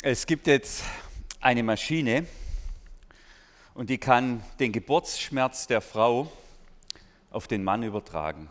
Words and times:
Es 0.00 0.26
gibt 0.26 0.46
jetzt 0.46 0.84
eine 1.40 1.64
Maschine 1.64 2.24
und 3.74 3.90
die 3.90 3.98
kann 3.98 4.44
den 4.60 4.70
Geburtsschmerz 4.70 5.66
der 5.66 5.80
Frau 5.80 6.30
auf 7.32 7.48
den 7.48 7.64
Mann 7.64 7.82
übertragen. 7.82 8.48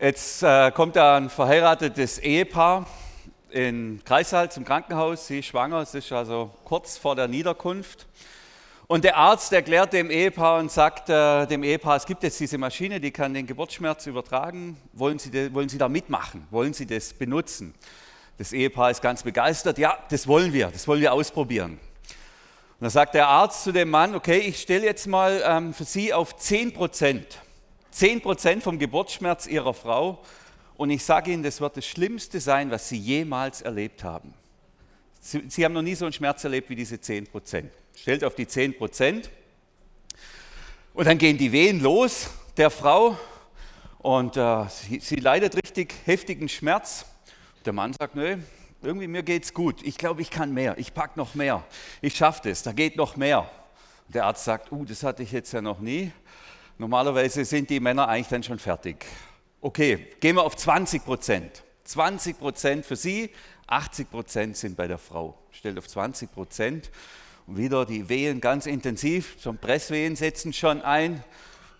Jetzt 0.00 0.42
äh, 0.42 0.72
kommt 0.72 0.96
da 0.96 1.18
ein 1.18 1.30
verheiratetes 1.30 2.18
Ehepaar 2.18 2.88
in 3.50 4.02
Kreissaal 4.04 4.50
zum 4.50 4.64
Krankenhaus. 4.64 5.28
Sie 5.28 5.38
ist 5.38 5.46
schwanger, 5.46 5.78
es 5.78 5.94
ist 5.94 6.10
also 6.10 6.50
kurz 6.64 6.98
vor 6.98 7.14
der 7.14 7.28
Niederkunft. 7.28 8.08
Und 8.88 9.04
der 9.04 9.16
Arzt 9.16 9.52
erklärt 9.52 9.92
dem 9.92 10.10
Ehepaar 10.10 10.58
und 10.58 10.72
sagt 10.72 11.08
äh, 11.10 11.46
dem 11.46 11.62
Ehepaar, 11.62 11.94
es 11.94 12.06
gibt 12.06 12.24
jetzt 12.24 12.40
diese 12.40 12.58
Maschine, 12.58 12.98
die 12.98 13.12
kann 13.12 13.34
den 13.34 13.46
Geburtsschmerz 13.46 14.08
übertragen. 14.08 14.76
Wollen 14.92 15.20
Sie, 15.20 15.54
wollen 15.54 15.68
Sie 15.68 15.78
da 15.78 15.88
mitmachen? 15.88 16.48
Wollen 16.50 16.74
Sie 16.74 16.86
das 16.86 17.14
benutzen? 17.14 17.72
Das 18.36 18.52
Ehepaar 18.52 18.90
ist 18.90 19.00
ganz 19.00 19.22
begeistert. 19.22 19.78
Ja, 19.78 19.98
das 20.08 20.26
wollen 20.26 20.52
wir, 20.52 20.68
das 20.68 20.88
wollen 20.88 21.00
wir 21.00 21.12
ausprobieren. 21.12 21.72
Und 21.72 22.80
dann 22.80 22.90
sagt 22.90 23.14
der 23.14 23.28
Arzt 23.28 23.62
zu 23.62 23.72
dem 23.72 23.90
Mann, 23.90 24.14
okay, 24.14 24.38
ich 24.38 24.60
stelle 24.60 24.84
jetzt 24.84 25.06
mal 25.06 25.42
ähm, 25.46 25.72
für 25.72 25.84
Sie 25.84 26.12
auf 26.12 26.36
10 26.36 26.74
Prozent. 26.74 27.38
10 27.92 28.20
Prozent 28.20 28.62
vom 28.64 28.78
Geburtsschmerz 28.78 29.46
Ihrer 29.46 29.72
Frau. 29.72 30.18
Und 30.76 30.90
ich 30.90 31.04
sage 31.04 31.30
Ihnen, 31.30 31.44
das 31.44 31.60
wird 31.60 31.76
das 31.76 31.86
Schlimmste 31.86 32.40
sein, 32.40 32.72
was 32.72 32.88
Sie 32.88 32.98
jemals 32.98 33.62
erlebt 33.62 34.02
haben. 34.02 34.34
Sie, 35.20 35.44
Sie 35.48 35.64
haben 35.64 35.72
noch 35.72 35.82
nie 35.82 35.94
so 35.94 36.04
einen 36.04 36.12
Schmerz 36.12 36.42
erlebt 36.42 36.68
wie 36.68 36.74
diese 36.74 37.00
10 37.00 37.28
Prozent. 37.28 37.70
Stellt 37.94 38.24
auf 38.24 38.34
die 38.34 38.48
10 38.48 38.76
Prozent. 38.76 39.30
Und 40.92 41.06
dann 41.06 41.18
gehen 41.18 41.38
die 41.38 41.52
Wehen 41.52 41.80
los 41.80 42.30
der 42.56 42.70
Frau 42.70 43.16
und 43.98 44.36
äh, 44.36 44.64
sie, 44.68 45.00
sie 45.00 45.16
leidet 45.16 45.56
richtig 45.56 45.94
heftigen 46.04 46.48
Schmerz. 46.48 47.06
Der 47.64 47.72
Mann 47.72 47.94
sagt, 47.94 48.14
nö, 48.14 48.36
irgendwie 48.82 49.06
mir 49.06 49.22
geht's 49.22 49.54
gut. 49.54 49.82
Ich 49.82 49.96
glaube, 49.96 50.20
ich 50.20 50.30
kann 50.30 50.52
mehr. 50.52 50.76
Ich 50.76 50.92
pack 50.92 51.16
noch 51.16 51.34
mehr. 51.34 51.64
Ich 52.02 52.14
schaffe 52.14 52.48
das. 52.48 52.62
Da 52.62 52.72
geht 52.72 52.96
noch 52.96 53.16
mehr. 53.16 53.50
Der 54.08 54.26
Arzt 54.26 54.44
sagt, 54.44 54.70
uh, 54.70 54.84
das 54.84 55.02
hatte 55.02 55.22
ich 55.22 55.32
jetzt 55.32 55.50
ja 55.52 55.62
noch 55.62 55.80
nie. 55.80 56.12
Normalerweise 56.76 57.42
sind 57.46 57.70
die 57.70 57.80
Männer 57.80 58.06
eigentlich 58.06 58.28
dann 58.28 58.42
schon 58.42 58.58
fertig. 58.58 59.06
Okay, 59.62 60.10
gehen 60.20 60.36
wir 60.36 60.42
auf 60.42 60.56
20 60.56 61.04
Prozent. 61.06 61.62
20 61.84 62.38
Prozent 62.38 62.84
für 62.84 62.96
Sie, 62.96 63.30
80 63.66 64.10
Prozent 64.10 64.56
sind 64.58 64.76
bei 64.76 64.86
der 64.86 64.98
Frau. 64.98 65.38
Stellt 65.50 65.78
auf 65.78 65.88
20 65.88 66.30
Prozent. 66.32 66.90
Und 67.46 67.56
wieder 67.56 67.86
die 67.86 68.10
Wehen 68.10 68.42
ganz 68.42 68.66
intensiv, 68.66 69.38
zum 69.38 69.56
Presswehen 69.56 70.16
setzen 70.16 70.52
schon 70.52 70.82
ein. 70.82 71.24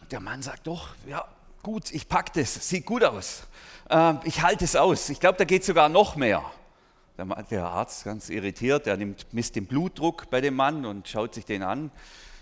Und 0.01 0.13
der 0.13 0.21
Mann 0.21 0.41
sagt, 0.41 0.67
doch, 0.67 0.95
ja, 1.07 1.27
gut, 1.63 1.93
ich 1.93 2.09
packe 2.09 2.41
das, 2.41 2.69
sieht 2.69 2.87
gut 2.87 3.05
aus 3.05 3.47
äh, 3.91 4.15
ich 4.25 4.43
halte 4.43 4.65
es 4.65 4.77
aus. 4.77 5.09
Ich 5.11 5.21
glaube, 5.21 5.39
da 5.39 5.45
geht 5.45 5.65
sogar 5.65 5.89
noch 5.89 6.17
mehr. 6.17 6.45
Der 7.51 7.65
Arzt 7.65 8.05
ganz 8.05 8.29
irritiert, 8.29 8.87
der 8.87 8.97
nimmt, 8.97 9.33
misst 9.33 9.55
den 9.55 9.67
Blutdruck 9.67 10.29
bei 10.31 10.41
dem 10.41 10.57
Mann 10.57 10.85
und 10.85 11.07
schaut 11.07 11.35
sich 11.35 11.45
den 11.45 11.63
an. 11.63 11.93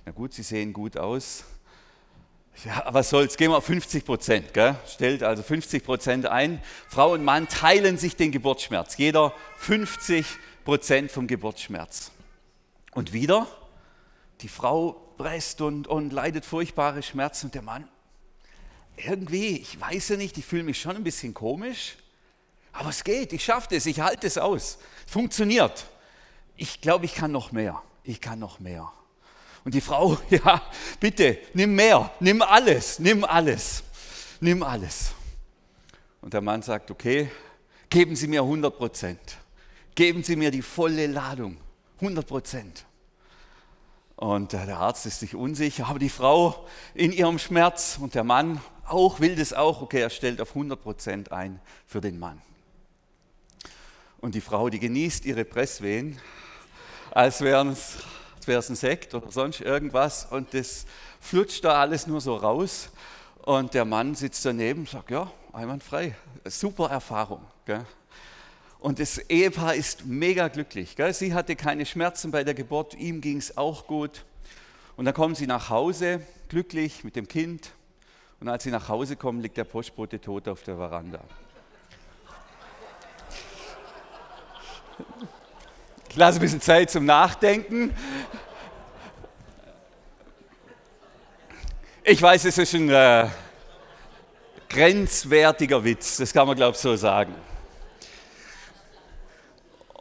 Na 0.06 0.12
gut, 0.12 0.32
Sie 0.32 0.42
sehen 0.42 0.72
gut 0.72 0.96
aus. 0.96 1.44
Ja, 2.64 2.84
was 2.88 3.10
soll's, 3.10 3.36
gehen 3.36 3.50
wir 3.50 3.58
auf 3.58 3.64
50 3.64 4.04
Prozent. 4.04 4.50
Stellt 4.86 5.22
also 5.22 5.42
50 5.42 5.84
Prozent 5.84 6.26
ein. 6.26 6.62
Frau 6.88 7.12
und 7.12 7.24
Mann 7.24 7.48
teilen 7.48 7.98
sich 7.98 8.16
den 8.16 8.30
Geburtsschmerz. 8.30 8.96
Jeder 8.96 9.34
50 9.58 10.26
Prozent 10.64 11.10
vom 11.10 11.26
Geburtsschmerz. 11.26 12.12
Und 12.92 13.12
wieder, 13.12 13.46
die 14.40 14.48
Frau 14.48 14.92
presst 15.16 15.60
und, 15.60 15.86
und 15.86 16.12
leidet 16.12 16.44
furchtbare 16.44 17.02
Schmerzen 17.02 17.46
und 17.46 17.54
der 17.54 17.62
Mann 17.62 17.88
irgendwie, 18.96 19.58
ich 19.58 19.80
weiß 19.80 20.10
ja 20.10 20.16
nicht, 20.16 20.38
ich 20.38 20.44
fühle 20.44 20.62
mich 20.64 20.80
schon 20.80 20.96
ein 20.96 21.04
bisschen 21.04 21.34
komisch, 21.34 21.96
aber 22.72 22.90
es 22.90 23.04
geht, 23.04 23.32
ich 23.32 23.44
schaffe 23.44 23.74
es, 23.76 23.86
ich 23.86 24.00
halte 24.00 24.26
es 24.26 24.38
aus. 24.38 24.78
Funktioniert. 25.06 25.86
Ich 26.56 26.80
glaube, 26.80 27.04
ich 27.04 27.14
kann 27.14 27.32
noch 27.32 27.52
mehr. 27.52 27.82
Ich 28.04 28.20
kann 28.20 28.38
noch 28.38 28.60
mehr. 28.60 28.90
Und 29.64 29.74
die 29.74 29.80
Frau, 29.80 30.18
ja, 30.30 30.62
bitte, 30.98 31.38
nimm 31.54 31.74
mehr, 31.74 32.10
nimm 32.20 32.42
alles, 32.42 32.98
nimm 32.98 33.24
alles, 33.24 33.82
nimm 34.40 34.62
alles. 34.62 35.12
Und 36.20 36.34
der 36.34 36.40
Mann 36.40 36.62
sagt, 36.62 36.90
okay, 36.90 37.30
geben 37.90 38.16
Sie 38.16 38.26
mir 38.26 38.42
100 38.42 38.76
Prozent. 38.76 39.38
Geben 39.94 40.22
Sie 40.22 40.36
mir 40.36 40.50
die 40.50 40.62
volle 40.62 41.06
Ladung, 41.06 41.58
100 42.00 42.26
Prozent. 42.26 42.84
Und 44.22 44.52
der 44.52 44.78
Arzt 44.78 45.04
ist 45.04 45.18
sich 45.18 45.34
unsicher, 45.34 45.88
aber 45.88 45.98
die 45.98 46.08
Frau 46.08 46.64
in 46.94 47.10
ihrem 47.10 47.40
Schmerz 47.40 47.98
und 48.00 48.14
der 48.14 48.22
Mann 48.22 48.60
auch, 48.86 49.18
will 49.18 49.34
das 49.34 49.52
auch, 49.52 49.82
okay, 49.82 50.00
er 50.00 50.10
stellt 50.10 50.40
auf 50.40 50.54
100% 50.54 51.32
ein 51.32 51.60
für 51.88 52.00
den 52.00 52.20
Mann. 52.20 52.40
Und 54.20 54.36
die 54.36 54.40
Frau, 54.40 54.68
die 54.68 54.78
genießt 54.78 55.24
ihre 55.24 55.44
Presswehen, 55.44 56.20
als 57.10 57.40
wäre 57.40 57.66
es 57.66 58.70
ein 58.70 58.76
Sekt 58.76 59.12
oder 59.12 59.32
sonst 59.32 59.60
irgendwas 59.60 60.26
und 60.26 60.54
das 60.54 60.86
flutscht 61.18 61.64
da 61.64 61.80
alles 61.80 62.06
nur 62.06 62.20
so 62.20 62.36
raus 62.36 62.90
und 63.42 63.74
der 63.74 63.84
Mann 63.84 64.14
sitzt 64.14 64.44
daneben 64.44 64.82
und 64.82 64.88
sagt, 64.88 65.10
ja, 65.10 65.32
einwandfrei, 65.52 66.14
super 66.44 66.90
Erfahrung. 66.90 67.44
Gell? 67.66 67.84
Und 68.82 68.98
das 68.98 69.18
Ehepaar 69.18 69.76
ist 69.76 70.06
mega 70.06 70.48
glücklich. 70.48 70.96
Gell? 70.96 71.14
Sie 71.14 71.34
hatte 71.34 71.54
keine 71.54 71.86
Schmerzen 71.86 72.32
bei 72.32 72.42
der 72.42 72.54
Geburt, 72.54 72.94
ihm 72.94 73.20
ging 73.20 73.36
es 73.36 73.56
auch 73.56 73.86
gut. 73.86 74.24
Und 74.96 75.04
dann 75.04 75.14
kommen 75.14 75.36
sie 75.36 75.46
nach 75.46 75.70
Hause, 75.70 76.20
glücklich 76.48 77.04
mit 77.04 77.14
dem 77.14 77.28
Kind. 77.28 77.70
Und 78.40 78.48
als 78.48 78.64
sie 78.64 78.72
nach 78.72 78.88
Hause 78.88 79.14
kommen, 79.14 79.40
liegt 79.40 79.56
der 79.56 79.62
Postbote 79.62 80.20
tot 80.20 80.48
auf 80.48 80.64
der 80.64 80.74
Veranda. 80.76 81.20
Ich 86.08 86.16
lasse 86.16 86.40
ein 86.40 86.42
bisschen 86.42 86.60
Zeit 86.60 86.90
zum 86.90 87.04
Nachdenken. 87.04 87.94
Ich 92.02 92.20
weiß, 92.20 92.46
es 92.46 92.58
ist 92.58 92.74
ein 92.74 92.90
äh, 92.90 93.28
grenzwertiger 94.68 95.84
Witz, 95.84 96.16
das 96.16 96.32
kann 96.32 96.48
man, 96.48 96.56
glaube 96.56 96.72
ich, 96.72 96.82
so 96.82 96.96
sagen. 96.96 97.32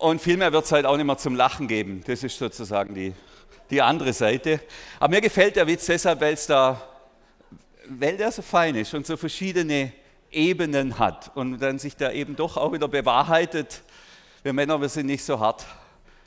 Und 0.02 0.20
vielmehr 0.20 0.52
wird 0.52 0.66
es 0.66 0.72
halt 0.72 0.86
auch 0.86 0.98
nicht 0.98 1.06
mehr 1.06 1.18
zum 1.18 1.36
Lachen 1.36 1.68
geben. 1.68 2.04
Das 2.08 2.24
ist 2.24 2.38
sozusagen 2.38 2.96
die, 2.96 3.14
die 3.70 3.82
andere 3.82 4.14
Seite. 4.14 4.60
Aber 5.00 5.12
mir 5.12 5.22
gefällt 5.22 5.56
der 5.56 5.68
Witz 5.68 5.86
deshalb, 5.86 6.22
weil 6.22 6.34
es 6.34 6.48
da 6.48 6.82
weil 8.00 8.18
der 8.18 8.32
so 8.32 8.42
fein 8.42 8.76
ist 8.76 8.94
und 8.94 9.06
so 9.06 9.18
verschiedene 9.18 9.92
Ebenen 10.32 10.98
hat 10.98 11.32
und 11.36 11.60
dann 11.60 11.78
sich 11.80 11.96
da 11.96 12.12
eben 12.12 12.36
doch 12.36 12.58
auch 12.58 12.72
wieder 12.72 12.88
bewahrheitet, 12.88 13.82
wir 14.44 14.54
Männer, 14.54 14.80
wir 14.80 14.90
sind 14.90 15.08
nicht 15.08 15.24
so 15.24 15.40
hart, 15.40 15.66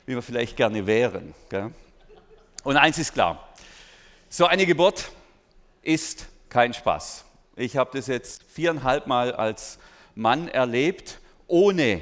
wie 0.05 0.13
wir 0.13 0.21
vielleicht 0.21 0.55
gerne 0.55 0.85
wären. 0.85 1.33
Gell? 1.49 1.71
Und 2.63 2.77
eins 2.77 2.97
ist 2.97 3.13
klar, 3.13 3.49
so 4.29 4.45
eine 4.45 4.65
Geburt 4.65 5.11
ist 5.81 6.27
kein 6.49 6.73
Spaß. 6.73 7.25
Ich 7.55 7.77
habe 7.77 7.89
das 7.93 8.07
jetzt 8.07 8.43
viereinhalb 8.43 9.07
Mal 9.07 9.33
als 9.33 9.79
Mann 10.13 10.47
erlebt, 10.47 11.19
ohne, 11.47 12.01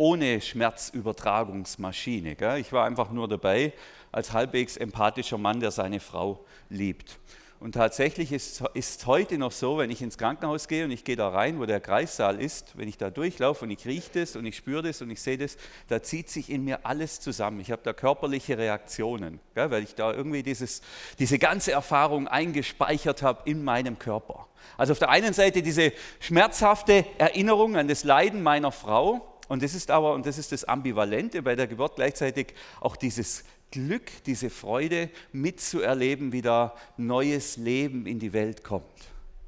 ohne 0.00 0.40
Schmerzübertragungsmaschine. 0.40 2.34
Gell? 2.34 2.56
Ich 2.56 2.72
war 2.72 2.86
einfach 2.86 3.10
nur 3.10 3.28
dabei 3.28 3.74
als 4.10 4.32
halbwegs 4.32 4.78
empathischer 4.78 5.36
Mann, 5.36 5.60
der 5.60 5.72
seine 5.72 6.00
Frau 6.00 6.42
liebt. 6.70 7.18
Und 7.60 7.72
tatsächlich 7.72 8.32
ist 8.32 8.62
es 8.72 9.06
heute 9.06 9.36
noch 9.36 9.52
so, 9.52 9.76
wenn 9.76 9.90
ich 9.90 10.00
ins 10.00 10.16
Krankenhaus 10.16 10.68
gehe 10.68 10.86
und 10.86 10.90
ich 10.90 11.04
gehe 11.04 11.16
da 11.16 11.28
rein, 11.28 11.60
wo 11.60 11.66
der 11.66 11.80
Kreissaal 11.80 12.40
ist, 12.40 12.78
wenn 12.78 12.88
ich 12.88 12.96
da 12.96 13.10
durchlaufe 13.10 13.66
und 13.66 13.70
ich 13.70 13.84
rieche 13.84 14.20
das 14.20 14.36
und 14.36 14.46
ich 14.46 14.56
spüre 14.56 14.80
das 14.80 15.02
und 15.02 15.10
ich 15.10 15.20
sehe 15.20 15.36
das, 15.36 15.58
da 15.88 16.02
zieht 16.02 16.30
sich 16.30 16.48
in 16.48 16.64
mir 16.64 16.86
alles 16.86 17.20
zusammen. 17.20 17.60
Ich 17.60 17.70
habe 17.70 17.82
da 17.84 17.92
körperliche 17.92 18.56
Reaktionen, 18.56 19.38
gell, 19.54 19.70
weil 19.70 19.82
ich 19.82 19.94
da 19.94 20.14
irgendwie 20.14 20.42
dieses, 20.42 20.80
diese 21.18 21.38
ganze 21.38 21.72
Erfahrung 21.72 22.26
eingespeichert 22.26 23.20
habe 23.20 23.42
in 23.44 23.62
meinem 23.62 23.98
Körper. 23.98 24.46
Also 24.78 24.92
auf 24.92 24.98
der 24.98 25.10
einen 25.10 25.34
Seite 25.34 25.60
diese 25.60 25.92
schmerzhafte 26.20 27.04
Erinnerung 27.18 27.76
an 27.76 27.86
das 27.86 28.02
Leiden 28.02 28.42
meiner 28.42 28.72
Frau 28.72 29.29
und 29.50 29.64
das 29.64 29.74
ist 29.74 29.90
aber, 29.90 30.14
und 30.14 30.26
das 30.26 30.38
ist 30.38 30.52
das 30.52 30.62
Ambivalente 30.62 31.42
bei 31.42 31.56
der 31.56 31.66
Geburt 31.66 31.96
gleichzeitig 31.96 32.54
auch 32.80 32.94
dieses 32.94 33.42
Glück, 33.72 34.08
diese 34.24 34.48
Freude 34.48 35.10
mitzuerleben, 35.32 36.30
wie 36.30 36.40
da 36.40 36.72
neues 36.96 37.56
Leben 37.56 38.06
in 38.06 38.20
die 38.20 38.32
Welt 38.32 38.62
kommt. 38.62 38.84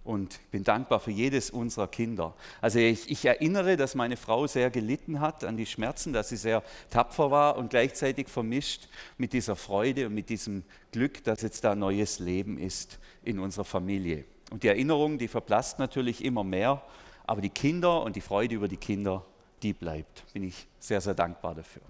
Und 0.03 0.35
ich 0.35 0.51
bin 0.51 0.65
dankbar 0.65 0.99
für 0.99 1.13
jedes 1.13 1.51
unserer 1.51 1.87
Kinder. 1.87 2.35
Also 2.61 2.81
ich, 2.81 3.13
ich, 3.13 3.25
erinnere, 3.25 3.77
dass 3.77 3.95
meine 3.95 4.17
Frau 4.17 4.49
sehr 4.49 4.71
gelitten 4.71 5.21
hat 5.21 5.45
an 5.45 5.57
die 5.57 5.67
Schmerzen, 5.67 6.13
dass 6.13 6.31
sie 6.31 6.37
sehr 6.37 6.65
tapfer 6.91 7.31
war 7.31 7.57
und 7.57 7.71
gleichzeitig 7.71 8.29
vermischt 8.29 8.89
mit 9.19 9.33
dieser 9.33 9.55
Freude 9.55 10.09
und 10.09 10.15
mit 10.15 10.31
diesem 10.31 10.65
Glück, 10.91 11.23
dass 11.23 11.43
jetzt 11.43 11.63
da 11.63 11.77
neues 11.77 12.19
Leben 12.19 12.59
ist 12.59 12.99
in 13.23 13.39
unserer 13.39 13.65
Familie. 13.65 14.25
Und 14.51 14.65
die 14.65 14.69
Erinnerung, 14.69 15.19
die 15.19 15.29
verblasst 15.29 15.79
natürlich 15.79 16.25
immer 16.25 16.43
mehr, 16.43 16.83
aber 17.25 17.41
die 17.41 17.51
Kinder 17.51 18.03
und 18.03 18.17
die 18.17 18.21
Freude 18.21 18.57
über 18.57 18.67
die 18.67 18.77
Kinder, 18.77 19.25
die 19.63 19.73
bleibt. 19.73 20.25
Bin 20.33 20.45
ich 20.45 20.67
sehr, 20.79 21.01
sehr 21.01 21.15
dankbar 21.15 21.55
dafür. 21.55 21.83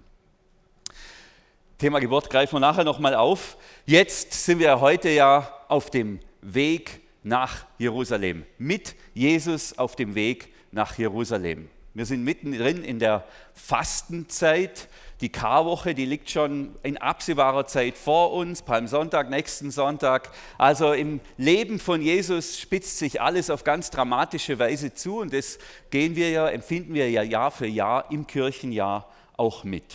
Thema 1.77 1.99
Geburt 1.99 2.29
greifen 2.29 2.55
wir 2.55 2.59
nachher 2.59 2.83
nochmal 2.83 3.15
auf. 3.15 3.57
Jetzt 3.85 4.33
sind 4.45 4.59
wir 4.59 4.79
heute 4.79 5.09
ja 5.09 5.51
auf 5.67 5.89
dem 5.89 6.19
Weg 6.41 7.01
nach 7.23 7.65
Jerusalem. 7.77 8.45
Mit 8.57 8.95
Jesus 9.13 9.77
auf 9.77 9.95
dem 9.95 10.15
Weg 10.15 10.53
nach 10.71 10.97
Jerusalem. 10.97 11.69
Wir 11.93 12.05
sind 12.05 12.23
mittendrin 12.23 12.83
in 12.83 12.99
der 12.99 13.25
Fastenzeit. 13.53 14.87
Die 15.23 15.29
Karwoche, 15.29 15.95
die 15.95 16.05
liegt 16.05 16.29
schon 16.29 16.75
in 16.83 16.97
absehbarer 16.97 17.65
Zeit 17.65 17.97
vor 17.97 18.33
uns, 18.33 18.61
Palmsonntag, 18.61 19.29
nächsten 19.29 19.71
Sonntag. 19.71 20.29
Also 20.57 20.91
im 20.91 21.21
Leben 21.37 21.79
von 21.79 22.01
Jesus 22.01 22.59
spitzt 22.59 22.97
sich 22.97 23.21
alles 23.21 23.49
auf 23.49 23.63
ganz 23.63 23.89
dramatische 23.89 24.59
Weise 24.59 24.93
zu 24.93 25.19
und 25.19 25.31
das 25.31 25.59
gehen 25.91 26.17
wir 26.17 26.29
ja, 26.29 26.49
empfinden 26.49 26.93
wir 26.93 27.09
ja 27.09 27.23
Jahr 27.23 27.51
für 27.51 27.67
Jahr 27.67 28.11
im 28.11 28.27
Kirchenjahr 28.27 29.09
auch 29.37 29.63
mit. 29.63 29.85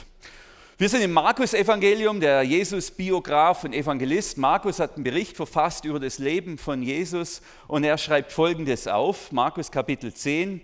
Wir 0.78 0.88
sind 0.88 1.02
im 1.02 1.12
Markus-Evangelium, 1.12 2.20
der 2.20 2.42
Jesus-Biograf 2.42 3.64
und 3.64 3.74
Evangelist. 3.74 4.38
Markus 4.38 4.80
hat 4.80 4.94
einen 4.94 5.04
Bericht 5.04 5.36
verfasst 5.36 5.84
über 5.84 6.00
das 6.00 6.18
Leben 6.18 6.56
von 6.56 6.82
Jesus 6.82 7.42
und 7.66 7.84
er 7.84 7.98
schreibt 7.98 8.32
Folgendes 8.32 8.88
auf, 8.88 9.30
Markus 9.30 9.70
Kapitel 9.70 10.14
10. 10.14 10.62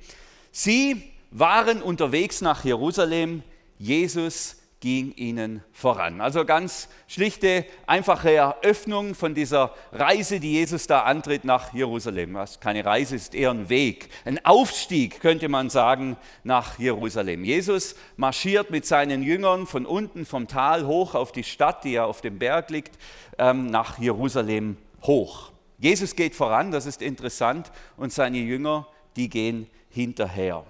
Sie 0.52 1.02
waren 1.30 1.82
unterwegs 1.82 2.40
nach 2.40 2.64
Jerusalem, 2.64 3.42
Jesus 3.84 4.56
ging 4.80 5.12
ihnen 5.12 5.62
voran. 5.72 6.22
Also 6.22 6.46
ganz 6.46 6.88
schlichte, 7.06 7.66
einfache 7.86 8.32
Eröffnung 8.32 9.14
von 9.14 9.34
dieser 9.34 9.74
Reise, 9.92 10.40
die 10.40 10.52
Jesus 10.52 10.86
da 10.86 11.02
antritt 11.02 11.44
nach 11.44 11.74
Jerusalem. 11.74 12.32
Was 12.32 12.60
keine 12.60 12.82
Reise 12.86 13.16
ist, 13.16 13.34
eher 13.34 13.50
ein 13.50 13.68
Weg, 13.68 14.08
ein 14.24 14.42
Aufstieg 14.46 15.20
könnte 15.20 15.50
man 15.50 15.68
sagen 15.68 16.16
nach 16.44 16.78
Jerusalem. 16.78 17.44
Jesus 17.44 17.94
marschiert 18.16 18.70
mit 18.70 18.86
seinen 18.86 19.22
Jüngern 19.22 19.66
von 19.66 19.84
unten 19.84 20.24
vom 20.24 20.48
Tal 20.48 20.86
hoch 20.86 21.14
auf 21.14 21.30
die 21.30 21.44
Stadt, 21.44 21.84
die 21.84 21.92
ja 21.92 22.06
auf 22.06 22.22
dem 22.22 22.38
Berg 22.38 22.70
liegt, 22.70 22.98
ähm, 23.36 23.66
nach 23.66 23.98
Jerusalem 23.98 24.78
hoch. 25.02 25.52
Jesus 25.78 26.16
geht 26.16 26.34
voran, 26.34 26.70
das 26.70 26.86
ist 26.86 27.02
interessant, 27.02 27.70
und 27.98 28.14
seine 28.14 28.38
Jünger, 28.38 28.88
die 29.16 29.28
gehen 29.28 29.66
hinterher. 29.90 30.64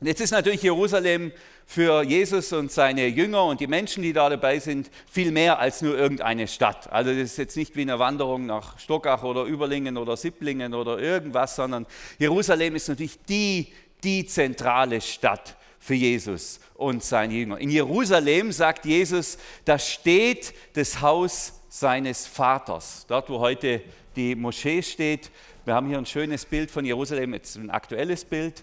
Jetzt 0.00 0.20
ist 0.20 0.32
natürlich 0.32 0.62
Jerusalem 0.62 1.32
für 1.66 2.02
Jesus 2.02 2.52
und 2.52 2.70
seine 2.70 3.06
Jünger 3.06 3.44
und 3.44 3.60
die 3.60 3.66
Menschen, 3.66 4.02
die 4.02 4.12
da 4.12 4.28
dabei 4.28 4.58
sind, 4.58 4.90
viel 5.10 5.30
mehr 5.32 5.58
als 5.58 5.82
nur 5.82 5.96
irgendeine 5.96 6.46
Stadt. 6.46 6.92
Also 6.92 7.10
das 7.10 7.22
ist 7.22 7.38
jetzt 7.38 7.56
nicht 7.56 7.74
wie 7.76 7.82
eine 7.82 7.98
Wanderung 7.98 8.46
nach 8.46 8.78
Stockach 8.78 9.22
oder 9.22 9.44
Überlingen 9.44 9.96
oder 9.96 10.16
Sipplingen 10.16 10.74
oder 10.74 10.98
irgendwas, 10.98 11.56
sondern 11.56 11.86
Jerusalem 12.18 12.76
ist 12.76 12.88
natürlich 12.88 13.18
die, 13.28 13.72
die 14.02 14.26
zentrale 14.26 15.00
Stadt 15.00 15.56
für 15.78 15.94
Jesus 15.94 16.60
und 16.74 17.02
seine 17.02 17.34
Jünger. 17.34 17.58
In 17.58 17.70
Jerusalem, 17.70 18.52
sagt 18.52 18.86
Jesus, 18.86 19.38
da 19.64 19.78
steht 19.78 20.54
das 20.74 21.00
Haus 21.00 21.60
seines 21.68 22.26
Vaters. 22.26 23.04
Dort, 23.08 23.28
wo 23.28 23.38
heute 23.40 23.82
die 24.16 24.34
Moschee 24.34 24.82
steht. 24.82 25.30
Wir 25.64 25.74
haben 25.74 25.88
hier 25.88 25.98
ein 25.98 26.06
schönes 26.06 26.44
Bild 26.44 26.70
von 26.70 26.84
Jerusalem, 26.84 27.34
jetzt 27.34 27.56
ein 27.56 27.68
aktuelles 27.70 28.24
Bild. 28.24 28.62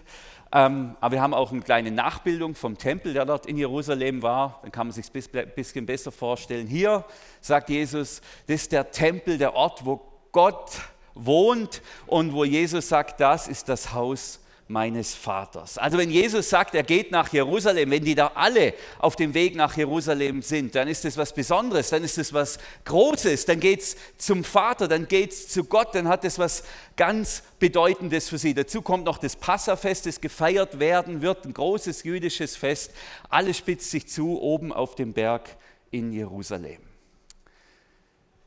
Ähm, 0.54 0.96
aber 1.00 1.14
wir 1.14 1.22
haben 1.22 1.32
auch 1.32 1.50
eine 1.50 1.62
kleine 1.62 1.90
Nachbildung 1.90 2.54
vom 2.54 2.76
Tempel, 2.76 3.14
der 3.14 3.24
dort 3.24 3.46
in 3.46 3.56
Jerusalem 3.56 4.22
war. 4.22 4.60
Dann 4.62 4.70
kann 4.70 4.86
man 4.86 4.94
sich 4.94 5.06
ein 5.14 5.50
bisschen 5.54 5.86
besser 5.86 6.12
vorstellen. 6.12 6.66
Hier 6.66 7.04
sagt 7.40 7.70
Jesus, 7.70 8.20
das 8.46 8.62
ist 8.62 8.72
der 8.72 8.90
Tempel, 8.90 9.38
der 9.38 9.54
Ort, 9.54 9.86
wo 9.86 10.00
Gott 10.30 10.72
wohnt 11.14 11.80
und 12.06 12.34
wo 12.34 12.44
Jesus 12.44 12.88
sagt, 12.88 13.20
das 13.20 13.48
ist 13.48 13.68
das 13.68 13.94
Haus 13.94 14.41
meines 14.72 15.14
Vaters. 15.14 15.76
Also 15.76 15.98
wenn 15.98 16.10
Jesus 16.10 16.48
sagt, 16.48 16.74
er 16.74 16.82
geht 16.82 17.10
nach 17.12 17.32
Jerusalem, 17.32 17.90
wenn 17.90 18.04
die 18.04 18.14
da 18.14 18.32
alle 18.34 18.72
auf 18.98 19.14
dem 19.14 19.34
Weg 19.34 19.54
nach 19.54 19.76
Jerusalem 19.76 20.40
sind, 20.40 20.74
dann 20.74 20.88
ist 20.88 21.04
das 21.04 21.16
was 21.18 21.34
Besonderes, 21.34 21.90
dann 21.90 22.02
ist 22.02 22.16
das 22.16 22.32
was 22.32 22.58
Großes, 22.86 23.44
dann 23.44 23.60
geht 23.60 23.80
es 23.80 23.96
zum 24.16 24.42
Vater, 24.42 24.88
dann 24.88 25.06
geht 25.06 25.32
es 25.32 25.48
zu 25.48 25.64
Gott, 25.64 25.94
dann 25.94 26.08
hat 26.08 26.24
es 26.24 26.38
was 26.38 26.64
ganz 26.96 27.42
Bedeutendes 27.58 28.30
für 28.30 28.38
sie. 28.38 28.54
Dazu 28.54 28.80
kommt 28.80 29.04
noch 29.04 29.18
das 29.18 29.36
Passafest, 29.36 30.06
das 30.06 30.20
gefeiert 30.20 30.80
werden 30.80 31.20
wird, 31.20 31.44
ein 31.44 31.52
großes 31.52 32.02
jüdisches 32.02 32.56
Fest. 32.56 32.92
Alles 33.28 33.58
spitzt 33.58 33.90
sich 33.90 34.08
zu 34.08 34.40
oben 34.40 34.72
auf 34.72 34.94
dem 34.94 35.12
Berg 35.12 35.54
in 35.90 36.12
Jerusalem. 36.12 36.80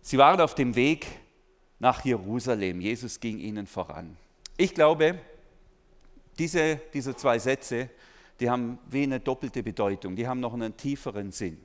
Sie 0.01 0.17
waren 0.17 0.41
auf 0.41 0.55
dem 0.55 0.75
Weg 0.75 1.05
nach 1.79 2.03
Jerusalem. 2.03 2.81
Jesus 2.81 3.19
ging 3.19 3.37
ihnen 3.37 3.67
voran. 3.67 4.17
Ich 4.57 4.73
glaube, 4.73 5.19
diese, 6.37 6.79
diese 6.93 7.15
zwei 7.15 7.39
Sätze, 7.39 7.89
die 8.39 8.49
haben 8.49 8.79
wie 8.89 9.03
eine 9.03 9.19
doppelte 9.19 9.63
Bedeutung, 9.63 10.15
die 10.15 10.27
haben 10.27 10.39
noch 10.39 10.53
einen 10.53 10.75
tieferen 10.75 11.31
Sinn. 11.31 11.57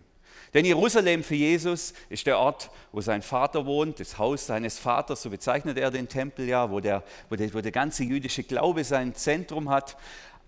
Denn 0.55 0.65
Jerusalem 0.65 1.23
für 1.23 1.35
Jesus 1.35 1.95
ist 2.09 2.27
der 2.27 2.39
Ort, 2.39 2.71
wo 2.93 3.01
sein 3.01 3.23
Vater 3.23 3.67
wohnt, 3.67 4.01
das 4.01 4.19
Haus 4.19 4.47
seines 4.47 4.79
Vaters, 4.79 5.23
so 5.23 5.31
bezeichnet 5.31 5.79
er 5.79 5.91
den 5.91 6.09
Tempel 6.09 6.49
ja, 6.49 6.71
wo 6.71 6.81
der, 6.81 7.05
wo 7.29 7.37
der, 7.37 7.53
wo 7.55 7.61
der 7.61 7.73
ganze 7.73 8.05
jüdische 8.05 8.43
Glaube 8.43 8.83
sein 8.83 9.15
Zentrum 9.15 9.71
hat. 9.71 9.97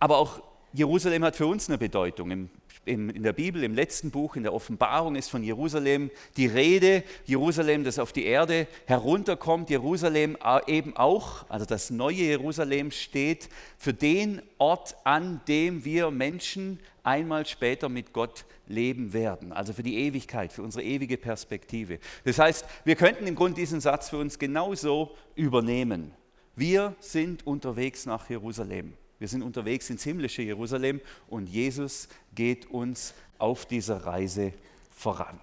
Aber 0.01 0.19
auch 0.19 0.43
Jerusalem 0.73 1.25
hat 1.25 1.37
für 1.37 1.47
uns 1.47 1.69
eine 1.69 1.79
Bedeutung. 1.79 2.31
Im 2.31 2.51
in 2.84 3.23
der 3.23 3.32
Bibel, 3.32 3.62
im 3.62 3.75
letzten 3.75 4.11
Buch, 4.11 4.34
in 4.34 4.43
der 4.43 4.52
Offenbarung 4.52 5.14
ist 5.14 5.31
von 5.31 5.44
Jerusalem 5.44 6.11
die 6.37 6.46
Rede. 6.46 7.05
Jerusalem, 7.25 7.84
das 7.84 7.99
auf 7.99 8.12
die 8.12 8.25
Erde 8.25 8.67
herunterkommt. 8.87 9.70
Jerusalem 9.70 10.37
eben 10.67 10.96
auch, 10.96 11.49
also 11.49 11.64
das 11.64 11.90
neue 11.90 12.17
Jerusalem 12.17 12.90
steht 12.90 13.49
für 13.79 13.94
den 13.94 14.43
Ort, 14.58 14.96
an 15.05 15.40
dem 15.46 15.84
wir 15.84 16.11
Menschen 16.11 16.81
einmal 17.05 17.46
später 17.46 17.88
mit 17.88 18.12
Gott 18.12 18.44
leben 18.67 19.12
werden. 19.12 19.52
Also 19.52 19.73
für 19.73 19.82
die 19.82 19.99
Ewigkeit, 19.99 20.52
für 20.52 20.62
unsere 20.62 20.84
ewige 20.84 21.17
Perspektive. 21.17 21.99
Das 22.25 22.38
heißt, 22.38 22.64
wir 22.84 22.96
könnten 22.96 23.26
im 23.26 23.34
Grunde 23.34 23.61
diesen 23.61 23.81
Satz 23.81 24.11
für 24.11 24.19
uns 24.19 24.38
genauso 24.38 25.17
übernehmen. 25.34 26.12
Wir 26.56 26.94
sind 26.99 27.46
unterwegs 27.46 28.06
nach 28.06 28.29
Jerusalem. 28.29 28.94
Wir 29.23 29.29
sind 29.29 29.45
unterwegs 29.45 29.89
ins 29.89 30.03
himmlische 30.03 30.43
Jerusalem 30.43 31.01
und 31.29 31.49
Jesus 31.49 32.09
geht 32.35 32.69
uns 32.69 33.15
auf 33.39 33.67
dieser 33.67 34.05
Reise 34.05 34.53
voran. 34.91 35.39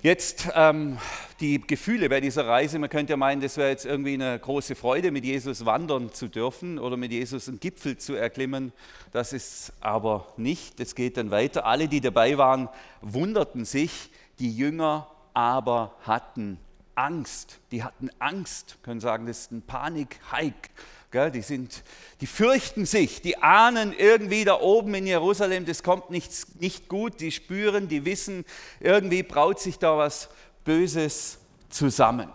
Jetzt 0.00 0.48
ähm, 0.54 0.96
die 1.40 1.60
Gefühle 1.60 2.08
bei 2.08 2.22
dieser 2.22 2.46
Reise. 2.46 2.78
Man 2.78 2.88
könnte 2.88 3.12
ja 3.12 3.16
meinen, 3.18 3.42
das 3.42 3.58
wäre 3.58 3.68
jetzt 3.68 3.84
irgendwie 3.84 4.14
eine 4.14 4.38
große 4.38 4.74
Freude, 4.74 5.10
mit 5.10 5.26
Jesus 5.26 5.66
wandern 5.66 6.10
zu 6.10 6.26
dürfen 6.26 6.78
oder 6.78 6.96
mit 6.96 7.12
Jesus 7.12 7.50
einen 7.50 7.60
Gipfel 7.60 7.98
zu 7.98 8.14
erklimmen. 8.14 8.72
Das 9.12 9.34
ist 9.34 9.74
aber 9.82 10.26
nicht. 10.38 10.80
Es 10.80 10.94
geht 10.94 11.18
dann 11.18 11.30
weiter. 11.30 11.66
Alle, 11.66 11.86
die 11.86 12.00
dabei 12.00 12.38
waren, 12.38 12.70
wunderten 13.02 13.66
sich. 13.66 14.08
Die 14.38 14.56
Jünger 14.56 15.06
aber 15.34 15.94
hatten 16.00 16.56
Angst. 16.94 17.60
Die 17.72 17.84
hatten 17.84 18.08
Angst, 18.18 18.78
können 18.82 19.00
sagen, 19.00 19.26
das 19.26 19.40
ist 19.40 19.52
ein 19.52 19.60
Panik-Hike. 19.60 20.70
Gell, 21.10 21.32
die, 21.32 21.42
sind, 21.42 21.82
die 22.20 22.26
fürchten 22.26 22.86
sich, 22.86 23.20
die 23.20 23.38
ahnen 23.38 23.92
irgendwie 23.92 24.44
da 24.44 24.60
oben 24.60 24.94
in 24.94 25.08
Jerusalem, 25.08 25.66
das 25.66 25.82
kommt 25.82 26.10
nicht, 26.10 26.30
nicht 26.60 26.88
gut, 26.88 27.20
die 27.20 27.32
spüren, 27.32 27.88
die 27.88 28.04
wissen, 28.04 28.44
irgendwie 28.78 29.24
braut 29.24 29.58
sich 29.58 29.78
da 29.80 29.98
was 29.98 30.28
Böses 30.64 31.38
zusammen. 31.68 32.28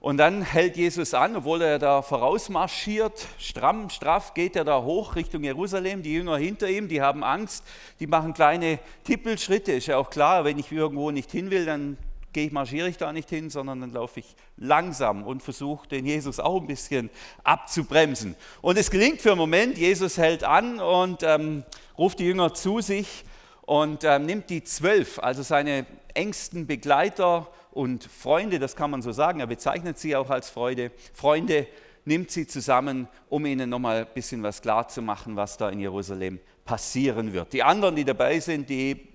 Und 0.00 0.16
dann 0.16 0.40
hält 0.40 0.78
Jesus 0.78 1.12
an, 1.12 1.36
obwohl 1.36 1.60
er 1.60 1.78
da 1.78 2.00
vorausmarschiert, 2.00 3.26
stramm, 3.38 3.90
straff 3.90 4.32
geht 4.32 4.56
er 4.56 4.64
da 4.64 4.82
hoch 4.82 5.14
Richtung 5.14 5.44
Jerusalem, 5.44 6.02
die 6.02 6.14
Jünger 6.14 6.38
hinter 6.38 6.70
ihm, 6.70 6.88
die 6.88 7.02
haben 7.02 7.22
Angst, 7.22 7.62
die 8.00 8.06
machen 8.06 8.32
kleine 8.32 8.78
Tippelschritte, 9.04 9.72
ist 9.72 9.88
ja 9.88 9.98
auch 9.98 10.08
klar, 10.08 10.46
wenn 10.46 10.58
ich 10.58 10.72
irgendwo 10.72 11.10
nicht 11.10 11.30
hin 11.30 11.50
will, 11.50 11.66
dann 11.66 11.98
gehe 12.32 12.46
ich, 12.46 12.52
marschiere 12.52 12.88
ich 12.88 12.96
da 12.96 13.12
nicht 13.12 13.28
hin, 13.28 13.50
sondern 13.50 13.80
dann 13.80 13.92
laufe 13.92 14.20
ich 14.20 14.36
langsam 14.56 15.22
und 15.22 15.42
versuche 15.42 15.88
den 15.88 16.06
Jesus 16.06 16.40
auch 16.40 16.60
ein 16.60 16.66
bisschen 16.66 17.10
abzubremsen. 17.44 18.36
Und 18.60 18.78
es 18.78 18.90
gelingt 18.90 19.20
für 19.20 19.30
einen 19.30 19.38
Moment, 19.38 19.78
Jesus 19.78 20.18
hält 20.18 20.44
an 20.44 20.80
und 20.80 21.22
ähm, 21.22 21.64
ruft 21.98 22.18
die 22.18 22.24
Jünger 22.24 22.54
zu 22.54 22.80
sich 22.80 23.24
und 23.62 24.04
ähm, 24.04 24.26
nimmt 24.26 24.50
die 24.50 24.64
zwölf, 24.64 25.18
also 25.18 25.42
seine 25.42 25.86
engsten 26.14 26.66
Begleiter 26.66 27.48
und 27.72 28.04
Freunde, 28.04 28.58
das 28.58 28.74
kann 28.74 28.90
man 28.90 29.02
so 29.02 29.12
sagen, 29.12 29.40
er 29.40 29.46
bezeichnet 29.46 29.98
sie 29.98 30.16
auch 30.16 30.30
als 30.30 30.50
Freude, 30.50 30.90
Freunde, 31.14 31.66
nimmt 32.04 32.30
sie 32.30 32.46
zusammen, 32.46 33.08
um 33.28 33.46
ihnen 33.46 33.70
nochmal 33.70 34.00
ein 34.00 34.14
bisschen 34.14 34.42
was 34.42 34.62
klar 34.62 34.88
zu 34.88 35.02
machen, 35.02 35.36
was 35.36 35.56
da 35.56 35.68
in 35.68 35.80
Jerusalem 35.80 36.40
passieren 36.64 37.32
wird. 37.32 37.52
Die 37.52 37.62
anderen, 37.62 37.96
die 37.96 38.04
dabei 38.04 38.40
sind, 38.40 38.68
die 38.68 39.09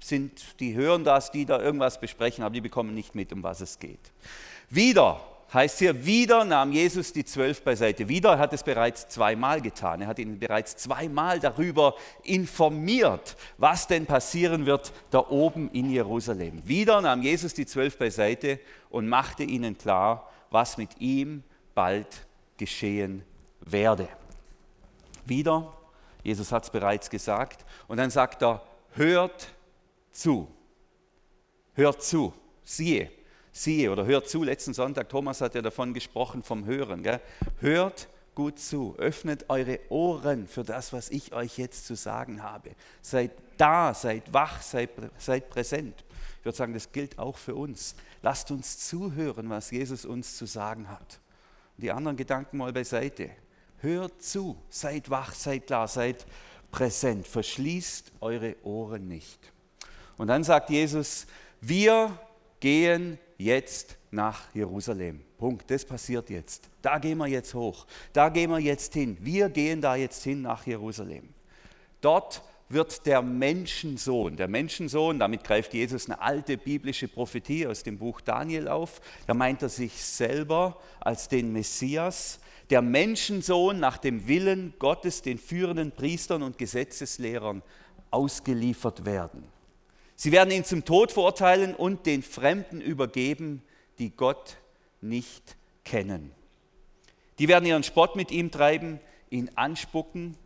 sind, 0.00 0.60
die 0.60 0.74
hören 0.74 1.04
das, 1.04 1.30
die 1.30 1.44
da 1.44 1.60
irgendwas 1.60 2.00
besprechen, 2.00 2.44
aber 2.44 2.52
die 2.52 2.60
bekommen 2.60 2.94
nicht 2.94 3.14
mit, 3.14 3.32
um 3.32 3.42
was 3.42 3.60
es 3.60 3.78
geht. 3.78 4.12
Wieder 4.68 5.20
heißt 5.52 5.78
hier, 5.80 6.06
wieder 6.06 6.44
nahm 6.44 6.72
Jesus 6.72 7.12
die 7.12 7.24
zwölf 7.24 7.62
beiseite. 7.62 8.08
Wieder 8.08 8.38
hat 8.38 8.52
es 8.52 8.62
bereits 8.62 9.08
zweimal 9.08 9.60
getan. 9.60 10.00
Er 10.00 10.06
hat 10.06 10.18
ihnen 10.18 10.38
bereits 10.38 10.76
zweimal 10.76 11.40
darüber 11.40 11.96
informiert, 12.22 13.36
was 13.58 13.86
denn 13.86 14.06
passieren 14.06 14.66
wird 14.66 14.92
da 15.10 15.26
oben 15.28 15.70
in 15.72 15.90
Jerusalem. 15.90 16.66
Wieder 16.66 17.00
nahm 17.00 17.22
Jesus 17.22 17.54
die 17.54 17.66
zwölf 17.66 17.98
beiseite 17.98 18.60
und 18.90 19.08
machte 19.08 19.42
ihnen 19.42 19.76
klar, 19.76 20.30
was 20.50 20.76
mit 20.76 21.00
ihm 21.00 21.42
bald 21.74 22.26
geschehen 22.56 23.24
werde. 23.60 24.08
Wieder, 25.24 25.72
Jesus 26.22 26.52
hat 26.52 26.64
es 26.64 26.70
bereits 26.70 27.10
gesagt, 27.10 27.64
und 27.88 27.96
dann 27.96 28.10
sagt 28.10 28.42
er, 28.42 28.62
hört 28.92 29.48
zu. 30.12 30.48
Hört 31.74 32.02
zu. 32.02 32.32
Siehe. 32.62 33.10
Siehe 33.52 33.90
oder 33.90 34.06
hört 34.06 34.28
zu. 34.28 34.42
Letzten 34.44 34.74
Sonntag, 34.74 35.08
Thomas 35.08 35.40
hat 35.40 35.54
ja 35.54 35.62
davon 35.62 35.94
gesprochen, 35.94 36.42
vom 36.42 36.64
Hören. 36.64 37.02
Gell? 37.02 37.20
Hört 37.58 38.08
gut 38.34 38.58
zu, 38.58 38.94
öffnet 38.96 39.50
eure 39.50 39.80
Ohren 39.90 40.46
für 40.46 40.62
das, 40.62 40.92
was 40.92 41.10
ich 41.10 41.32
euch 41.32 41.58
jetzt 41.58 41.86
zu 41.86 41.94
sagen 41.94 42.42
habe. 42.42 42.70
Seid 43.02 43.32
da, 43.56 43.92
seid 43.92 44.32
wach, 44.32 44.62
seid, 44.62 44.90
seid 45.18 45.50
präsent. 45.50 46.04
Ich 46.38 46.44
würde 46.44 46.56
sagen, 46.56 46.72
das 46.72 46.90
gilt 46.90 47.18
auch 47.18 47.36
für 47.36 47.54
uns. 47.54 47.94
Lasst 48.22 48.50
uns 48.50 48.78
zuhören, 48.78 49.50
was 49.50 49.70
Jesus 49.70 50.04
uns 50.04 50.36
zu 50.36 50.46
sagen 50.46 50.88
hat. 50.88 51.20
Die 51.76 51.90
anderen 51.90 52.16
Gedanken 52.16 52.58
mal 52.58 52.72
beiseite. 52.72 53.30
Hört 53.78 54.22
zu, 54.22 54.56
seid 54.68 55.10
wach, 55.10 55.34
seid 55.34 55.66
klar, 55.66 55.88
seid 55.88 56.24
präsent. 56.70 57.26
Verschließt 57.26 58.12
eure 58.20 58.56
Ohren 58.62 59.08
nicht. 59.08 59.52
Und 60.20 60.26
dann 60.26 60.44
sagt 60.44 60.68
Jesus, 60.68 61.26
wir 61.62 62.14
gehen 62.60 63.18
jetzt 63.38 63.96
nach 64.10 64.54
Jerusalem. 64.54 65.22
Punkt. 65.38 65.70
Das 65.70 65.82
passiert 65.82 66.28
jetzt. 66.28 66.68
Da 66.82 66.98
gehen 66.98 67.16
wir 67.16 67.26
jetzt 67.26 67.54
hoch. 67.54 67.86
Da 68.12 68.28
gehen 68.28 68.50
wir 68.50 68.58
jetzt 68.58 68.92
hin. 68.92 69.16
Wir 69.22 69.48
gehen 69.48 69.80
da 69.80 69.96
jetzt 69.96 70.22
hin 70.22 70.42
nach 70.42 70.66
Jerusalem. 70.66 71.30
Dort 72.02 72.42
wird 72.68 73.06
der 73.06 73.22
Menschensohn, 73.22 74.36
der 74.36 74.46
Menschensohn, 74.46 75.18
damit 75.18 75.42
greift 75.42 75.72
Jesus 75.72 76.04
eine 76.04 76.20
alte 76.20 76.58
biblische 76.58 77.08
Prophetie 77.08 77.66
aus 77.66 77.82
dem 77.82 77.96
Buch 77.96 78.20
Daniel 78.20 78.68
auf, 78.68 79.00
da 79.26 79.32
meint 79.32 79.62
er 79.62 79.70
sich 79.70 80.04
selber 80.04 80.78
als 81.00 81.28
den 81.28 81.50
Messias, 81.50 82.40
der 82.68 82.82
Menschensohn 82.82 83.80
nach 83.80 83.96
dem 83.96 84.28
Willen 84.28 84.74
Gottes 84.78 85.22
den 85.22 85.38
führenden 85.38 85.92
Priestern 85.92 86.42
und 86.42 86.58
Gesetzeslehrern 86.58 87.62
ausgeliefert 88.10 89.06
werden. 89.06 89.44
Sie 90.20 90.32
werden 90.32 90.50
ihn 90.50 90.66
zum 90.66 90.84
Tod 90.84 91.12
verurteilen 91.12 91.74
und 91.74 92.04
den 92.04 92.22
Fremden 92.22 92.82
übergeben, 92.82 93.62
die 93.98 94.10
Gott 94.10 94.58
nicht 95.00 95.56
kennen. 95.82 96.30
Die 97.38 97.48
werden 97.48 97.64
ihren 97.64 97.84
Spott 97.84 98.16
mit 98.16 98.30
ihm 98.30 98.50
treiben, 98.50 99.00
ihn 99.30 99.50
anspucken, 99.54 100.36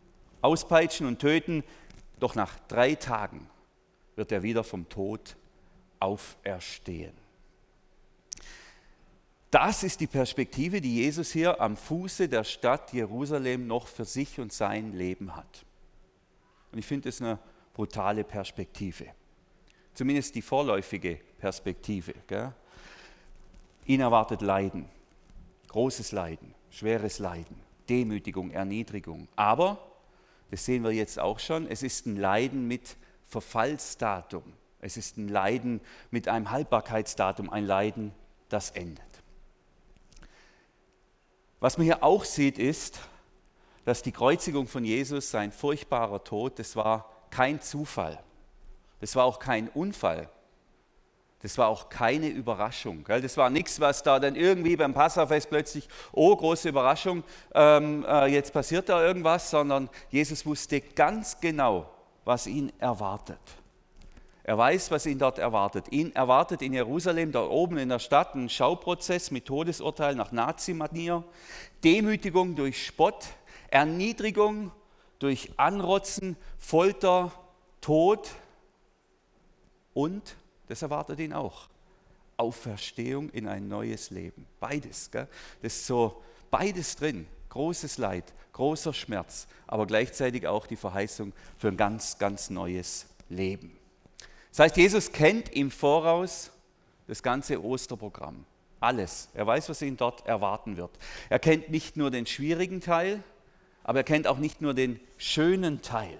auspeitschen 0.41 1.05
und 1.07 1.19
töten, 1.19 1.61
doch 2.21 2.35
nach 2.35 2.57
drei 2.69 2.95
Tagen 2.95 3.49
wird 4.15 4.31
er 4.31 4.43
wieder 4.43 4.63
vom 4.63 4.87
Tod 4.87 5.35
auferstehen. 5.99 7.11
Das 9.51 9.83
ist 9.83 9.99
die 9.99 10.07
Perspektive, 10.07 10.79
die 10.79 10.95
Jesus 10.95 11.33
hier 11.33 11.59
am 11.59 11.75
Fuße 11.75 12.29
der 12.29 12.45
Stadt 12.45 12.93
Jerusalem 12.93 13.67
noch 13.67 13.87
für 13.87 14.05
sich 14.05 14.39
und 14.39 14.53
sein 14.53 14.93
Leben 14.93 15.35
hat. 15.35 15.65
Und 16.71 16.79
ich 16.79 16.85
finde 16.85 17.09
es 17.09 17.19
eine 17.19 17.39
brutale 17.73 18.23
Perspektive. 18.23 19.07
Zumindest 19.95 20.35
die 20.35 20.41
vorläufige 20.41 21.19
Perspektive. 21.39 22.13
Gell? 22.27 22.53
Ihn 23.85 24.01
erwartet 24.01 24.41
Leiden, 24.41 24.85
großes 25.69 26.11
Leiden, 26.11 26.53
schweres 26.69 27.19
Leiden, 27.19 27.59
Demütigung, 27.89 28.51
Erniedrigung. 28.51 29.27
Aber 29.35 29.79
das 30.51 30.65
sehen 30.65 30.83
wir 30.83 30.91
jetzt 30.91 31.19
auch 31.19 31.39
schon, 31.39 31.67
es 31.67 31.81
ist 31.81 32.05
ein 32.05 32.17
Leiden 32.17 32.67
mit 32.67 32.97
Verfallsdatum. 33.23 34.43
Es 34.81 34.97
ist 34.97 35.17
ein 35.17 35.29
Leiden 35.29 35.81
mit 36.11 36.27
einem 36.27 36.51
Haltbarkeitsdatum, 36.51 37.49
ein 37.49 37.65
Leiden, 37.65 38.11
das 38.49 38.71
endet. 38.71 39.03
Was 41.59 41.77
man 41.77 41.85
hier 41.85 42.03
auch 42.03 42.23
sieht, 42.23 42.59
ist, 42.59 42.99
dass 43.85 44.03
die 44.03 44.11
Kreuzigung 44.11 44.67
von 44.67 44.83
Jesus, 44.83 45.31
sein 45.31 45.51
furchtbarer 45.51 46.23
Tod, 46.23 46.59
das 46.59 46.75
war 46.75 47.09
kein 47.29 47.61
Zufall. 47.61 48.21
Das 49.05 49.15
war 49.15 49.25
auch 49.25 49.37
kein 49.37 49.69
Unfall. 49.69 50.27
Das 51.43 51.59
war 51.59 51.67
auch 51.67 51.89
keine 51.89 52.27
Überraschung. 52.27 53.05
Das 53.07 53.37
war 53.37 53.51
nichts, 53.51 53.79
was 53.79 54.01
da 54.01 54.17
dann 54.19 54.35
irgendwie 54.35 54.75
beim 54.75 54.95
Passafest 54.95 55.47
plötzlich, 55.47 55.87
oh, 56.11 56.35
große 56.35 56.69
Überraschung, 56.69 57.23
ähm, 57.53 58.03
äh, 58.09 58.25
jetzt 58.25 58.51
passiert 58.51 58.89
da 58.89 59.05
irgendwas, 59.05 59.51
sondern 59.51 59.91
Jesus 60.09 60.43
wusste 60.43 60.81
ganz 60.81 61.39
genau, 61.39 61.87
was 62.23 62.47
ihn 62.47 62.73
erwartet. 62.79 63.37
Er 64.43 64.57
weiß, 64.57 64.89
was 64.89 65.05
ihn 65.05 65.19
dort 65.19 65.37
erwartet. 65.37 65.91
Ihn 65.91 66.11
erwartet 66.15 66.63
in 66.63 66.73
Jerusalem, 66.73 67.31
da 67.31 67.45
oben 67.45 67.77
in 67.77 67.89
der 67.89 67.99
Stadt, 67.99 68.33
ein 68.33 68.49
Schauprozess 68.49 69.29
mit 69.29 69.45
Todesurteil 69.45 70.15
nach 70.15 70.31
Nazi-Manier, 70.31 71.23
Demütigung 71.83 72.55
durch 72.55 72.83
Spott, 72.87 73.23
Erniedrigung 73.69 74.71
durch 75.19 75.51
Anrotzen, 75.57 76.37
Folter, 76.57 77.31
Tod 77.81 78.31
und 79.95 80.35
das 80.67 80.83
erwartet 80.83 81.19
ihn 81.19 81.33
auch. 81.33 81.69
Auferstehung 82.37 83.29
in 83.29 83.47
ein 83.47 83.67
neues 83.67 84.11
Leben. 84.11 84.45
Beides. 84.59 85.09
Gell? 85.09 85.27
Das 85.61 85.73
ist 85.73 85.87
so 85.87 86.21
beides 86.51 86.95
drin. 86.97 87.25
Großes 87.49 87.97
Leid, 87.97 88.33
großer 88.51 88.93
Schmerz, 88.93 89.47
aber 89.65 89.87
gleichzeitig 89.87 90.45
auch 90.45 90.67
die 90.67 90.75
Verheißung 90.75 91.31
für 91.57 91.69
ein 91.69 91.77
ganz, 91.77 92.17
ganz 92.17 92.49
neues 92.49 93.05
Leben. 93.29 93.77
Das 94.49 94.59
heißt, 94.59 94.77
Jesus 94.77 95.11
kennt 95.13 95.49
im 95.53 95.71
Voraus 95.71 96.51
das 97.07 97.23
ganze 97.23 97.63
Osterprogramm. 97.63 98.45
Alles. 98.81 99.29
Er 99.33 99.47
weiß, 99.47 99.69
was 99.69 99.81
ihn 99.81 99.95
dort 99.95 100.27
erwarten 100.27 100.75
wird. 100.75 100.91
Er 101.29 101.39
kennt 101.39 101.69
nicht 101.69 101.95
nur 101.95 102.11
den 102.11 102.25
schwierigen 102.25 102.81
Teil, 102.81 103.23
aber 103.83 103.99
er 103.99 104.03
kennt 104.03 104.27
auch 104.27 104.37
nicht 104.37 104.59
nur 104.59 104.73
den 104.73 104.99
schönen 105.17 105.81
Teil, 105.81 106.19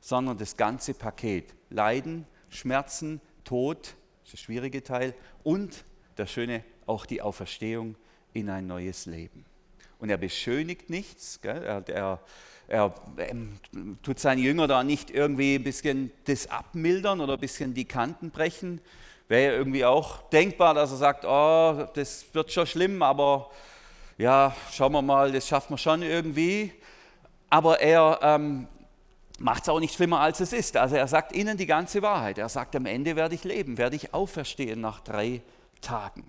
sondern 0.00 0.38
das 0.38 0.56
ganze 0.56 0.94
Paket. 0.94 1.52
Leiden, 1.68 2.26
Schmerzen, 2.56 3.20
Tod, 3.44 3.78
das 3.78 3.94
ist 4.24 4.32
der 4.32 4.38
schwierige 4.38 4.82
Teil, 4.82 5.14
und 5.44 5.84
der 6.18 6.26
schöne, 6.26 6.64
auch 6.86 7.06
die 7.06 7.22
Auferstehung 7.22 7.94
in 8.32 8.50
ein 8.50 8.66
neues 8.66 9.06
Leben. 9.06 9.44
Und 9.98 10.10
er 10.10 10.18
beschönigt 10.18 10.90
nichts, 10.90 11.40
gell? 11.40 11.62
er, 11.62 11.88
er, 11.88 12.20
er 12.68 12.94
ähm, 13.18 13.58
tut 14.02 14.18
seinen 14.18 14.42
Jünger 14.42 14.66
da 14.66 14.82
nicht 14.82 15.10
irgendwie 15.10 15.54
ein 15.54 15.62
bisschen 15.62 16.12
das 16.24 16.48
abmildern 16.48 17.20
oder 17.20 17.34
ein 17.34 17.40
bisschen 17.40 17.72
die 17.72 17.86
Kanten 17.86 18.30
brechen. 18.30 18.80
Wäre 19.28 19.52
ja 19.52 19.58
irgendwie 19.58 19.84
auch 19.84 20.28
denkbar, 20.30 20.74
dass 20.74 20.90
er 20.90 20.96
sagt, 20.96 21.24
oh, 21.24 21.88
das 21.94 22.26
wird 22.32 22.52
schon 22.52 22.66
schlimm, 22.66 23.02
aber 23.02 23.50
ja, 24.18 24.54
schauen 24.72 24.92
wir 24.92 25.02
mal, 25.02 25.32
das 25.32 25.48
schaffen 25.48 25.74
wir 25.74 25.78
schon 25.78 26.02
irgendwie. 26.02 26.72
Aber 27.48 27.80
er 27.80 28.18
ähm, 28.22 28.68
macht 29.38 29.64
es 29.64 29.68
auch 29.68 29.80
nicht 29.80 29.94
schlimmer, 29.94 30.20
als 30.20 30.40
es 30.40 30.52
ist. 30.52 30.76
Also 30.76 30.96
er 30.96 31.08
sagt 31.08 31.34
ihnen 31.34 31.56
die 31.56 31.66
ganze 31.66 32.02
Wahrheit. 32.02 32.38
Er 32.38 32.48
sagt, 32.48 32.74
am 32.76 32.86
Ende 32.86 33.16
werde 33.16 33.34
ich 33.34 33.44
leben, 33.44 33.78
werde 33.78 33.96
ich 33.96 34.14
auferstehen 34.14 34.80
nach 34.80 35.00
drei 35.00 35.42
Tagen. 35.80 36.24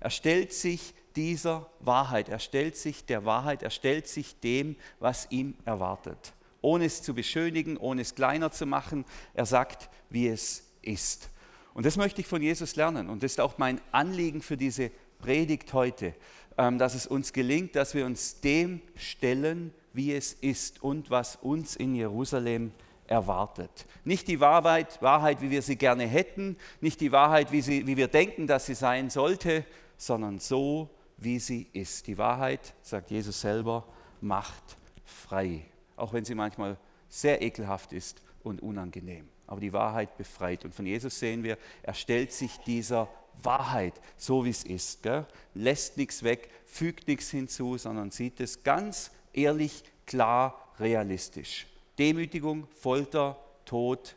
Er 0.00 0.10
stellt 0.10 0.52
sich 0.52 0.94
dieser 1.16 1.70
Wahrheit, 1.80 2.28
er 2.28 2.38
stellt 2.38 2.76
sich 2.76 3.04
der 3.04 3.24
Wahrheit, 3.24 3.62
er 3.62 3.70
stellt 3.70 4.08
sich 4.08 4.40
dem, 4.40 4.76
was 4.98 5.26
ihm 5.30 5.54
erwartet. 5.64 6.32
Ohne 6.60 6.86
es 6.86 7.02
zu 7.02 7.14
beschönigen, 7.14 7.76
ohne 7.76 8.02
es 8.02 8.14
kleiner 8.14 8.50
zu 8.50 8.66
machen. 8.66 9.04
Er 9.34 9.46
sagt, 9.46 9.90
wie 10.10 10.28
es 10.28 10.64
ist. 10.80 11.28
Und 11.74 11.86
das 11.86 11.96
möchte 11.96 12.20
ich 12.20 12.26
von 12.26 12.42
Jesus 12.42 12.76
lernen. 12.76 13.08
Und 13.08 13.22
das 13.22 13.32
ist 13.32 13.40
auch 13.40 13.58
mein 13.58 13.80
Anliegen 13.90 14.42
für 14.42 14.56
diese 14.56 14.90
Predigt 15.18 15.72
heute, 15.72 16.14
dass 16.56 16.94
es 16.94 17.06
uns 17.06 17.32
gelingt, 17.32 17.76
dass 17.76 17.94
wir 17.94 18.06
uns 18.06 18.40
dem 18.40 18.80
stellen, 18.96 19.72
wie 19.92 20.14
es 20.14 20.32
ist 20.32 20.82
und 20.82 21.10
was 21.10 21.36
uns 21.36 21.76
in 21.76 21.94
Jerusalem 21.94 22.72
erwartet. 23.06 23.86
Nicht 24.04 24.28
die 24.28 24.40
Wahrheit, 24.40 25.00
Wahrheit, 25.02 25.42
wie 25.42 25.50
wir 25.50 25.62
sie 25.62 25.76
gerne 25.76 26.06
hätten, 26.06 26.56
nicht 26.80 27.00
die 27.00 27.12
Wahrheit, 27.12 27.52
wie, 27.52 27.60
sie, 27.60 27.86
wie 27.86 27.96
wir 27.96 28.08
denken, 28.08 28.46
dass 28.46 28.66
sie 28.66 28.74
sein 28.74 29.10
sollte, 29.10 29.64
sondern 29.96 30.38
so, 30.38 30.88
wie 31.18 31.38
sie 31.38 31.68
ist. 31.72 32.06
Die 32.06 32.18
Wahrheit, 32.18 32.74
sagt 32.82 33.10
Jesus 33.10 33.40
selber, 33.40 33.86
macht 34.20 34.76
frei, 35.04 35.66
auch 35.96 36.12
wenn 36.12 36.24
sie 36.24 36.34
manchmal 36.34 36.78
sehr 37.08 37.42
ekelhaft 37.42 37.92
ist 37.92 38.22
und 38.42 38.62
unangenehm. 38.62 39.28
Aber 39.46 39.60
die 39.60 39.72
Wahrheit 39.72 40.16
befreit. 40.16 40.64
Und 40.64 40.74
von 40.74 40.86
Jesus 40.86 41.18
sehen 41.18 41.44
wir, 41.44 41.58
er 41.82 41.94
stellt 41.94 42.32
sich 42.32 42.56
dieser 42.60 43.08
Wahrheit, 43.42 43.94
so 44.16 44.44
wie 44.44 44.50
es 44.50 44.64
ist. 44.64 45.02
Gell? 45.02 45.26
Lässt 45.54 45.96
nichts 45.96 46.22
weg, 46.22 46.50
fügt 46.66 47.08
nichts 47.08 47.30
hinzu, 47.30 47.78
sondern 47.78 48.10
sieht 48.10 48.40
es 48.40 48.62
ganz 48.62 49.10
ehrlich, 49.32 49.84
klar, 50.06 50.72
realistisch. 50.78 51.66
Demütigung, 51.98 52.66
Folter, 52.68 53.38
Tod 53.64 54.16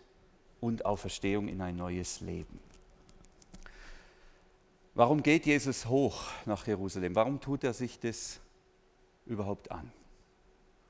und 0.62 0.86
Auferstehung 0.86 1.48
in 1.48 1.62
ein 1.62 1.76
neues 1.76 2.22
Leben. 2.22 2.60
Warum 4.94 5.22
geht 5.22 5.46
Jesus 5.46 5.88
hoch 5.88 6.24
nach 6.46 6.66
Jerusalem? 6.66 7.16
Warum 7.16 7.42
tut 7.42 7.64
er 7.66 7.74
sich 7.74 8.00
das 8.00 8.40
überhaupt 9.26 9.70
an? 9.70 9.92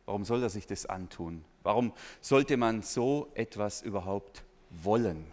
Warum 0.05 0.23
soll 0.23 0.43
er 0.43 0.49
sich 0.49 0.67
das 0.67 0.85
antun? 0.85 1.43
Warum 1.63 1.91
sollte 2.21 2.57
man 2.57 2.83
so 2.83 3.31
etwas 3.33 3.81
überhaupt 3.81 4.43
wollen? 4.69 5.25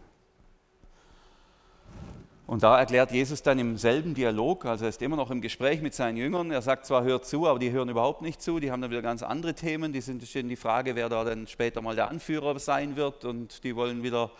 Und 2.52 2.62
da 2.62 2.78
erklärt 2.78 3.12
Jesus 3.12 3.42
dann 3.42 3.58
im 3.58 3.78
selben 3.78 4.12
Dialog, 4.12 4.66
also 4.66 4.84
er 4.84 4.90
ist 4.90 5.00
immer 5.00 5.16
noch 5.16 5.30
im 5.30 5.40
Gespräch 5.40 5.80
mit 5.80 5.94
seinen 5.94 6.18
Jüngern, 6.18 6.50
er 6.50 6.60
sagt 6.60 6.84
zwar, 6.84 7.02
hört 7.02 7.24
zu, 7.24 7.48
aber 7.48 7.58
die 7.58 7.70
hören 7.70 7.88
überhaupt 7.88 8.20
nicht 8.20 8.42
zu, 8.42 8.60
die 8.60 8.70
haben 8.70 8.82
dann 8.82 8.90
wieder 8.90 9.00
ganz 9.00 9.22
andere 9.22 9.54
Themen, 9.54 9.94
die 9.94 10.02
sind 10.02 10.22
stehen 10.22 10.50
die 10.50 10.56
Frage, 10.56 10.94
wer 10.94 11.08
da 11.08 11.24
dann 11.24 11.46
später 11.46 11.80
mal 11.80 11.96
der 11.96 12.10
Anführer 12.10 12.58
sein 12.58 12.94
wird 12.94 13.24
und 13.24 13.64
die 13.64 13.74
wollen 13.74 14.02
wieder 14.02 14.30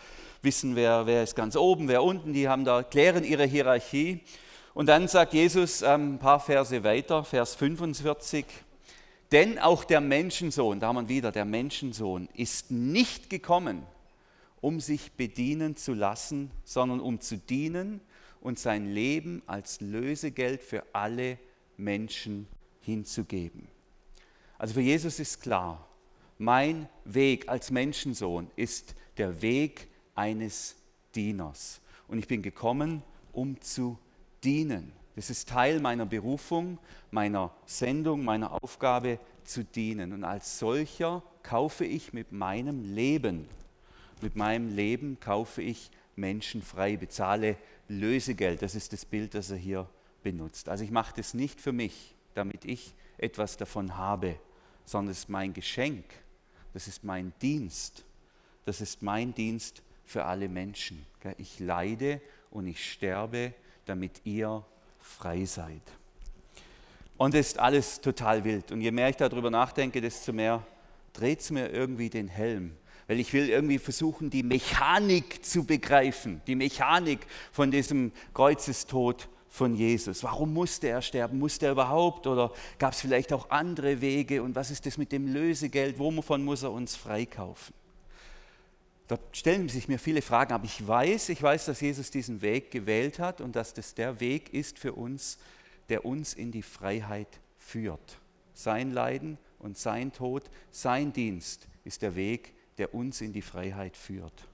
wissen, 0.43 0.75
wer, 0.75 1.07
wer 1.07 1.23
ist 1.23 1.35
ganz 1.35 1.55
oben, 1.55 1.87
wer 1.87 2.03
unten, 2.03 2.33
die 2.33 2.47
haben 2.47 2.65
da, 2.65 2.83
klären 2.83 3.23
ihre 3.23 3.45
Hierarchie. 3.45 4.21
Und 4.75 4.89
dann 4.89 5.07
sagt 5.07 5.33
Jesus 5.33 5.81
ähm, 5.81 6.13
ein 6.13 6.19
paar 6.19 6.39
Verse 6.39 6.83
weiter, 6.83 7.23
Vers 7.23 7.55
45, 7.55 8.45
Denn 9.31 9.57
auch 9.57 9.83
der 9.85 10.01
Menschensohn, 10.01 10.79
da 10.79 10.89
haben 10.89 10.97
wir 10.97 11.09
wieder, 11.09 11.31
der 11.31 11.45
Menschensohn 11.45 12.29
ist 12.35 12.69
nicht 12.69 13.31
gekommen, 13.31 13.81
um 14.63 14.79
sich 14.79 15.11
bedienen 15.11 15.75
zu 15.75 15.93
lassen, 15.93 16.49
sondern 16.63 17.01
um 17.01 17.19
zu 17.19 17.37
dienen 17.37 17.99
und 18.39 18.57
sein 18.57 18.93
Leben 18.93 19.43
als 19.45 19.81
Lösegeld 19.81 20.63
für 20.63 20.85
alle 20.93 21.37
Menschen 21.75 22.47
hinzugeben. 22.79 23.67
Also 24.57 24.75
für 24.75 24.81
Jesus 24.81 25.19
ist 25.19 25.41
klar, 25.41 25.85
mein 26.37 26.87
Weg 27.03 27.49
als 27.49 27.71
Menschensohn 27.71 28.49
ist 28.55 28.95
der 29.17 29.41
Weg 29.41 29.89
eines 30.15 30.77
Dieners. 31.13 31.81
Und 32.07 32.19
ich 32.19 32.27
bin 32.29 32.41
gekommen, 32.41 33.03
um 33.33 33.59
zu 33.59 33.99
dienen. 34.45 34.93
Das 35.17 35.29
ist 35.29 35.49
Teil 35.49 35.81
meiner 35.81 36.05
Berufung, 36.05 36.79
meiner 37.11 37.53
Sendung, 37.65 38.23
meiner 38.23 38.63
Aufgabe 38.63 39.19
zu 39.43 39.65
dienen. 39.65 40.13
Und 40.13 40.23
als 40.23 40.57
solcher 40.57 41.21
kaufe 41.43 41.83
ich 41.83 42.13
mit 42.13 42.31
meinem 42.31 42.95
Leben, 42.95 43.49
mit 44.23 44.35
meinem 44.35 44.69
Leben 44.69 45.19
kaufe 45.19 45.61
ich 45.61 45.91
Menschen 46.15 46.61
frei, 46.61 46.97
bezahle 46.97 47.57
Lösegeld. 47.87 48.61
Das 48.61 48.75
ist 48.75 48.93
das 48.93 49.05
Bild, 49.05 49.35
das 49.35 49.51
er 49.51 49.57
hier 49.57 49.89
benutzt. 50.23 50.69
Also 50.69 50.83
ich 50.83 50.91
mache 50.91 51.13
das 51.15 51.33
nicht 51.33 51.61
für 51.61 51.71
mich, 51.71 52.15
damit 52.33 52.65
ich 52.65 52.93
etwas 53.17 53.57
davon 53.57 53.97
habe, 53.97 54.39
sondern 54.85 55.11
es 55.11 55.19
ist 55.19 55.29
mein 55.29 55.53
Geschenk, 55.53 56.05
das 56.73 56.87
ist 56.87 57.03
mein 57.03 57.33
Dienst, 57.41 58.03
das 58.65 58.81
ist 58.81 59.01
mein 59.01 59.33
Dienst 59.33 59.83
für 60.05 60.25
alle 60.25 60.49
Menschen. 60.49 61.05
Ich 61.37 61.59
leide 61.59 62.21
und 62.49 62.67
ich 62.67 62.91
sterbe, 62.91 63.53
damit 63.85 64.21
ihr 64.25 64.65
frei 64.99 65.45
seid. 65.45 65.81
Und 67.17 67.35
es 67.35 67.49
ist 67.49 67.59
alles 67.59 68.01
total 68.01 68.43
wild. 68.43 68.71
Und 68.71 68.81
je 68.81 68.91
mehr 68.91 69.09
ich 69.09 69.15
darüber 69.15 69.49
nachdenke, 69.49 70.01
desto 70.01 70.33
mehr 70.33 70.65
dreht 71.13 71.41
es 71.41 71.51
mir 71.51 71.69
irgendwie 71.69 72.09
den 72.09 72.27
Helm. 72.27 72.75
Weil 73.13 73.19
ich 73.19 73.31
will 73.31 73.47
irgendwie 73.47 73.77
versuchen, 73.77 74.31
die 74.31 74.41
Mechanik 74.41 75.45
zu 75.45 75.65
begreifen, 75.65 76.41
die 76.47 76.55
Mechanik 76.55 77.19
von 77.51 77.69
diesem 77.69 78.11
Kreuzestod 78.33 79.29
von 79.49 79.75
Jesus. 79.75 80.23
Warum 80.23 80.51
musste 80.51 80.87
er 80.87 81.03
sterben? 81.03 81.37
Musste 81.37 81.67
er 81.67 81.73
überhaupt? 81.73 82.25
Oder 82.25 82.51
gab 82.79 82.93
es 82.93 83.01
vielleicht 83.01 83.31
auch 83.31 83.51
andere 83.51 84.01
Wege? 84.01 84.41
Und 84.41 84.55
was 84.55 84.71
ist 84.71 84.87
das 84.87 84.97
mit 84.97 85.11
dem 85.11 85.27
Lösegeld? 85.27 85.99
Wovon 85.99 86.43
muss 86.43 86.63
er 86.63 86.71
uns 86.71 86.95
freikaufen? 86.95 87.75
Da 89.07 89.19
stellen 89.31 89.69
sich 89.69 89.87
mir 89.87 89.99
viele 89.99 90.23
Fragen, 90.23 90.51
aber 90.51 90.65
ich 90.65 90.87
weiß, 90.87 91.29
ich 91.29 91.43
weiß, 91.43 91.65
dass 91.65 91.81
Jesus 91.81 92.09
diesen 92.09 92.41
Weg 92.41 92.71
gewählt 92.71 93.19
hat 93.19 93.41
und 93.41 93.55
dass 93.55 93.75
das 93.75 93.93
der 93.93 94.19
Weg 94.19 94.51
ist 94.55 94.79
für 94.79 94.93
uns, 94.93 95.37
der 95.87 96.03
uns 96.03 96.33
in 96.33 96.51
die 96.51 96.63
Freiheit 96.63 97.39
führt. 97.59 98.17
Sein 98.55 98.91
Leiden 98.91 99.37
und 99.59 99.77
sein 99.77 100.11
Tod, 100.11 100.49
sein 100.71 101.13
Dienst 101.13 101.67
ist 101.83 102.01
der 102.01 102.15
Weg, 102.15 102.55
der 102.77 102.93
uns 102.93 103.21
in 103.21 103.33
die 103.33 103.41
Freiheit 103.41 103.97
führt. 103.97 104.47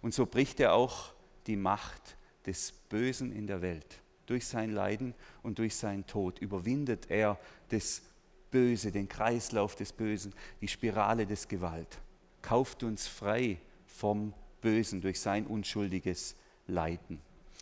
Und 0.00 0.14
so 0.14 0.26
bricht 0.26 0.60
er 0.60 0.74
auch 0.74 1.12
die 1.46 1.56
Macht 1.56 2.16
des 2.46 2.72
Bösen 2.88 3.32
in 3.32 3.46
der 3.46 3.62
Welt. 3.62 4.00
Durch 4.26 4.46
sein 4.46 4.70
Leiden 4.70 5.12
und 5.42 5.58
durch 5.58 5.74
seinen 5.74 6.06
Tod 6.06 6.38
überwindet 6.38 7.10
er 7.10 7.38
das 7.70 8.02
Böse, 8.50 8.92
den 8.92 9.08
Kreislauf 9.08 9.74
des 9.74 9.92
Bösen, 9.92 10.32
die 10.60 10.68
Spirale 10.68 11.26
des 11.26 11.48
Gewalt 11.48 11.98
kauft 12.44 12.82
uns 12.82 13.06
frei 13.06 13.58
vom 13.86 14.34
Bösen 14.60 15.00
durch 15.00 15.18
sein 15.18 15.46
unschuldiges 15.46 16.36
Leiden. 16.66 17.20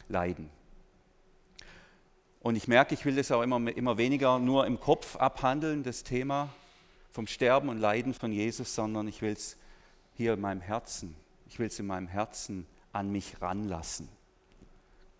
Leiden. 0.08 0.50
Und 2.40 2.56
ich 2.56 2.66
merke, 2.66 2.94
ich 2.94 3.04
will 3.04 3.14
das 3.14 3.30
auch 3.30 3.42
immer, 3.42 3.74
immer 3.76 3.96
weniger 3.96 4.38
nur 4.40 4.66
im 4.66 4.80
Kopf 4.80 5.16
abhandeln, 5.16 5.84
das 5.84 6.02
Thema 6.02 6.52
vom 7.12 7.26
Sterben 7.26 7.68
und 7.68 7.78
Leiden 7.78 8.14
von 8.14 8.32
Jesus, 8.32 8.74
sondern 8.74 9.06
ich 9.06 9.22
will 9.22 9.32
es 9.32 9.56
hier 10.14 10.34
in 10.34 10.40
meinem 10.40 10.60
Herzen, 10.60 11.14
ich 11.46 11.58
will 11.58 11.66
es 11.66 11.78
in 11.78 11.86
meinem 11.86 12.08
Herzen 12.08 12.66
an 12.92 13.12
mich 13.12 13.40
ranlassen. 13.40 14.08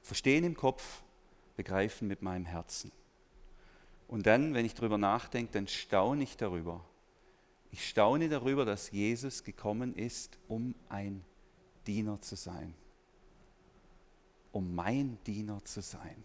Verstehen 0.01 0.45
im 0.45 0.57
Kopf, 0.57 1.03
begreifen 1.57 2.09
mit 2.09 2.23
meinem 2.23 2.47
Herzen. 2.47 2.91
Und 4.09 4.27
dann, 4.27 4.55
wenn 4.55 4.67
ich 4.67 4.75
darüber 4.75 4.99
nachdenke, 4.99 5.53
dann 5.53 5.69
staune 5.69 6.25
ich 6.25 6.37
darüber, 6.37 6.85
ich 7.71 7.89
staune 7.89 8.29
darüber, 8.29 8.67
dass 8.67 8.91
Jesus 8.91 9.45
gekommen 9.45 9.95
ist, 9.95 10.39
um 10.47 10.75
ein 10.91 11.25
Diener 11.87 12.21
zu 12.21 12.37
sein. 12.37 12.75
Um 14.53 14.75
mein 14.75 15.19
Diener 15.25 15.65
zu 15.65 15.81
sein. 15.81 16.25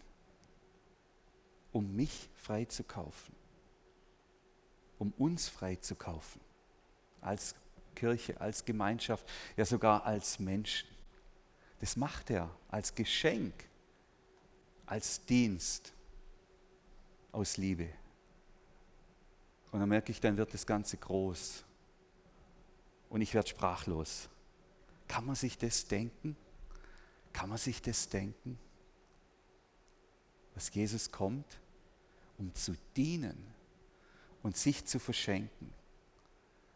Um 1.72 1.96
mich 1.96 2.28
frei 2.34 2.66
zu 2.66 2.84
kaufen. 2.84 3.37
Um 4.98 5.12
uns 5.12 5.48
frei 5.48 5.76
zu 5.76 5.94
kaufen. 5.94 6.40
Als 7.20 7.54
Kirche, 7.94 8.40
als 8.40 8.64
Gemeinschaft, 8.64 9.28
ja 9.56 9.64
sogar 9.64 10.04
als 10.04 10.38
Menschen. 10.38 10.88
Das 11.80 11.96
macht 11.96 12.30
er 12.30 12.50
als 12.68 12.94
Geschenk, 12.94 13.54
als 14.86 15.24
Dienst 15.24 15.92
aus 17.32 17.56
Liebe. 17.56 17.88
Und 19.70 19.80
dann 19.80 19.88
merke 19.88 20.10
ich, 20.12 20.20
dann 20.20 20.36
wird 20.36 20.54
das 20.54 20.66
Ganze 20.66 20.96
groß. 20.96 21.64
Und 23.10 23.20
ich 23.20 23.34
werde 23.34 23.48
sprachlos. 23.48 24.28
Kann 25.06 25.26
man 25.26 25.34
sich 25.34 25.56
das 25.58 25.86
denken? 25.86 26.36
Kann 27.32 27.48
man 27.48 27.58
sich 27.58 27.80
das 27.82 28.08
denken? 28.08 28.58
Dass 30.54 30.72
Jesus 30.72 31.10
kommt, 31.10 31.60
um 32.38 32.54
zu 32.54 32.74
dienen 32.96 33.54
und 34.48 34.56
sich 34.56 34.84
zu 34.84 34.98
verschenken. 34.98 35.70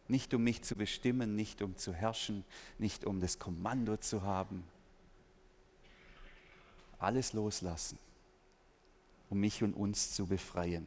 Nicht 0.06 0.32
um 0.34 0.44
mich 0.44 0.62
zu 0.62 0.76
bestimmen, 0.76 1.34
nicht 1.34 1.62
um 1.62 1.76
zu 1.76 1.92
herrschen, 1.92 2.44
nicht 2.78 3.04
um 3.04 3.18
das 3.18 3.38
Kommando 3.38 3.96
zu 3.96 4.22
haben. 4.22 4.62
Alles 6.98 7.32
loslassen, 7.32 7.98
um 9.30 9.40
mich 9.40 9.64
und 9.64 9.74
uns 9.74 10.12
zu 10.12 10.26
befreien 10.26 10.86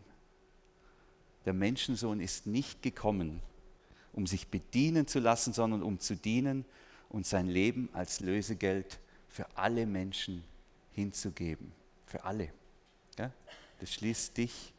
der 1.46 1.54
Menschensohn 1.54 2.20
ist 2.20 2.48
nicht 2.48 2.82
gekommen, 2.82 3.42
um 4.14 4.28
sich 4.28 4.48
bedienen 4.48 5.08
zu 5.08 5.20
lassen, 5.20 5.54
sondern 5.54 5.84
um 5.84 6.00
zu 6.00 6.16
dienen 6.16 6.66
und 7.10 7.26
sein 7.26 7.48
Leben 7.48 7.90
als 7.94 8.20
Lösegeld 8.20 9.00
für 9.30 9.46
alle 9.56 9.86
Menschen 9.86 10.44
hinzugeben. 10.92 11.72
Für 12.08 12.24
alle. 12.24 12.52
Ja? 13.18 13.32
Das 13.80 13.94
schließt 13.94 14.38
dich 14.38 14.74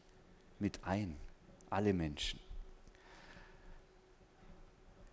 mit 0.59 0.83
ein, 0.83 1.15
alle 1.69 1.93
Menschen. 1.93 2.39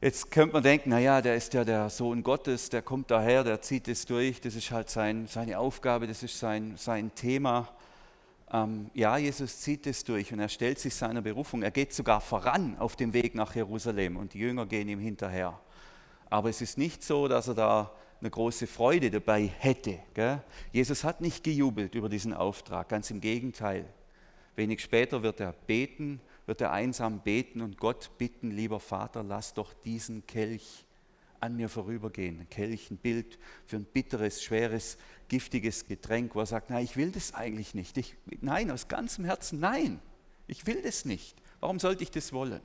Jetzt 0.00 0.30
könnte 0.30 0.54
man 0.54 0.62
denken, 0.62 0.90
naja, 0.90 1.22
der 1.22 1.34
ist 1.34 1.54
ja 1.54 1.64
der 1.64 1.88
Sohn 1.88 2.22
Gottes, 2.22 2.68
der 2.68 2.82
kommt 2.82 3.10
daher, 3.10 3.42
der 3.42 3.62
zieht 3.62 3.88
es 3.88 4.04
durch, 4.04 4.40
das 4.40 4.54
ist 4.54 4.70
halt 4.70 4.90
sein, 4.90 5.26
seine 5.26 5.58
Aufgabe, 5.58 6.06
das 6.06 6.22
ist 6.22 6.38
sein, 6.38 6.74
sein 6.76 7.14
Thema 7.14 7.74
ähm, 8.54 8.88
ja, 8.94 9.16
Jesus 9.16 9.60
zieht 9.60 9.84
es 9.88 10.04
durch 10.04 10.32
und 10.32 10.38
er 10.38 10.48
stellt 10.48 10.78
sich 10.78 10.94
seiner 10.94 11.22
Berufung. 11.22 11.62
Er 11.62 11.72
geht 11.72 11.92
sogar 11.92 12.20
voran 12.20 12.76
auf 12.78 12.94
dem 12.94 13.12
Weg 13.12 13.34
nach 13.34 13.54
Jerusalem 13.56 14.16
und 14.16 14.34
die 14.34 14.38
Jünger 14.38 14.64
gehen 14.64 14.88
ihm 14.88 15.00
hinterher. 15.00 15.58
Aber 16.30 16.50
es 16.50 16.60
ist 16.60 16.78
nicht 16.78 17.02
so, 17.02 17.26
dass 17.26 17.48
er 17.48 17.54
da 17.54 17.92
eine 18.20 18.30
große 18.30 18.68
Freude 18.68 19.10
dabei 19.10 19.50
hätte. 19.58 19.98
Gell? 20.14 20.40
Jesus 20.72 21.02
hat 21.02 21.20
nicht 21.20 21.42
gejubelt 21.42 21.96
über 21.96 22.08
diesen 22.08 22.32
Auftrag, 22.32 22.88
ganz 22.88 23.10
im 23.10 23.20
Gegenteil. 23.20 23.86
Wenig 24.54 24.80
später 24.80 25.24
wird 25.24 25.40
er 25.40 25.52
beten, 25.52 26.20
wird 26.46 26.60
er 26.60 26.72
einsam 26.72 27.20
beten 27.20 27.60
und 27.60 27.78
Gott 27.78 28.10
bitten, 28.18 28.50
lieber 28.50 28.80
Vater, 28.80 29.22
lass 29.22 29.54
doch 29.54 29.72
diesen 29.72 30.26
Kelch 30.26 30.84
an 31.40 31.56
mir 31.56 31.68
vorübergehen. 31.68 32.40
Ein 32.40 32.48
Kelch, 32.48 32.90
ein 32.90 32.96
Bild 32.96 33.38
für 33.66 33.76
ein 33.76 33.84
bitteres, 33.84 34.42
schweres, 34.42 34.96
giftiges 35.28 35.86
Getränk, 35.86 36.34
wo 36.34 36.40
er 36.40 36.46
sagt, 36.46 36.70
nein, 36.70 36.84
ich 36.84 36.96
will 36.96 37.10
das 37.10 37.34
eigentlich 37.34 37.74
nicht. 37.74 37.96
Ich, 37.98 38.16
nein, 38.40 38.70
aus 38.70 38.88
ganzem 38.88 39.24
Herzen, 39.24 39.60
nein, 39.60 40.00
ich 40.46 40.66
will 40.66 40.82
das 40.82 41.04
nicht. 41.04 41.36
Warum 41.60 41.78
sollte 41.78 42.02
ich 42.02 42.10
das 42.10 42.32
wollen? 42.32 42.60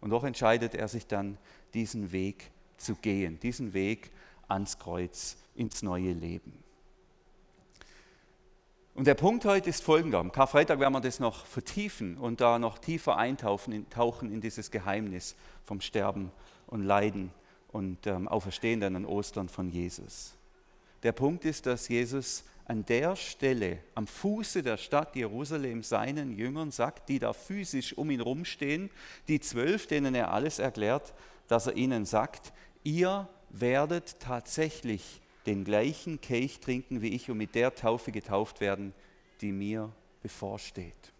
Und 0.00 0.10
doch 0.10 0.24
entscheidet 0.24 0.74
er 0.74 0.88
sich 0.88 1.06
dann, 1.06 1.38
diesen 1.74 2.12
Weg 2.12 2.50
zu 2.76 2.96
gehen, 2.96 3.38
diesen 3.40 3.72
Weg 3.72 4.10
ans 4.48 4.78
Kreuz, 4.78 5.36
ins 5.54 5.82
neue 5.82 6.12
Leben. 6.12 6.62
Und 8.94 9.06
der 9.06 9.14
Punkt 9.14 9.46
heute 9.46 9.70
ist 9.70 9.82
folgender. 9.82 10.18
Am 10.18 10.32
Karfreitag 10.32 10.78
werden 10.78 10.92
wir 10.92 11.00
das 11.00 11.18
noch 11.18 11.46
vertiefen 11.46 12.18
und 12.18 12.42
da 12.42 12.58
noch 12.58 12.76
tiefer 12.76 13.16
eintauchen 13.16 13.72
in, 13.72 13.88
tauchen 13.88 14.30
in 14.30 14.42
dieses 14.42 14.70
Geheimnis 14.70 15.34
vom 15.64 15.80
Sterben 15.80 16.30
und 16.66 16.82
Leiden 16.82 17.30
und 17.68 18.06
ähm, 18.06 18.28
Auferstehen 18.28 18.80
dann 18.80 18.94
an 18.94 19.06
Ostern 19.06 19.48
von 19.48 19.70
Jesus. 19.70 20.34
Der 21.02 21.12
Punkt 21.12 21.46
ist, 21.46 21.64
dass 21.64 21.88
Jesus 21.88 22.44
an 22.66 22.84
der 22.84 23.16
Stelle 23.16 23.78
am 23.94 24.06
Fuße 24.06 24.62
der 24.62 24.76
Stadt 24.76 25.16
Jerusalem 25.16 25.82
seinen 25.82 26.36
Jüngern 26.36 26.70
sagt, 26.70 27.08
die 27.08 27.18
da 27.18 27.32
physisch 27.32 27.96
um 27.96 28.10
ihn 28.10 28.20
rumstehen, 28.20 28.90
die 29.26 29.40
zwölf, 29.40 29.86
denen 29.86 30.14
er 30.14 30.32
alles 30.32 30.58
erklärt, 30.58 31.14
dass 31.48 31.66
er 31.66 31.76
ihnen 31.76 32.04
sagt, 32.04 32.52
ihr 32.84 33.26
werdet 33.48 34.20
tatsächlich 34.20 35.21
den 35.46 35.64
gleichen 35.64 36.20
Kelch 36.20 36.60
trinken 36.60 37.02
wie 37.02 37.14
ich 37.14 37.30
und 37.30 37.38
mit 37.38 37.54
der 37.54 37.74
Taufe 37.74 38.12
getauft 38.12 38.60
werden, 38.60 38.92
die 39.40 39.52
mir 39.52 39.92
bevorsteht. 40.22 41.12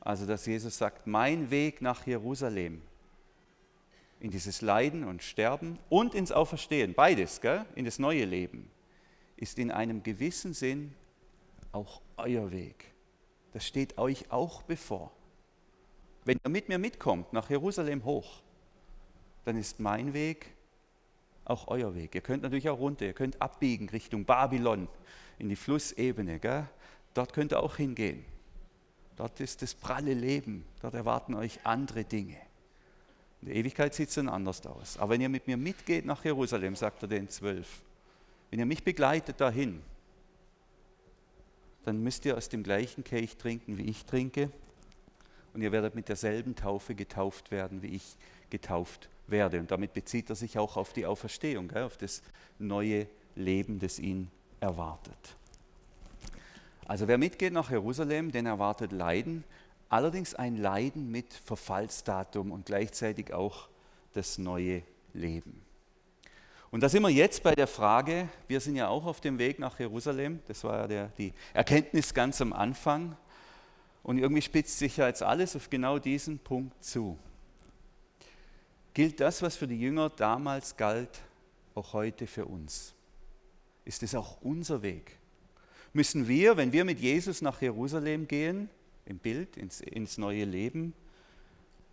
Also, 0.00 0.26
dass 0.26 0.46
Jesus 0.46 0.78
sagt, 0.78 1.06
mein 1.06 1.50
Weg 1.50 1.80
nach 1.80 2.06
Jerusalem, 2.06 2.82
in 4.20 4.30
dieses 4.30 4.60
Leiden 4.60 5.04
und 5.04 5.22
Sterben 5.22 5.78
und 5.88 6.14
ins 6.14 6.30
Auferstehen, 6.30 6.94
beides, 6.94 7.40
gell? 7.40 7.64
in 7.74 7.84
das 7.84 7.98
neue 7.98 8.24
Leben, 8.24 8.70
ist 9.36 9.58
in 9.58 9.72
einem 9.72 10.02
gewissen 10.02 10.54
Sinn 10.54 10.94
auch 11.72 12.00
euer 12.16 12.50
Weg. 12.52 12.92
Das 13.52 13.66
steht 13.66 13.98
euch 13.98 14.30
auch 14.30 14.62
bevor. 14.62 15.12
Wenn 16.24 16.38
ihr 16.44 16.50
mit 16.50 16.68
mir 16.68 16.78
mitkommt 16.78 17.32
nach 17.32 17.50
Jerusalem 17.50 18.04
hoch, 18.04 18.42
dann 19.44 19.56
ist 19.56 19.80
mein 19.80 20.14
Weg 20.14 20.54
auch 21.44 21.68
euer 21.68 21.94
Weg. 21.94 22.14
Ihr 22.14 22.20
könnt 22.20 22.42
natürlich 22.42 22.68
auch 22.68 22.78
runter, 22.78 23.06
ihr 23.06 23.12
könnt 23.12 23.40
abbiegen 23.40 23.88
Richtung 23.88 24.24
Babylon, 24.24 24.88
in 25.38 25.48
die 25.48 25.56
Flussebene. 25.56 26.38
Gell? 26.38 26.68
Dort 27.14 27.32
könnt 27.32 27.52
ihr 27.52 27.60
auch 27.60 27.76
hingehen. 27.76 28.24
Dort 29.16 29.40
ist 29.40 29.62
das 29.62 29.74
pralle 29.74 30.14
Leben, 30.14 30.64
dort 30.80 30.94
erwarten 30.94 31.34
euch 31.34 31.60
andere 31.64 32.04
Dinge. 32.04 32.36
In 33.42 33.48
der 33.48 33.56
Ewigkeit 33.56 33.92
sieht 33.92 34.08
es 34.08 34.14
dann 34.14 34.28
anders 34.28 34.64
aus. 34.66 34.96
Aber 34.98 35.10
wenn 35.10 35.20
ihr 35.20 35.28
mit 35.28 35.46
mir 35.46 35.56
mitgeht 35.56 36.06
nach 36.06 36.24
Jerusalem, 36.24 36.76
sagt 36.76 37.02
er 37.02 37.08
den 37.08 37.28
Zwölf, 37.28 37.82
wenn 38.50 38.60
ihr 38.60 38.66
mich 38.66 38.84
begleitet 38.84 39.40
dahin, 39.40 39.82
dann 41.84 42.02
müsst 42.02 42.24
ihr 42.24 42.36
aus 42.36 42.48
dem 42.48 42.62
gleichen 42.62 43.02
Kelch 43.02 43.36
trinken, 43.36 43.76
wie 43.76 43.90
ich 43.90 44.04
trinke. 44.04 44.50
Und 45.52 45.62
ihr 45.62 45.72
werdet 45.72 45.94
mit 45.94 46.08
derselben 46.08 46.54
Taufe 46.54 46.94
getauft 46.94 47.50
werden, 47.50 47.82
wie 47.82 47.88
ich 47.88 48.16
getauft 48.48 49.08
werde. 49.32 49.58
Und 49.58 49.72
damit 49.72 49.92
bezieht 49.92 50.30
er 50.30 50.36
sich 50.36 50.56
auch 50.58 50.76
auf 50.76 50.92
die 50.92 51.04
Auferstehung, 51.04 51.72
auf 51.72 51.96
das 51.96 52.22
neue 52.60 53.08
Leben, 53.34 53.80
das 53.80 53.98
ihn 53.98 54.30
erwartet. 54.60 55.36
Also 56.86 57.08
wer 57.08 57.18
mitgeht 57.18 57.52
nach 57.52 57.70
Jerusalem, 57.70 58.30
den 58.30 58.46
erwartet 58.46 58.92
Leiden, 58.92 59.42
allerdings 59.88 60.34
ein 60.34 60.56
Leiden 60.56 61.10
mit 61.10 61.32
Verfallsdatum 61.32 62.52
und 62.52 62.66
gleichzeitig 62.66 63.32
auch 63.32 63.68
das 64.12 64.38
neue 64.38 64.82
Leben. 65.12 65.62
Und 66.70 66.82
da 66.82 66.88
sind 66.88 67.02
wir 67.02 67.10
jetzt 67.10 67.42
bei 67.42 67.54
der 67.54 67.66
Frage, 67.66 68.28
wir 68.48 68.60
sind 68.60 68.76
ja 68.76 68.88
auch 68.88 69.04
auf 69.04 69.20
dem 69.20 69.38
Weg 69.38 69.58
nach 69.58 69.78
Jerusalem, 69.78 70.40
das 70.48 70.64
war 70.64 70.80
ja 70.80 70.86
der, 70.86 71.08
die 71.18 71.34
Erkenntnis 71.52 72.14
ganz 72.14 72.40
am 72.40 72.52
Anfang, 72.52 73.16
und 74.02 74.18
irgendwie 74.18 74.42
spitzt 74.42 74.78
sich 74.78 74.96
ja 74.96 75.06
jetzt 75.06 75.22
alles 75.22 75.54
auf 75.54 75.70
genau 75.70 75.98
diesen 75.98 76.38
Punkt 76.38 76.82
zu. 76.82 77.18
Gilt 78.94 79.20
das, 79.20 79.40
was 79.40 79.56
für 79.56 79.66
die 79.66 79.80
Jünger 79.80 80.10
damals 80.10 80.76
galt, 80.76 81.22
auch 81.74 81.94
heute 81.94 82.26
für 82.26 82.44
uns? 82.44 82.94
Ist 83.84 84.02
es 84.02 84.14
auch 84.14 84.40
unser 84.42 84.82
Weg? 84.82 85.18
Müssen 85.92 86.28
wir, 86.28 86.56
wenn 86.56 86.72
wir 86.72 86.84
mit 86.84 87.00
Jesus 87.00 87.42
nach 87.42 87.60
Jerusalem 87.60 88.28
gehen, 88.28 88.68
im 89.06 89.18
Bild, 89.18 89.56
ins, 89.56 89.80
ins 89.80 90.18
neue 90.18 90.44
Leben, 90.44 90.94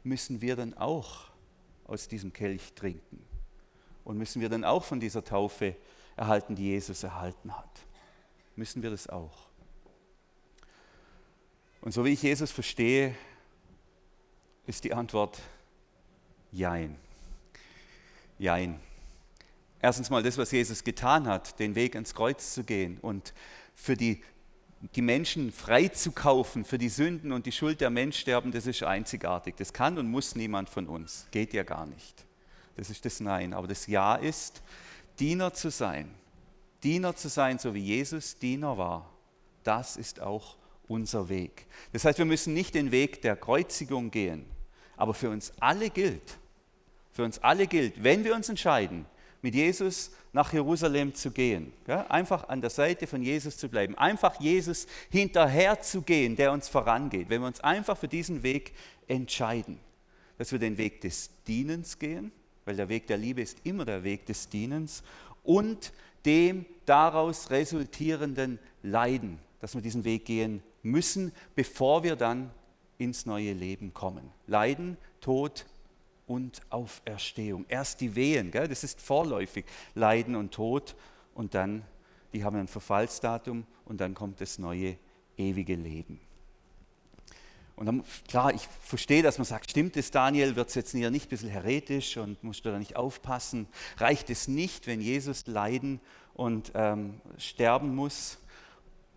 müssen 0.03 0.41
wir 0.41 0.55
dann 0.55 0.73
auch 0.75 1.29
aus 1.85 2.07
diesem 2.07 2.33
Kelch 2.33 2.73
trinken? 2.73 3.23
Und 4.03 4.17
müssen 4.17 4.41
wir 4.41 4.49
dann 4.49 4.63
auch 4.63 4.83
von 4.83 4.99
dieser 4.99 5.23
Taufe 5.23 5.75
erhalten, 6.15 6.55
die 6.55 6.65
Jesus 6.65 7.03
erhalten 7.03 7.55
hat? 7.55 7.69
Müssen 8.55 8.83
wir 8.83 8.89
das 8.89 9.07
auch? 9.07 9.47
Und 11.81 11.93
so 11.93 12.03
wie 12.03 12.09
ich 12.09 12.21
Jesus 12.21 12.51
verstehe, 12.51 13.15
ist 14.67 14.83
die 14.83 14.93
Antwort 14.93 15.41
Jein. 16.51 16.95
Jein. 18.37 18.79
Erstens 19.81 20.09
mal 20.09 20.23
das, 20.23 20.37
was 20.37 20.51
Jesus 20.51 20.83
getan 20.83 21.27
hat, 21.27 21.59
den 21.59 21.75
Weg 21.75 21.95
ans 21.95 22.13
Kreuz 22.13 22.53
zu 22.53 22.63
gehen 22.63 22.97
und 23.01 23.33
für 23.73 23.95
die, 23.95 24.21
die 24.95 25.01
Menschen 25.01 25.51
freizukaufen, 25.51 26.65
für 26.65 26.77
die 26.77 26.89
Sünden 26.89 27.31
und 27.31 27.45
die 27.45 27.51
Schuld 27.51 27.79
der 27.79 27.89
Menschen 27.89 28.21
sterben, 28.21 28.51
das 28.51 28.65
ist 28.67 28.83
einzigartig. 28.83 29.55
Das 29.55 29.71
kann 29.71 29.97
und 29.97 30.09
muss 30.09 30.35
niemand 30.35 30.69
von 30.69 30.87
uns. 30.87 31.27
Geht 31.31 31.53
ja 31.53 31.63
gar 31.63 31.85
nicht. 31.85 32.25
Das 32.75 32.89
ist 32.89 33.05
das 33.05 33.19
Nein. 33.19 33.53
Aber 33.53 33.67
das 33.67 33.87
Ja 33.87 34.15
ist, 34.15 34.61
Diener 35.19 35.53
zu 35.53 35.69
sein. 35.69 36.13
Diener 36.83 37.15
zu 37.15 37.29
sein, 37.29 37.59
so 37.59 37.73
wie 37.73 37.83
Jesus 37.83 38.37
Diener 38.37 38.77
war. 38.77 39.09
Das 39.63 39.97
ist 39.97 40.21
auch 40.21 40.57
unser 40.87 41.29
Weg. 41.29 41.67
Das 41.93 42.05
heißt, 42.05 42.17
wir 42.17 42.25
müssen 42.25 42.53
nicht 42.53 42.73
den 42.73 42.91
Weg 42.91 43.21
der 43.21 43.35
Kreuzigung 43.35 44.11
gehen, 44.11 44.45
aber 44.99 45.13
für 45.13 45.29
uns 45.29 45.53
alle 45.61 45.89
gilt, 45.89 46.37
für 47.13 47.23
uns 47.23 47.39
alle 47.39 47.67
gilt, 47.67 48.03
wenn 48.03 48.25
wir 48.25 48.35
uns 48.35 48.49
entscheiden, 48.49 49.05
mit 49.41 49.55
Jesus 49.55 50.11
nach 50.33 50.51
Jerusalem 50.51 51.15
zu 51.15 51.31
gehen, 51.31 51.71
ja, 51.87 52.05
einfach 52.07 52.49
an 52.49 52.59
der 52.59 52.69
Seite 52.69 53.07
von 53.07 53.23
Jesus 53.23 53.55
zu 53.55 53.69
bleiben, 53.69 53.97
einfach 53.97 54.41
Jesus 54.41 54.87
hinterher 55.09 55.79
zu 55.79 56.01
gehen, 56.01 56.35
der 56.35 56.51
uns 56.51 56.67
vorangeht, 56.67 57.29
wenn 57.29 57.39
wir 57.39 57.47
uns 57.47 57.61
einfach 57.61 57.97
für 57.97 58.09
diesen 58.09 58.43
Weg 58.43 58.73
entscheiden, 59.07 59.79
dass 60.37 60.51
wir 60.51 60.59
den 60.59 60.77
Weg 60.77 60.99
des 60.99 61.29
Dienens 61.47 61.97
gehen, 61.97 62.33
weil 62.65 62.75
der 62.75 62.89
Weg 62.89 63.07
der 63.07 63.17
Liebe 63.17 63.41
ist 63.41 63.59
immer 63.63 63.85
der 63.85 64.03
Weg 64.03 64.25
des 64.25 64.49
Dienens 64.49 65.01
und 65.43 65.93
dem 66.25 66.65
daraus 66.85 67.51
resultierenden 67.51 68.59
Leiden, 68.83 69.39
dass 69.61 69.75
wir 69.75 69.81
diesen 69.81 70.03
Weg 70.03 70.25
gehen 70.25 70.61
müssen, 70.83 71.31
bevor 71.55 72.03
wir 72.03 72.17
dann 72.17 72.51
ins 72.99 73.25
neue 73.25 73.53
Leben 73.53 73.93
kommen. 73.93 74.29
Leiden, 74.45 74.97
Tod 75.21 75.65
und 76.27 76.61
Auferstehung. 76.69 77.65
Erst 77.67 78.01
die 78.01 78.15
Wehen, 78.15 78.51
gell? 78.51 78.67
das 78.67 78.83
ist 78.83 79.01
vorläufig, 79.01 79.65
Leiden 79.95 80.35
und 80.35 80.53
Tod 80.53 80.95
und 81.33 81.55
dann, 81.55 81.83
die 82.33 82.43
haben 82.43 82.57
ein 82.57 82.67
Verfallsdatum 82.67 83.65
und 83.85 83.99
dann 83.99 84.13
kommt 84.13 84.39
das 84.39 84.59
neue 84.59 84.97
ewige 85.37 85.75
Leben. 85.75 86.19
Und 87.79 87.85
dann, 87.85 88.03
klar, 88.27 88.53
ich 88.53 88.67
verstehe, 88.81 89.23
dass 89.23 89.37
man 89.37 89.45
sagt, 89.45 89.71
stimmt 89.71 89.95
es, 89.95 90.11
Daniel, 90.11 90.57
wird 90.57 90.67
es 90.67 90.75
jetzt 90.75 90.91
hier 90.91 91.09
nicht 91.11 91.27
ein 91.27 91.29
bisschen 91.29 91.49
heretisch 91.49 92.17
und 92.17 92.43
musst 92.43 92.65
du 92.65 92.71
da 92.71 92.77
nicht 92.77 92.97
aufpassen? 92.97 93.67
Reicht 93.97 94.29
es 94.29 94.49
nicht, 94.49 94.85
wenn 94.85 94.99
Jesus 94.99 95.47
leiden 95.47 96.01
und 96.33 96.73
ähm, 96.75 97.21
sterben 97.37 97.95
muss? 97.95 98.37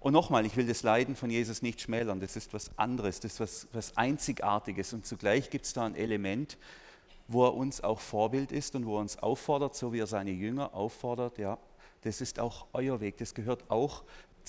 Und 0.03 0.13
nochmal, 0.13 0.45
ich 0.45 0.57
will 0.57 0.67
das 0.67 0.83
Leiden 0.83 1.15
von 1.15 1.31
Jesus 1.31 1.63
nicht 1.63 1.81
schmälern, 1.81 2.19
das 2.19 2.35
ist 2.35 2.53
was 2.53 2.77
anderes, 2.77 3.21
das 3.21 3.35
ist 3.35 3.41
was, 3.41 3.69
was 3.73 3.97
Einzigartiges. 3.97 4.93
Und 4.93 5.07
zugleich 5.07 5.49
gibt 5.49 5.65
es 5.65 5.75
da 5.75 5.85
ein 5.85 5.95
Element, 5.95 6.59
wo 7.29 7.45
er 7.47 7.55
uns 7.55 7.85
auch 7.85 8.01
Vorbild 8.01 8.51
ist 8.51 8.75
und 8.75 8.85
wo 8.85 8.97
er 8.97 9.03
uns 9.03 9.19
auffordert, 9.19 9.77
so 9.77 9.93
wie 9.93 10.01
er 10.01 10.09
seine 10.09 10.33
Jünger 10.33 10.75
auffordert, 10.75 11.39
ja, 11.39 11.57
das 12.03 12.21
ist 12.21 12.41
auch 12.41 12.67
euer 12.73 13.01
Weg, 13.01 13.19
das 13.19 13.33
gehört 13.33 13.71
auch 13.71 14.03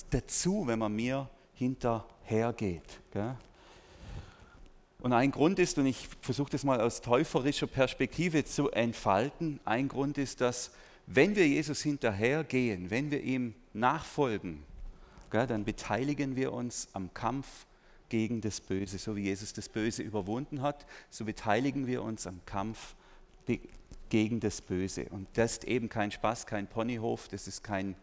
dazu, 0.09 0.65
wenn 0.65 0.79
man 0.79 0.95
mir 0.95 1.29
hinterhergeht. 1.53 2.99
Und 5.01 5.13
ein 5.13 5.29
Grund 5.29 5.59
ist, 5.59 5.77
und 5.77 5.85
ich 5.85 6.09
versuche 6.21 6.49
das 6.49 6.63
mal 6.63 6.81
aus 6.81 7.01
täuferischer 7.01 7.67
Perspektive 7.67 8.43
zu 8.43 8.71
entfalten, 8.71 9.59
ein 9.65 9.87
Grund 9.87 10.17
ist, 10.17 10.41
dass 10.41 10.71
wenn 11.05 11.35
wir 11.35 11.47
Jesus 11.47 11.83
hinterhergehen, 11.83 12.89
wenn 12.89 13.11
wir 13.11 13.21
ihm 13.21 13.53
nachfolgen, 13.73 14.63
dann 15.33 15.65
beteiligen 15.65 16.35
wir 16.35 16.53
uns 16.53 16.87
am 16.93 17.13
Kampf 17.13 17.65
gegen 18.09 18.41
das 18.41 18.61
Böse. 18.61 18.97
So 18.97 19.15
wie 19.15 19.23
Jesus 19.23 19.53
das 19.53 19.69
Böse 19.69 20.03
überwunden 20.03 20.61
hat, 20.61 20.85
so 21.09 21.25
beteiligen 21.25 21.87
wir 21.87 22.03
uns 22.03 22.27
am 22.27 22.39
Kampf 22.45 22.95
gegen 24.09 24.39
das 24.39 24.61
Böse. 24.61 25.05
Und 25.09 25.27
das 25.33 25.53
ist 25.53 25.63
eben 25.65 25.89
kein 25.89 26.11
Spaß, 26.11 26.45
kein 26.45 26.67
Ponyhof, 26.67 27.27
das 27.27 27.47
ist 27.47 27.63
kein, 27.63 27.95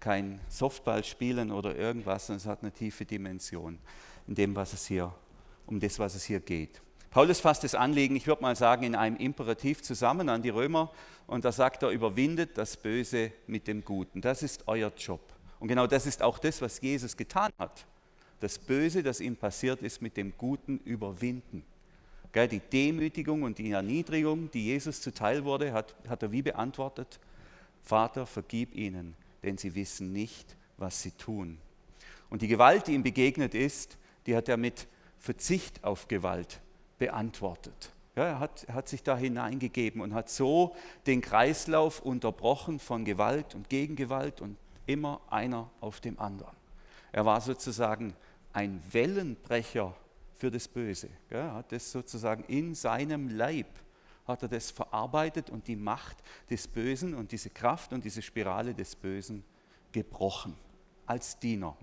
kein 0.00 0.40
Softballspielen 0.48 1.52
oder 1.52 1.76
irgendwas, 1.76 2.26
sondern 2.26 2.38
es 2.38 2.46
hat 2.46 2.62
eine 2.62 2.72
tiefe 2.72 3.04
Dimension 3.04 3.78
in 4.26 4.34
dem, 4.34 4.56
was 4.56 4.72
es 4.72 4.86
hier, 4.86 5.14
um 5.66 5.78
das, 5.78 6.00
was 6.00 6.16
es 6.16 6.24
hier 6.24 6.40
geht. 6.40 6.82
Paulus 7.10 7.40
fasst 7.40 7.62
das 7.62 7.74
Anliegen, 7.74 8.16
ich 8.16 8.26
würde 8.26 8.42
mal 8.42 8.56
sagen, 8.56 8.84
in 8.84 8.94
einem 8.94 9.16
Imperativ 9.16 9.82
zusammen 9.82 10.28
an 10.28 10.42
die 10.42 10.48
Römer 10.48 10.90
und 11.26 11.44
da 11.44 11.52
sagt 11.52 11.82
er, 11.82 11.90
überwindet 11.90 12.58
das 12.58 12.76
Böse 12.76 13.32
mit 13.46 13.68
dem 13.68 13.84
Guten. 13.84 14.20
Das 14.20 14.42
ist 14.42 14.66
euer 14.66 14.90
Job. 14.96 15.20
Und 15.62 15.68
genau 15.68 15.86
das 15.86 16.06
ist 16.06 16.22
auch 16.22 16.40
das, 16.40 16.60
was 16.60 16.80
Jesus 16.80 17.16
getan 17.16 17.52
hat. 17.56 17.86
Das 18.40 18.58
Böse, 18.58 19.04
das 19.04 19.20
ihm 19.20 19.36
passiert 19.36 19.80
ist, 19.80 20.02
mit 20.02 20.16
dem 20.16 20.36
Guten 20.36 20.78
überwinden. 20.78 21.62
Die 22.34 22.58
Demütigung 22.58 23.44
und 23.44 23.58
die 23.58 23.70
Erniedrigung, 23.70 24.50
die 24.50 24.64
Jesus 24.64 25.00
zuteil 25.00 25.44
wurde, 25.44 25.72
hat, 25.72 25.94
hat 26.08 26.24
er 26.24 26.32
wie 26.32 26.42
beantwortet? 26.42 27.20
Vater, 27.80 28.26
vergib 28.26 28.74
ihnen, 28.74 29.14
denn 29.44 29.56
sie 29.56 29.76
wissen 29.76 30.12
nicht, 30.12 30.56
was 30.78 31.00
sie 31.00 31.12
tun. 31.12 31.58
Und 32.28 32.42
die 32.42 32.48
Gewalt, 32.48 32.88
die 32.88 32.94
ihm 32.94 33.04
begegnet 33.04 33.54
ist, 33.54 33.98
die 34.26 34.34
hat 34.34 34.48
er 34.48 34.56
mit 34.56 34.88
Verzicht 35.16 35.84
auf 35.84 36.08
Gewalt 36.08 36.60
beantwortet. 36.98 37.92
Ja, 38.16 38.24
er, 38.24 38.40
hat, 38.40 38.66
hat 38.68 38.88
sich 38.88 39.04
da 39.04 39.16
hineingegeben 39.16 40.00
und 40.00 40.12
hat 40.12 40.28
so 40.28 40.74
den 41.06 41.20
Kreislauf 41.20 42.00
unterbrochen 42.00 42.80
von 42.80 43.04
Gewalt 43.04 43.54
und 43.54 43.68
Gegengewalt 43.68 44.40
und 44.40 44.56
immer 44.86 45.20
einer 45.30 45.70
auf 45.80 46.00
dem 46.00 46.18
anderen. 46.18 46.56
Er 47.12 47.24
war 47.24 47.40
sozusagen 47.40 48.14
ein 48.52 48.82
Wellenbrecher 48.90 49.94
für 50.34 50.50
das 50.50 50.68
Böse. 50.68 51.08
Er 51.30 51.54
hat 51.54 51.72
das 51.72 51.92
sozusagen 51.92 52.44
in 52.44 52.74
seinem 52.74 53.28
Leib 53.28 53.66
hat 54.26 54.42
er 54.42 54.48
das 54.48 54.70
verarbeitet 54.70 55.50
und 55.50 55.66
die 55.66 55.76
Macht 55.76 56.16
des 56.48 56.68
Bösen 56.68 57.14
und 57.14 57.32
diese 57.32 57.50
Kraft 57.50 57.92
und 57.92 58.04
diese 58.04 58.22
Spirale 58.22 58.74
des 58.74 58.94
Bösen 58.94 59.44
gebrochen 59.90 60.56
als 61.06 61.38
Diener. 61.38 61.76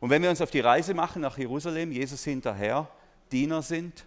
Und 0.00 0.10
wenn 0.10 0.22
wir 0.22 0.30
uns 0.30 0.40
auf 0.40 0.50
die 0.50 0.60
Reise 0.60 0.94
machen 0.94 1.22
nach 1.22 1.36
Jerusalem, 1.36 1.92
Jesus 1.92 2.24
hinterher, 2.24 2.88
Diener 3.32 3.62
sind, 3.62 4.06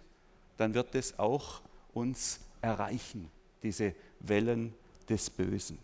dann 0.56 0.74
wird 0.74 0.94
es 0.94 1.18
auch 1.18 1.60
uns 1.92 2.40
erreichen, 2.60 3.30
diese 3.62 3.94
Wellen 4.20 4.74
des 5.08 5.30
Bösen. 5.30 5.78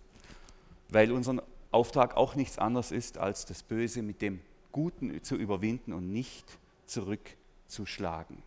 Weil 0.88 1.12
unser 1.12 1.42
Auftrag 1.74 2.16
auch 2.16 2.34
nichts 2.34 2.58
anderes 2.58 2.92
ist, 2.92 3.18
als 3.18 3.44
das 3.44 3.62
Böse 3.62 4.02
mit 4.02 4.22
dem 4.22 4.40
Guten 4.72 5.22
zu 5.22 5.36
überwinden 5.36 5.92
und 5.92 6.12
nicht 6.12 6.58
zurückzuschlagen. 6.86 8.42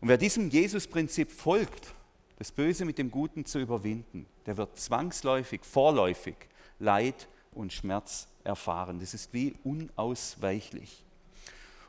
Und 0.00 0.08
wer 0.08 0.18
diesem 0.18 0.50
Jesus-Prinzip 0.50 1.30
folgt, 1.30 1.94
das 2.38 2.50
Böse 2.50 2.86
mit 2.86 2.98
dem 2.98 3.10
Guten 3.10 3.44
zu 3.44 3.58
überwinden, 3.60 4.26
der 4.46 4.56
wird 4.56 4.78
zwangsläufig, 4.78 5.64
vorläufig 5.64 6.36
Leid 6.78 7.28
und 7.52 7.72
Schmerz 7.72 8.28
erfahren. 8.44 8.98
Das 8.98 9.12
ist 9.12 9.32
wie 9.34 9.54
unausweichlich. 9.62 11.04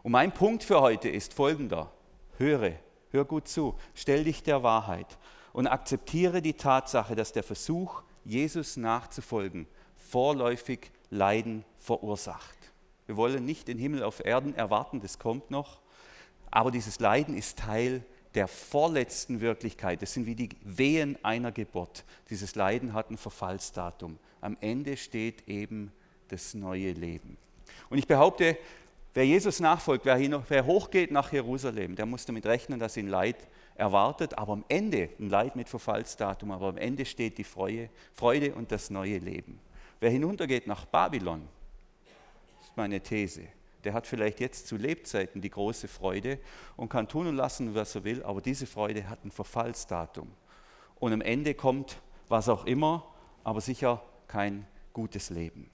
Und 0.03 0.11
mein 0.11 0.33
Punkt 0.33 0.63
für 0.63 0.81
heute 0.81 1.07
ist 1.07 1.33
folgender. 1.33 1.91
Höre, 2.37 2.73
hör 3.11 3.23
gut 3.23 3.47
zu, 3.47 3.75
stell 3.93 4.25
dich 4.25 4.43
der 4.43 4.63
Wahrheit 4.63 5.17
und 5.53 5.67
akzeptiere 5.67 6.41
die 6.41 6.53
Tatsache, 6.53 7.15
dass 7.15 7.31
der 7.31 7.43
Versuch, 7.43 8.03
Jesus 8.25 8.77
nachzufolgen, 8.77 9.67
vorläufig 10.11 10.91
Leiden 11.09 11.63
verursacht. 11.77 12.57
Wir 13.05 13.15
wollen 13.15 13.45
nicht 13.45 13.67
den 13.69 13.77
Himmel 13.77 14.03
auf 14.03 14.23
Erden 14.23 14.53
erwarten, 14.55 14.99
das 15.01 15.19
kommt 15.19 15.49
noch, 15.51 15.79
aber 16.49 16.69
dieses 16.69 16.99
Leiden 16.99 17.35
ist 17.35 17.59
Teil 17.59 18.03
der 18.35 18.47
vorletzten 18.47 19.41
Wirklichkeit. 19.41 20.01
Das 20.01 20.13
sind 20.13 20.25
wie 20.25 20.35
die 20.35 20.49
Wehen 20.63 21.17
einer 21.23 21.51
Geburt. 21.51 22.03
Dieses 22.29 22.55
Leiden 22.55 22.93
hat 22.93 23.09
ein 23.09 23.17
Verfallsdatum. 23.17 24.17
Am 24.41 24.57
Ende 24.59 24.97
steht 24.97 25.47
eben 25.47 25.91
das 26.27 26.53
neue 26.53 26.91
Leben. 26.91 27.37
Und 27.89 27.97
ich 27.97 28.07
behaupte, 28.07 28.57
wer 29.13 29.25
Jesus 29.25 29.59
nachfolgt, 29.59 30.05
wer, 30.05 30.15
hin, 30.15 30.37
wer 30.47 30.65
hochgeht 30.65 31.11
nach 31.11 31.31
Jerusalem, 31.31 31.95
der 31.95 32.05
muss 32.05 32.25
damit 32.25 32.45
rechnen, 32.45 32.79
dass 32.79 32.97
ihn 32.97 33.07
Leid 33.07 33.35
erwartet, 33.75 34.37
aber 34.37 34.53
am 34.53 34.65
Ende, 34.67 35.09
ein 35.19 35.29
Leid 35.29 35.55
mit 35.55 35.69
Verfallsdatum, 35.69 36.51
aber 36.51 36.67
am 36.67 36.77
Ende 36.77 37.05
steht 37.05 37.37
die 37.37 37.43
Freude, 37.43 37.89
Freude 38.13 38.53
und 38.55 38.71
das 38.71 38.89
neue 38.89 39.17
Leben. 39.17 39.59
Wer 40.01 40.09
hinuntergeht 40.09 40.65
nach 40.65 40.85
Babylon, 40.85 41.47
ist 42.59 42.75
meine 42.75 42.99
These, 42.99 43.43
der 43.83 43.93
hat 43.93 44.07
vielleicht 44.07 44.39
jetzt 44.39 44.65
zu 44.65 44.75
Lebzeiten 44.75 45.41
die 45.41 45.51
große 45.51 45.87
Freude 45.87 46.39
und 46.75 46.89
kann 46.89 47.07
tun 47.07 47.27
und 47.27 47.35
lassen, 47.35 47.75
was 47.75 47.93
er 47.93 48.03
will, 48.03 48.23
aber 48.23 48.41
diese 48.41 48.65
Freude 48.65 49.07
hat 49.07 49.23
ein 49.23 49.29
Verfallsdatum. 49.29 50.27
Und 50.99 51.13
am 51.13 51.21
Ende 51.21 51.53
kommt 51.53 51.97
was 52.29 52.49
auch 52.49 52.65
immer, 52.65 53.05
aber 53.43 53.61
sicher 53.61 54.01
kein 54.27 54.65
gutes 54.91 55.29
Leben. 55.29 55.69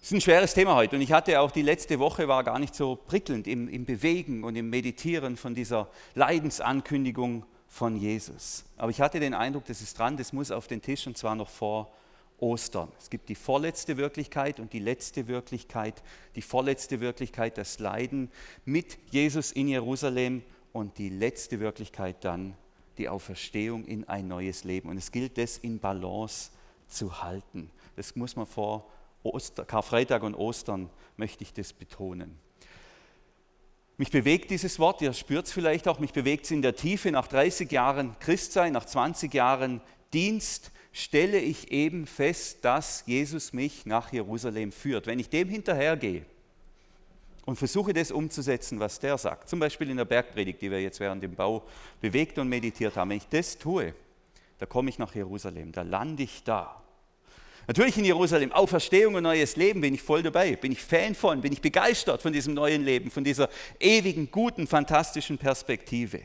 Es 0.00 0.08
ist 0.08 0.14
ein 0.14 0.20
schweres 0.20 0.52
Thema 0.52 0.74
heute 0.74 0.96
und 0.96 1.02
ich 1.02 1.12
hatte 1.12 1.38
auch 1.38 1.52
die 1.52 1.62
letzte 1.62 2.00
Woche 2.00 2.26
war 2.26 2.42
gar 2.42 2.58
nicht 2.58 2.74
so 2.74 2.96
prickelnd 2.96 3.46
im, 3.46 3.68
im 3.68 3.84
Bewegen 3.84 4.42
und 4.42 4.56
im 4.56 4.70
Meditieren 4.70 5.36
von 5.36 5.54
dieser 5.54 5.88
Leidensankündigung 6.16 7.46
von 7.68 7.94
Jesus. 7.94 8.64
Aber 8.76 8.90
ich 8.90 9.00
hatte 9.00 9.20
den 9.20 9.34
Eindruck, 9.34 9.66
das 9.66 9.82
ist 9.82 9.96
dran, 9.96 10.16
das 10.16 10.32
muss 10.32 10.50
auf 10.50 10.66
den 10.66 10.82
Tisch 10.82 11.06
und 11.06 11.16
zwar 11.16 11.36
noch 11.36 11.48
vor 11.48 11.92
Ostern. 12.42 12.90
Es 12.98 13.08
gibt 13.08 13.28
die 13.28 13.36
vorletzte 13.36 13.96
Wirklichkeit 13.96 14.58
und 14.58 14.72
die 14.72 14.80
letzte 14.80 15.28
Wirklichkeit. 15.28 16.02
Die 16.34 16.42
vorletzte 16.42 16.98
Wirklichkeit, 16.98 17.56
das 17.56 17.78
Leiden 17.78 18.30
mit 18.64 18.98
Jesus 19.10 19.52
in 19.52 19.68
Jerusalem 19.68 20.42
und 20.72 20.98
die 20.98 21.08
letzte 21.08 21.60
Wirklichkeit 21.60 22.24
dann 22.24 22.56
die 22.98 23.08
Auferstehung 23.08 23.84
in 23.84 24.08
ein 24.08 24.26
neues 24.26 24.64
Leben. 24.64 24.88
Und 24.88 24.96
es 24.96 25.12
gilt, 25.12 25.38
das 25.38 25.56
in 25.58 25.78
Balance 25.78 26.50
zu 26.88 27.22
halten. 27.22 27.70
Das 27.94 28.16
muss 28.16 28.34
man 28.34 28.46
vor 28.46 28.90
Oster, 29.22 29.64
Karfreitag 29.64 30.24
und 30.24 30.34
Ostern, 30.34 30.90
möchte 31.16 31.44
ich 31.44 31.52
das 31.52 31.72
betonen. 31.72 32.36
Mich 33.98 34.10
bewegt 34.10 34.50
dieses 34.50 34.80
Wort, 34.80 35.00
ihr 35.00 35.12
spürt 35.12 35.46
es 35.46 35.52
vielleicht 35.52 35.86
auch, 35.86 36.00
mich 36.00 36.12
bewegt 36.12 36.46
es 36.46 36.50
in 36.50 36.60
der 36.60 36.74
Tiefe. 36.74 37.12
Nach 37.12 37.28
30 37.28 37.70
Jahren 37.70 38.16
Christsein, 38.18 38.72
nach 38.72 38.84
20 38.84 39.32
Jahren 39.32 39.80
Dienst, 40.12 40.72
stelle 40.92 41.38
ich 41.38 41.72
eben 41.72 42.06
fest, 42.06 42.58
dass 42.62 43.04
Jesus 43.06 43.52
mich 43.52 43.86
nach 43.86 44.12
Jerusalem 44.12 44.72
führt. 44.72 45.06
Wenn 45.06 45.18
ich 45.18 45.30
dem 45.30 45.48
hinterhergehe 45.48 46.24
und 47.46 47.56
versuche 47.56 47.92
das 47.92 48.10
umzusetzen, 48.10 48.78
was 48.78 49.00
der 49.00 49.16
sagt, 49.18 49.48
zum 49.48 49.58
Beispiel 49.58 49.90
in 49.90 49.96
der 49.96 50.04
Bergpredigt, 50.04 50.60
die 50.60 50.70
wir 50.70 50.80
jetzt 50.80 51.00
während 51.00 51.22
dem 51.22 51.34
Bau 51.34 51.64
bewegt 52.00 52.38
und 52.38 52.48
meditiert 52.48 52.96
haben, 52.96 53.10
wenn 53.10 53.16
ich 53.16 53.28
das 53.28 53.58
tue, 53.58 53.94
da 54.58 54.66
komme 54.66 54.90
ich 54.90 54.98
nach 54.98 55.14
Jerusalem, 55.14 55.72
da 55.72 55.82
lande 55.82 56.22
ich 56.22 56.44
da. 56.44 56.78
Natürlich 57.66 57.96
in 57.96 58.04
Jerusalem, 58.04 58.52
Auferstehung 58.52 59.14
und 59.14 59.22
neues 59.22 59.56
Leben 59.56 59.80
bin 59.80 59.94
ich 59.94 60.02
voll 60.02 60.22
dabei, 60.22 60.56
bin 60.56 60.72
ich 60.72 60.82
Fan 60.82 61.14
von, 61.14 61.40
bin 61.40 61.52
ich 61.52 61.62
begeistert 61.62 62.20
von 62.20 62.32
diesem 62.32 62.54
neuen 62.54 62.84
Leben, 62.84 63.10
von 63.10 63.24
dieser 63.24 63.48
ewigen, 63.80 64.30
guten, 64.30 64.66
fantastischen 64.66 65.38
Perspektive 65.38 66.20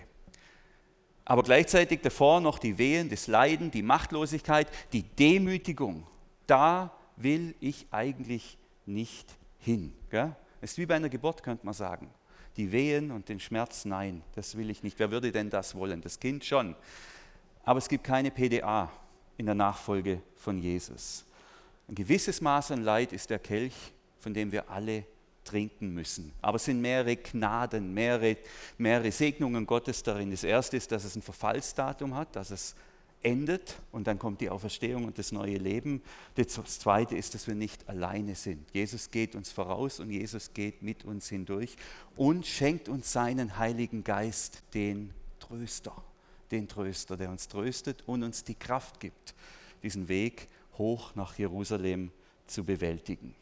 aber 1.30 1.44
gleichzeitig 1.44 2.00
davor 2.00 2.40
noch 2.40 2.58
die 2.58 2.78
Wehen, 2.78 3.10
das 3.10 3.28
Leiden, 3.28 3.70
die 3.70 3.82
Machtlosigkeit, 3.82 4.70
die 4.94 5.04
Demütigung. 5.04 6.08
Da 6.46 6.94
will 7.18 7.54
ich 7.60 7.86
eigentlich 7.92 8.58
nicht 8.86 9.28
hin. 9.60 9.94
Gell? 10.10 10.34
Es 10.62 10.72
ist 10.72 10.78
wie 10.78 10.86
bei 10.86 10.96
einer 10.96 11.10
Geburt, 11.10 11.44
könnte 11.44 11.66
man 11.66 11.74
sagen. 11.74 12.10
Die 12.56 12.72
Wehen 12.72 13.12
und 13.12 13.28
den 13.28 13.42
Schmerz, 13.42 13.84
nein, 13.84 14.24
das 14.36 14.56
will 14.56 14.70
ich 14.70 14.84
nicht. 14.84 15.00
Wer 15.00 15.12
würde 15.12 15.34
denn 15.34 15.50
das 15.50 15.76
wollen? 15.76 16.00
Das 16.00 16.18
Kind 16.18 16.46
schon. 16.46 16.78
Aber 17.66 17.80
es 17.80 17.90
gibt 17.90 18.06
keine 18.06 18.32
PDA 18.32 18.90
in 19.36 19.48
der 19.48 19.56
Nachfolge 19.56 20.22
von 20.38 20.58
Jesus. 20.58 21.26
Ein 21.90 21.96
gewisses 21.96 22.40
Maß 22.40 22.72
an 22.72 22.84
Leid 22.84 23.12
ist 23.12 23.30
der 23.30 23.40
Kelch, 23.40 23.76
von 24.18 24.34
dem 24.34 24.54
wir 24.54 24.70
alle 24.70 25.04
trinken 25.48 25.94
müssen. 25.94 26.32
Aber 26.42 26.58
es 26.58 26.66
sind 26.66 26.82
mehrere 26.82 27.16
Gnaden, 27.16 27.94
mehrere, 27.94 28.38
mehrere 28.78 29.12
Segnungen 29.12 29.66
Gottes 29.66 30.04
darin. 30.04 30.32
Das 30.32 30.44
erste 30.44 30.78
ist, 30.78 30.92
dass 30.92 31.04
es 31.04 31.16
ein 31.16 31.22
Verfallsdatum 31.22 32.16
hat, 32.16 32.36
dass 32.36 32.52
es 32.52 32.76
endet 33.24 33.76
und 33.92 34.08
dann 34.08 34.20
kommt 34.20 34.42
die 34.42 34.50
Auferstehung 34.50 35.06
und 35.06 35.18
das 35.18 35.32
neue 35.32 35.58
Leben. 35.58 36.02
Das 36.36 36.80
zweite 36.80 37.16
ist, 37.16 37.34
dass 37.34 37.48
wir 37.48 37.56
nicht 37.56 37.88
alleine 37.90 38.36
sind. 38.36 38.70
Jesus 38.74 39.10
geht 39.12 39.36
uns 39.36 39.52
voraus 39.52 40.00
und 40.00 40.12
Jesus 40.12 40.54
geht 40.54 40.82
mit 40.82 41.04
uns 41.04 41.30
hindurch 41.30 41.76
und 42.16 42.46
schenkt 42.46 42.90
uns 42.90 43.12
seinen 43.12 43.58
Heiligen 43.58 44.04
Geist, 44.04 44.62
den 44.74 45.12
Tröster, 45.40 45.96
den 46.52 46.68
Tröster, 46.68 47.18
der 47.18 47.30
uns 47.30 47.48
tröstet 47.48 48.04
und 48.06 48.24
uns 48.24 48.44
die 48.44 48.56
Kraft 48.56 49.00
gibt, 49.00 49.34
diesen 49.84 50.08
Weg 50.08 50.48
hoch 50.78 51.16
nach 51.16 51.38
Jerusalem 51.38 52.12
zu 52.46 52.64
bewältigen. 52.64 53.34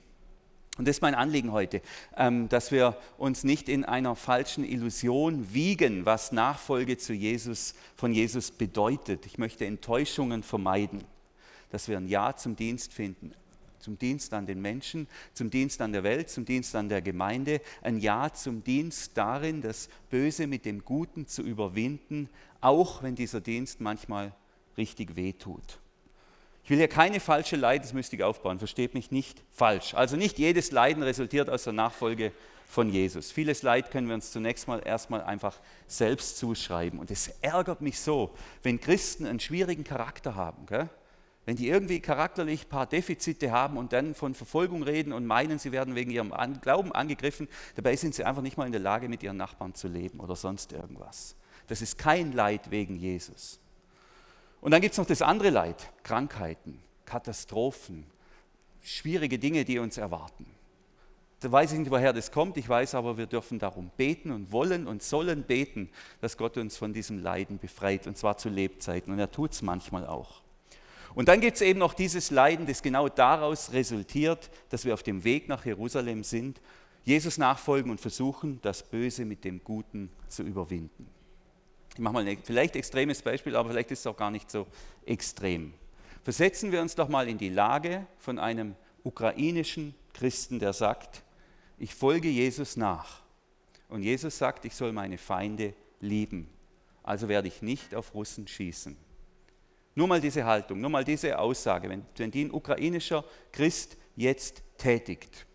Und 0.78 0.88
das 0.88 0.98
ist 0.98 1.02
mein 1.02 1.16
Anliegen 1.16 1.54
heute, 1.54 1.82
ähm, 2.18 2.50
dass 2.50 2.72
wir 2.72 2.98
uns 3.18 3.46
nicht 3.46 3.70
in 3.70 3.86
einer 3.86 4.16
falschen 4.16 4.66
Illusion 4.66 5.54
wiegen, 5.54 6.06
was 6.06 6.34
Nachfolge 6.34 6.98
zu 6.98 7.14
Jesus, 7.14 7.76
von 7.96 8.14
Jesus 8.14 8.52
bedeutet. 8.52 9.26
Ich 9.26 9.38
möchte 9.38 9.66
Enttäuschungen 9.66 10.44
vermeiden, 10.44 11.06
dass 11.72 11.88
wir 11.88 11.98
ein 11.98 12.10
Ja 12.10 12.36
zum 12.36 12.58
Dienst 12.58 12.94
finden, 12.94 13.34
zum 13.80 13.98
Dienst 13.98 14.34
an 14.34 14.48
den 14.48 14.62
Menschen, 14.62 15.08
zum 15.34 15.50
Dienst 15.50 15.82
an 15.82 15.94
der 15.94 16.04
Welt, 16.04 16.30
zum 16.30 16.44
Dienst 16.44 16.76
an 16.76 16.90
der 16.90 17.02
Gemeinde, 17.02 17.62
ein 17.82 18.00
Ja 18.00 18.34
zum 18.34 18.62
Dienst 18.62 19.18
darin, 19.18 19.62
das 19.62 19.88
Böse 20.10 20.46
mit 20.46 20.66
dem 20.66 20.84
Guten 20.84 21.26
zu 21.26 21.42
überwinden, 21.42 22.28
auch 22.60 23.02
wenn 23.02 23.16
dieser 23.16 23.40
Dienst 23.40 23.80
manchmal 23.80 24.36
richtig 24.78 25.16
wehtut. 25.16 25.80
Ich 26.66 26.72
will 26.72 26.78
hier 26.78 26.88
keine 26.88 27.20
falsche 27.20 27.58
Leidensmystik 27.58 28.24
aufbauen, 28.24 28.58
versteht 28.58 28.96
mich 28.96 29.12
nicht 29.12 29.44
falsch. 29.52 29.94
Also 29.94 30.16
nicht 30.16 30.40
jedes 30.40 30.72
Leiden 30.72 31.04
resultiert 31.04 31.48
aus 31.48 31.66
der 31.66 31.74
Nachfolge 31.74 32.32
von 32.66 32.90
Jesus. 32.90 33.32
Vieles 33.32 33.62
Leid 33.62 33.92
können 33.92 34.08
wir 34.08 34.16
uns 34.16 34.32
zunächst 34.32 34.68
mal 34.68 34.82
erstmal 34.84 35.22
einfach 35.22 35.60
selbst 35.86 36.40
zuschreiben. 36.40 36.98
Und 36.98 37.12
es 37.12 37.28
ärgert 37.42 37.82
mich 37.82 38.00
so, 38.00 38.34
wenn 38.64 38.80
Christen 38.80 39.28
einen 39.28 39.40
schwierigen 39.40 39.84
Charakter 39.84 40.34
haben. 40.34 40.66
Gell? 40.66 40.90
Wenn 41.46 41.56
die 41.56 41.68
irgendwie 41.68 42.00
charakterlich 42.00 42.66
ein 42.66 42.70
paar 42.70 42.88
Defizite 42.88 43.52
haben 43.52 43.78
und 43.78 43.94
dann 43.94 44.16
von 44.16 44.34
Verfolgung 44.34 44.82
reden 44.82 45.14
und 45.14 45.28
meinen, 45.28 45.60
sie 45.60 45.72
werden 45.72 45.94
wegen 45.94 46.10
ihrem 46.10 46.34
Glauben 46.62 46.92
angegriffen, 46.94 47.48
dabei 47.76 47.96
sind 47.96 48.16
sie 48.16 48.24
einfach 48.24 48.42
nicht 48.42 48.58
mal 48.58 48.66
in 48.66 48.72
der 48.72 48.82
Lage, 48.82 49.08
mit 49.08 49.22
ihren 49.22 49.38
Nachbarn 49.38 49.76
zu 49.76 49.88
leben 49.88 50.20
oder 50.20 50.36
sonst 50.36 50.74
irgendwas. 50.74 51.36
Das 51.68 51.84
ist 51.84 52.00
kein 52.00 52.32
Leid 52.32 52.72
wegen 52.72 52.96
Jesus. 52.96 53.60
Und 54.66 54.72
dann 54.72 54.82
gibt 54.82 54.94
es 54.94 54.98
noch 54.98 55.06
das 55.06 55.22
andere 55.22 55.52
Leid, 55.52 55.92
Krankheiten, 56.02 56.82
Katastrophen, 57.06 58.04
schwierige 58.82 59.38
Dinge, 59.38 59.64
die 59.64 59.78
uns 59.78 60.00
erwarten. 60.00 60.48
Da 61.40 61.52
weiß 61.52 61.74
ich 61.74 61.78
nicht, 61.78 61.92
woher 61.92 62.14
das 62.14 62.32
kommt, 62.32 62.58
ich 62.58 62.68
weiß 62.68 62.96
aber, 62.96 63.16
wir 63.16 63.28
dürfen 63.28 63.60
darum 63.60 63.92
beten 63.96 64.32
und 64.32 64.52
wollen 64.52 64.88
und 64.88 65.04
sollen 65.04 65.44
beten, 65.44 65.92
dass 66.20 66.36
Gott 66.36 66.58
uns 66.58 66.78
von 66.78 66.94
diesem 66.94 67.20
Leiden 67.20 67.60
befreit, 67.60 68.08
und 68.08 68.18
zwar 68.18 68.40
zu 68.40 68.50
Lebzeiten. 68.50 69.14
Und 69.14 69.20
er 69.20 69.30
tut 69.30 69.52
es 69.52 69.62
manchmal 69.62 70.08
auch. 70.08 70.42
Und 71.14 71.28
dann 71.28 71.42
gibt 71.42 71.58
es 71.58 71.62
eben 71.62 71.78
noch 71.78 71.94
dieses 71.94 72.32
Leiden, 72.32 72.66
das 72.66 72.82
genau 72.82 73.08
daraus 73.08 73.72
resultiert, 73.72 74.50
dass 74.70 74.84
wir 74.84 74.96
auf 74.96 75.04
dem 75.04 75.24
Weg 75.24 75.48
nach 75.48 75.64
Jerusalem 75.64 76.24
sind, 76.24 76.60
Jesus 77.04 77.38
nachfolgen 77.38 77.92
und 77.92 78.02
versuchen, 78.02 78.58
das 78.64 78.82
Böse 78.82 79.26
mit 79.26 79.44
dem 79.44 79.64
Guten 79.64 80.10
zu 80.28 80.42
überwinden. 80.42 81.08
Ich 81.96 82.02
mache 82.02 82.14
mal 82.14 82.28
ein 82.28 82.38
vielleicht 82.44 82.76
extremes 82.76 83.22
Beispiel, 83.22 83.56
aber 83.56 83.70
vielleicht 83.70 83.90
ist 83.90 84.00
es 84.00 84.08
auch 84.08 84.18
gar 84.18 84.30
nicht 84.30 84.52
so 84.52 84.68
extrem. 85.06 85.74
Versetzen 86.24 86.72
wir 86.74 86.82
uns 86.82 86.94
doch 86.94 87.08
mal 87.08 87.30
in 87.30 87.38
die 87.38 87.50
Lage 87.50 88.06
von 88.18 88.38
einem 88.38 88.76
ukrainischen 89.04 89.96
Christen, 90.14 90.60
der 90.60 90.74
sagt, 90.74 91.24
ich 91.78 91.96
folge 91.96 92.30
Jesus 92.30 92.76
nach 92.76 93.22
Und 93.88 94.04
Jesus 94.04 94.38
sagt, 94.38 94.66
ich 94.66 94.76
soll 94.76 94.92
meine 94.92 95.18
Feinde 95.18 95.74
lieben. 96.02 96.50
Also 97.04 97.30
werde 97.30 97.48
ich 97.48 97.62
nicht 97.62 97.96
auf 97.96 98.14
Russen 98.14 98.48
schießen. 98.48 98.98
Nur 99.94 100.08
mal 100.08 100.20
diese 100.20 100.44
Haltung, 100.44 100.82
nur 100.82 100.90
mal 100.90 101.06
diese 101.06 101.38
Aussage, 101.40 101.88
wenn, 101.88 102.04
wenn 102.18 102.32
die 102.32 102.44
ein 102.44 102.52
ukrainischer 102.52 103.24
Christ 103.52 103.96
jetzt 104.16 104.64
tätigt. 104.78 105.46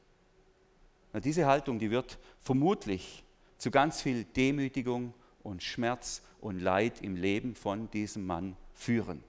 Na, 1.13 1.21
diese 1.21 1.45
Haltung, 1.45 1.79
die 1.79 1.91
wird 1.91 2.19
vermutlich 2.41 3.25
zu 3.59 3.71
ganz 3.71 4.01
viel 4.01 4.25
Demütigung 4.25 5.13
und 5.43 5.63
Schmerz 5.63 6.23
und 6.41 6.61
Leid 6.61 7.03
im 7.03 7.17
Leben 7.17 7.55
von 7.55 7.91
diesem 7.91 8.27
Mann 8.27 8.57
führen. 8.75 9.23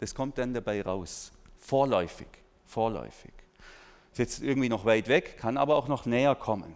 Das 0.00 0.14
kommt 0.14 0.38
dann 0.38 0.54
dabei 0.54 0.82
raus. 0.82 1.32
Vorläufig, 1.56 2.28
vorläufig. 2.66 3.32
Ist 4.12 4.18
jetzt 4.18 4.42
irgendwie 4.42 4.68
noch 4.68 4.84
weit 4.84 5.08
weg, 5.08 5.36
kann 5.38 5.56
aber 5.56 5.76
auch 5.76 5.88
noch 5.88 6.06
näher 6.06 6.34
kommen. 6.34 6.74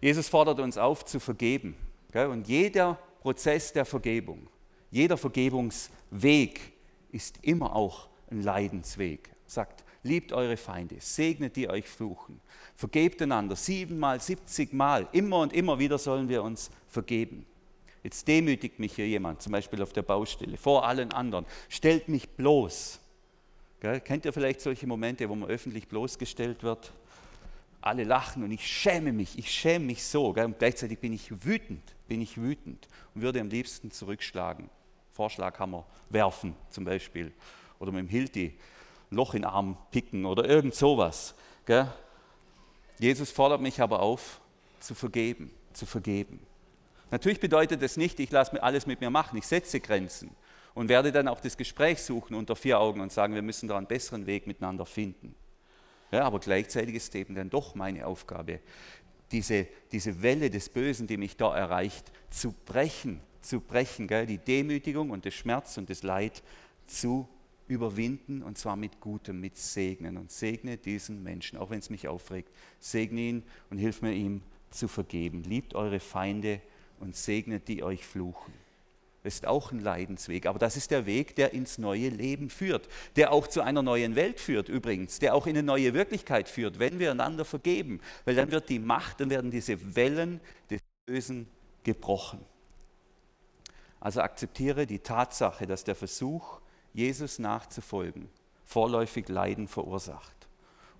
Jesus 0.00 0.28
fordert 0.28 0.60
uns 0.60 0.78
auf 0.78 1.04
zu 1.04 1.20
vergeben. 1.20 1.76
Und 2.14 2.48
jeder 2.48 2.98
Prozess 3.20 3.72
der 3.72 3.84
Vergebung, 3.84 4.48
jeder 4.90 5.16
Vergebungsweg 5.16 6.72
ist 7.12 7.38
immer 7.42 7.74
auch 7.74 8.08
ein 8.30 8.42
Leidensweg. 8.42 9.30
Sagt, 9.46 9.84
liebt 10.02 10.32
eure 10.32 10.56
Feinde, 10.56 10.96
segnet 11.00 11.56
die 11.56 11.68
euch 11.68 11.88
fluchen, 11.88 12.40
vergebt 12.76 13.20
einander 13.22 13.56
siebenmal, 13.56 14.20
siebzigmal, 14.20 15.08
immer 15.12 15.40
und 15.40 15.52
immer 15.52 15.78
wieder 15.78 15.98
sollen 15.98 16.28
wir 16.28 16.42
uns 16.42 16.70
vergeben. 16.86 17.46
Jetzt 18.02 18.28
demütigt 18.28 18.78
mich 18.78 18.94
hier 18.94 19.08
jemand, 19.08 19.42
zum 19.42 19.52
Beispiel 19.52 19.82
auf 19.82 19.92
der 19.92 20.02
Baustelle, 20.02 20.56
vor 20.56 20.86
allen 20.86 21.12
anderen, 21.12 21.46
stellt 21.68 22.08
mich 22.08 22.28
bloß. 22.28 23.00
Gell? 23.80 24.00
Kennt 24.00 24.24
ihr 24.24 24.32
vielleicht 24.32 24.60
solche 24.60 24.86
Momente, 24.86 25.28
wo 25.28 25.34
man 25.34 25.48
öffentlich 25.48 25.88
bloßgestellt 25.88 26.62
wird? 26.62 26.92
Alle 27.80 28.04
lachen 28.04 28.42
und 28.42 28.50
ich 28.50 28.66
schäme 28.66 29.12
mich, 29.12 29.38
ich 29.38 29.50
schäme 29.50 29.86
mich 29.86 30.04
so. 30.04 30.32
Gell? 30.32 30.46
Und 30.46 30.58
gleichzeitig 30.58 30.98
bin 30.98 31.12
ich 31.12 31.44
wütend, 31.44 31.82
bin 32.08 32.20
ich 32.20 32.36
wütend 32.38 32.88
und 33.14 33.22
würde 33.22 33.40
am 33.40 33.48
liebsten 33.48 33.90
zurückschlagen. 33.90 34.68
Vorschlaghammer 35.12 35.84
werfen 36.10 36.54
zum 36.70 36.84
Beispiel 36.84 37.32
oder 37.78 37.92
mit 37.92 38.00
dem 38.00 38.08
Hilti 38.08 38.54
ein 39.10 39.16
Loch 39.16 39.34
in 39.34 39.42
den 39.42 39.50
Arm 39.50 39.76
picken 39.90 40.26
oder 40.26 40.44
irgend 40.44 40.74
sowas. 40.74 41.34
Gell? 41.66 41.92
Jesus 42.98 43.30
fordert 43.30 43.60
mich 43.60 43.80
aber 43.80 44.00
auf, 44.00 44.40
zu 44.80 44.94
vergeben, 44.94 45.50
zu 45.72 45.86
vergeben. 45.86 46.40
Natürlich 47.10 47.40
bedeutet 47.40 47.82
das 47.82 47.96
nicht, 47.96 48.20
ich 48.20 48.30
lasse 48.30 48.62
alles 48.62 48.86
mit 48.86 49.00
mir 49.00 49.10
machen, 49.10 49.38
ich 49.38 49.46
setze 49.46 49.80
Grenzen 49.80 50.30
und 50.74 50.88
werde 50.88 51.10
dann 51.10 51.28
auch 51.28 51.40
das 51.40 51.56
Gespräch 51.56 52.02
suchen 52.02 52.34
unter 52.34 52.54
vier 52.54 52.78
Augen 52.78 53.00
und 53.00 53.12
sagen, 53.12 53.34
wir 53.34 53.42
müssen 53.42 53.68
da 53.68 53.76
einen 53.76 53.86
besseren 53.86 54.26
Weg 54.26 54.46
miteinander 54.46 54.86
finden. 54.86 55.34
Ja, 56.10 56.24
aber 56.24 56.38
gleichzeitig 56.38 56.94
ist 56.94 57.14
eben 57.14 57.34
dann 57.34 57.50
doch 57.50 57.74
meine 57.74 58.06
Aufgabe, 58.06 58.60
diese, 59.32 59.66
diese 59.92 60.22
Welle 60.22 60.50
des 60.50 60.68
Bösen, 60.68 61.06
die 61.06 61.16
mich 61.16 61.36
da 61.36 61.54
erreicht, 61.54 62.10
zu 62.30 62.54
brechen, 62.64 63.20
zu 63.40 63.60
brechen, 63.60 64.08
gell? 64.08 64.26
die 64.26 64.38
Demütigung 64.38 65.10
und 65.10 65.26
das 65.26 65.34
Schmerz 65.34 65.76
und 65.76 65.90
das 65.90 66.02
Leid 66.02 66.42
zu 66.86 67.28
überwinden 67.66 68.42
und 68.42 68.56
zwar 68.56 68.76
mit 68.76 69.00
Gutem, 69.00 69.40
mit 69.40 69.56
Segnen 69.56 70.16
und 70.16 70.30
segne 70.30 70.78
diesen 70.78 71.22
Menschen, 71.22 71.58
auch 71.58 71.70
wenn 71.70 71.80
es 71.80 71.90
mich 71.90 72.08
aufregt, 72.08 72.50
segne 72.80 73.20
ihn 73.20 73.42
und 73.68 73.78
hilf 73.78 74.00
mir 74.00 74.12
ihm 74.12 74.42
zu 74.70 74.88
vergeben. 74.88 75.42
Liebt 75.44 75.74
eure 75.74 76.00
Feinde 76.00 76.62
und 77.00 77.16
segnet 77.16 77.68
die 77.68 77.82
euch 77.82 78.06
fluchen. 78.06 78.52
Das 79.24 79.34
ist 79.34 79.46
auch 79.46 79.72
ein 79.72 79.80
Leidensweg, 79.80 80.46
aber 80.46 80.58
das 80.58 80.76
ist 80.76 80.90
der 80.90 81.04
Weg, 81.04 81.34
der 81.36 81.52
ins 81.52 81.76
neue 81.76 82.08
Leben 82.08 82.50
führt, 82.50 82.88
der 83.16 83.32
auch 83.32 83.46
zu 83.46 83.60
einer 83.60 83.82
neuen 83.82 84.14
Welt 84.14 84.40
führt 84.40 84.68
übrigens, 84.68 85.18
der 85.18 85.34
auch 85.34 85.46
in 85.46 85.56
eine 85.56 85.64
neue 85.64 85.92
Wirklichkeit 85.92 86.48
führt, 86.48 86.78
wenn 86.78 86.98
wir 86.98 87.10
einander 87.10 87.44
vergeben, 87.44 88.00
weil 88.24 88.36
dann 88.36 88.52
wird 88.52 88.68
die 88.68 88.78
Macht, 88.78 89.20
dann 89.20 89.28
werden 89.28 89.50
diese 89.50 89.96
Wellen 89.96 90.40
des 90.70 90.80
Bösen 91.04 91.48
gebrochen. 91.82 92.40
Also 94.00 94.20
akzeptiere 94.20 94.86
die 94.86 95.00
Tatsache, 95.00 95.66
dass 95.66 95.84
der 95.84 95.96
Versuch, 95.96 96.60
Jesus 96.94 97.38
nachzufolgen, 97.38 98.28
vorläufig 98.64 99.28
Leiden 99.28 99.68
verursacht. 99.68 100.48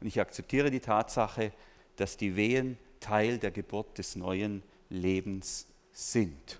Und 0.00 0.06
ich 0.06 0.20
akzeptiere 0.20 0.70
die 0.70 0.80
Tatsache, 0.80 1.52
dass 1.96 2.16
die 2.16 2.36
Wehen 2.36 2.78
Teil 3.00 3.38
der 3.38 3.52
Geburt 3.52 3.98
des 3.98 4.16
neuen 4.16 4.62
Lebens 4.90 5.66
sind. 5.98 6.58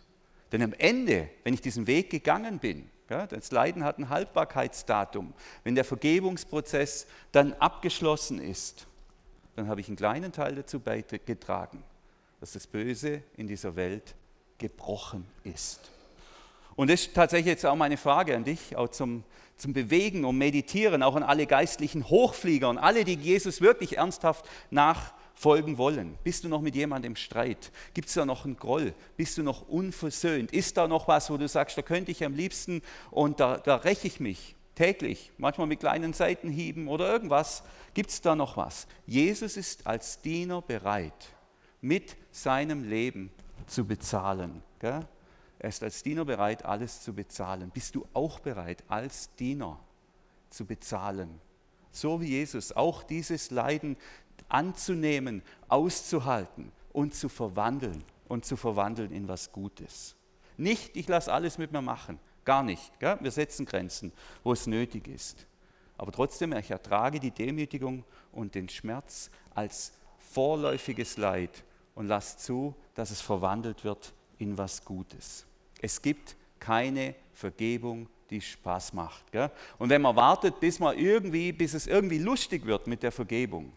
Denn 0.51 0.63
am 0.63 0.73
Ende, 0.73 1.31
wenn 1.45 1.55
ich 1.55 1.61
diesen 1.61 1.87
Weg 1.87 2.11
gegangen 2.11 2.59
bin, 2.59 2.91
ja, 3.09 3.27
das 3.27 3.53
Leiden 3.53 3.85
hat 3.85 3.99
ein 3.99 4.09
Haltbarkeitsdatum, 4.09 5.33
wenn 5.63 5.75
der 5.77 5.85
Vergebungsprozess 5.85 7.07
dann 7.31 7.53
abgeschlossen 7.55 8.41
ist, 8.41 8.87
dann 9.55 9.69
habe 9.69 9.81
ich 9.81 9.89
einen 9.89 9.97
kleinen 9.97 10.33
Teil 10.33 10.57
dazu 10.57 10.81
beigetragen, 10.81 11.85
dass 12.41 12.53
das 12.53 12.67
Böse 12.67 13.23
in 13.37 13.47
dieser 13.47 13.77
Welt 13.77 14.15
gebrochen 14.59 15.27
ist. 15.45 15.93
Und 16.75 16.91
das 16.91 17.03
ist 17.03 17.15
tatsächlich 17.15 17.47
jetzt 17.47 17.67
auch 17.67 17.77
meine 17.77 17.97
Frage 17.97 18.37
an 18.37 18.45
dich, 18.45 18.77
auch 18.77 18.89
zum, 18.89 19.25
zum 19.57 19.73
Bewegen 19.73 20.25
und 20.25 20.37
Meditieren, 20.37 21.03
auch 21.03 21.15
an 21.15 21.23
alle 21.23 21.47
geistlichen 21.47 22.09
Hochflieger 22.09 22.69
und 22.69 22.79
alle, 22.79 23.05
die 23.05 23.15
Jesus 23.15 23.61
wirklich 23.61 23.99
ernsthaft 23.99 24.49
nach 24.71 25.13
folgen 25.39 25.79
wollen? 25.79 26.19
Bist 26.25 26.43
du 26.43 26.49
noch 26.49 26.61
mit 26.61 26.75
jemandem 26.75 27.13
im 27.13 27.17
Streit? 27.17 27.71
Gibt 27.95 28.09
es 28.09 28.15
da 28.15 28.27
noch 28.27 28.45
einen 28.45 28.57
Groll? 28.57 28.93
Bist 29.17 29.39
du 29.39 29.45
noch 29.45 29.69
unversöhnt? 29.69 30.53
Ist 30.53 30.77
da 30.77 30.89
noch 30.89 31.07
was, 31.07 31.31
wo 31.31 31.37
du 31.37 31.47
sagst, 31.47 31.79
da 31.79 31.83
könnte 31.83 32.11
ich 32.11 32.25
am 32.25 32.35
liebsten 32.35 32.83
und 33.13 33.39
da, 33.39 33.57
da 33.59 33.77
räche 33.77 34.09
ich 34.09 34.19
mich 34.19 34.57
täglich, 34.75 35.31
manchmal 35.39 35.69
mit 35.69 35.79
kleinen 35.79 36.13
Seitenhieben 36.13 36.89
oder 36.89 37.09
irgendwas? 37.09 37.63
Gibt 37.95 38.11
es 38.11 38.21
da 38.21 38.35
noch 38.35 38.57
was? 38.57 38.89
Jesus 39.07 39.57
ist 39.57 39.87
als 39.87 40.21
Diener 40.21 40.61
bereit, 40.61 41.29
mit 41.81 42.17
seinem 42.33 42.89
Leben 42.89 43.31
zu 43.69 43.85
bezahlen. 43.85 44.63
Gell? 44.81 45.07
Er 45.61 45.69
ist 45.69 45.85
als 45.85 46.03
Diener 46.03 46.25
bereit, 46.25 46.65
alles 46.65 47.03
zu 47.03 47.13
bezahlen. 47.13 47.71
Bist 47.71 47.95
du 47.95 48.05
auch 48.13 48.41
bereit, 48.41 48.83
als 48.89 49.35
Diener 49.37 49.79
zu 50.51 50.65
bezahlen? 50.65 51.41
So 51.93 52.21
wie 52.21 52.29
Jesus 52.29 52.73
auch 52.73 53.03
dieses 53.05 53.51
Leiden 53.51 53.97
anzunehmen, 54.49 55.43
auszuhalten 55.69 56.73
und 56.93 57.15
zu 57.15 57.29
verwandeln 57.29 58.05
und 58.29 58.45
zu 58.45 58.57
verwandeln 58.57 59.13
in 59.13 59.29
was 59.29 59.53
Gutes. 59.53 60.17
Nicht, 60.57 60.97
ich 60.97 61.09
lasse 61.09 61.33
alles 61.33 61.59
mit 61.59 61.73
mir 61.73 61.83
machen, 61.83 62.19
gar 62.45 62.63
nicht. 62.63 62.99
Gell? 62.99 63.19
Wir 63.21 63.31
setzen 63.31 63.67
Grenzen, 63.67 64.13
wo 64.43 64.53
es 64.53 64.67
nötig 64.67 65.07
ist. 65.09 65.47
Aber 65.97 66.13
trotzdem, 66.13 66.53
ich 66.53 66.71
ertrage 66.71 67.21
die 67.21 67.31
Demütigung 67.31 68.05
und 68.33 68.55
den 68.55 68.69
Schmerz 68.69 69.31
als 69.55 69.93
vorläufiges 70.19 71.17
Leid 71.17 71.65
und 71.95 72.07
lasse 72.07 72.39
zu, 72.39 72.75
dass 72.95 73.11
es 73.11 73.21
verwandelt 73.21 73.85
wird 73.85 74.13
in 74.39 74.57
was 74.57 74.85
Gutes. 74.85 75.47
Es 75.81 76.01
gibt 76.01 76.37
keine 76.59 77.15
Vergebung, 77.33 78.09
die 78.31 78.41
Spaß 78.41 78.93
macht. 78.93 79.31
Gell? 79.33 79.51
Und 79.79 79.91
wenn 79.91 80.03
man 80.03 80.15
wartet, 80.17 80.61
bis 80.61 80.79
man 80.79 80.97
irgendwie, 80.97 81.53
bis 81.53 81.75
es 81.75 81.87
irgendwie 81.87 82.19
lustig 82.19 82.67
wird 82.67 82.87
mit 82.87 83.03
der 83.03 83.13
Vergebung, 83.13 83.73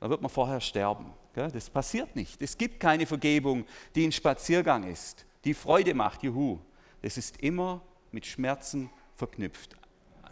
da 0.00 0.08
wird 0.08 0.22
man 0.22 0.30
vorher 0.30 0.60
sterben. 0.60 1.12
Das 1.34 1.70
passiert 1.70 2.16
nicht. 2.16 2.42
Es 2.42 2.58
gibt 2.58 2.80
keine 2.80 3.06
Vergebung, 3.06 3.64
die 3.94 4.04
ein 4.04 4.12
Spaziergang 4.12 4.84
ist, 4.84 5.26
die 5.44 5.54
Freude 5.54 5.94
macht, 5.94 6.22
juhu. 6.22 6.58
Es 7.02 7.16
ist 7.16 7.40
immer 7.40 7.82
mit 8.10 8.26
Schmerzen 8.26 8.90
verknüpft. 9.14 9.76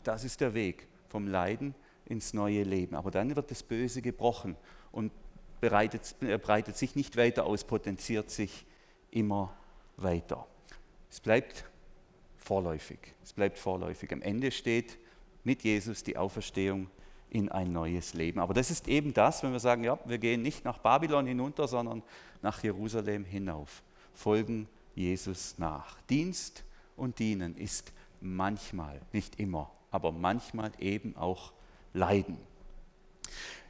Das 0.02 0.24
ist 0.24 0.40
der 0.40 0.54
Weg 0.54 0.88
vom 1.08 1.28
Leiden 1.28 1.74
ins 2.06 2.32
neue 2.32 2.62
Leben. 2.62 2.96
Aber 2.96 3.10
dann 3.10 3.36
wird 3.36 3.50
das 3.50 3.62
Böse 3.62 4.02
gebrochen 4.02 4.56
und 4.90 5.12
breitet, 5.60 6.16
breitet 6.42 6.76
sich 6.76 6.96
nicht 6.96 7.16
weiter 7.16 7.46
aus, 7.46 7.64
potenziert 7.64 8.30
sich 8.30 8.66
immer 9.10 9.54
weiter. 9.96 10.46
Es 11.10 11.20
bleibt 11.20 11.64
vorläufig. 12.36 12.98
Es 13.22 13.32
bleibt 13.32 13.58
vorläufig. 13.58 14.12
Am 14.12 14.22
Ende 14.22 14.50
steht 14.50 14.98
mit 15.44 15.62
Jesus 15.62 16.02
die 16.02 16.16
Auferstehung 16.16 16.90
in 17.30 17.48
ein 17.50 17.72
neues 17.72 18.14
Leben. 18.14 18.40
Aber 18.40 18.54
das 18.54 18.70
ist 18.70 18.88
eben 18.88 19.12
das, 19.12 19.42
wenn 19.42 19.52
wir 19.52 19.60
sagen, 19.60 19.84
ja, 19.84 19.98
wir 20.04 20.18
gehen 20.18 20.42
nicht 20.42 20.64
nach 20.64 20.78
Babylon 20.78 21.26
hinunter, 21.26 21.68
sondern 21.68 22.02
nach 22.42 22.62
Jerusalem 22.62 23.24
hinauf, 23.24 23.82
folgen 24.14 24.68
Jesus 24.94 25.54
nach. 25.58 26.00
Dienst 26.02 26.64
und 26.96 27.18
Dienen 27.18 27.56
ist 27.56 27.92
manchmal, 28.20 29.00
nicht 29.12 29.38
immer, 29.38 29.70
aber 29.90 30.12
manchmal 30.12 30.72
eben 30.78 31.16
auch 31.16 31.52
Leiden. 31.92 32.38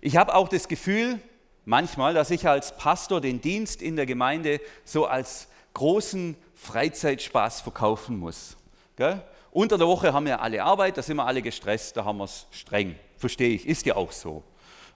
Ich 0.01 0.17
habe 0.17 0.35
auch 0.35 0.49
das 0.49 0.69
Gefühl, 0.69 1.21
manchmal, 1.65 2.15
dass 2.15 2.31
ich 2.31 2.47
als 2.49 2.77
Pastor 2.77 3.21
den 3.21 3.41
Dienst 3.41 3.83
in 3.83 3.97
der 3.97 4.07
Gemeinde 4.07 4.61
so 4.85 5.07
als 5.07 5.49
großen 5.75 6.37
Freizeitspaß 6.55 7.61
verkaufen 7.61 8.19
muss. 8.19 8.57
Gell? 8.97 9.23
Unter 9.51 9.79
der 9.79 9.87
Woche 9.87 10.13
haben 10.13 10.27
wir 10.27 10.41
alle 10.41 10.63
Arbeit, 10.63 10.97
da 10.97 11.03
sind 11.03 11.17
wir 11.17 11.27
alle 11.27 11.43
gestresst, 11.43 11.97
da 11.97 12.05
haben 12.05 12.19
wir 12.19 12.25
es 12.25 12.47
streng. 12.51 12.97
Verstehe 13.19 13.51
ich, 13.51 13.67
ist 13.67 13.85
ja 13.87 13.97
auch 13.97 14.13
so. 14.13 14.43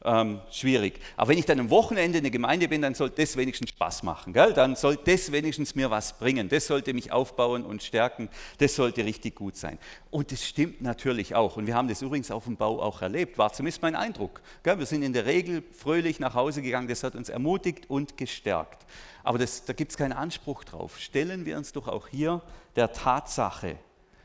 ähm, 0.04 0.40
schwierig. 0.50 1.00
Aber 1.16 1.30
wenn 1.30 1.38
ich 1.38 1.46
dann 1.46 1.60
am 1.60 1.70
Wochenende 1.70 2.18
in 2.18 2.24
der 2.24 2.30
Gemeinde 2.30 2.68
bin, 2.68 2.82
dann 2.82 2.94
soll 2.94 3.10
das 3.10 3.36
wenigstens 3.36 3.70
Spaß 3.70 4.02
machen. 4.02 4.32
Gell? 4.32 4.52
Dann 4.52 4.74
soll 4.76 4.96
das 4.96 5.32
wenigstens 5.32 5.74
mir 5.74 5.90
was 5.90 6.18
bringen. 6.18 6.48
Das 6.48 6.66
sollte 6.66 6.92
mich 6.94 7.12
aufbauen 7.12 7.64
und 7.64 7.82
stärken. 7.82 8.28
Das 8.58 8.74
sollte 8.74 9.04
richtig 9.04 9.36
gut 9.36 9.56
sein. 9.56 9.78
Und 10.10 10.32
das 10.32 10.44
stimmt 10.44 10.82
natürlich 10.82 11.34
auch. 11.34 11.56
Und 11.56 11.66
wir 11.66 11.74
haben 11.74 11.88
das 11.88 12.02
übrigens 12.02 12.30
auf 12.30 12.44
dem 12.44 12.56
Bau 12.56 12.80
auch 12.80 13.02
erlebt. 13.02 13.38
War 13.38 13.52
zumindest 13.52 13.82
mein 13.82 13.94
Eindruck. 13.94 14.40
Gell? 14.62 14.78
Wir 14.78 14.86
sind 14.86 15.02
in 15.02 15.12
der 15.12 15.26
Regel 15.26 15.62
fröhlich 15.72 16.18
nach 16.20 16.34
Hause 16.34 16.62
gegangen. 16.62 16.88
Das 16.88 17.04
hat 17.04 17.14
uns 17.14 17.28
ermutigt 17.28 17.88
und 17.88 18.16
gestärkt. 18.16 18.86
Aber 19.24 19.38
das, 19.38 19.64
da 19.64 19.72
gibt 19.72 19.92
es 19.92 19.96
keinen 19.96 20.12
Anspruch 20.12 20.64
drauf. 20.64 20.98
Stellen 20.98 21.46
wir 21.46 21.56
uns 21.56 21.72
doch 21.72 21.86
auch 21.86 22.08
hier 22.08 22.42
der 22.74 22.92
Tatsache, 22.92 23.76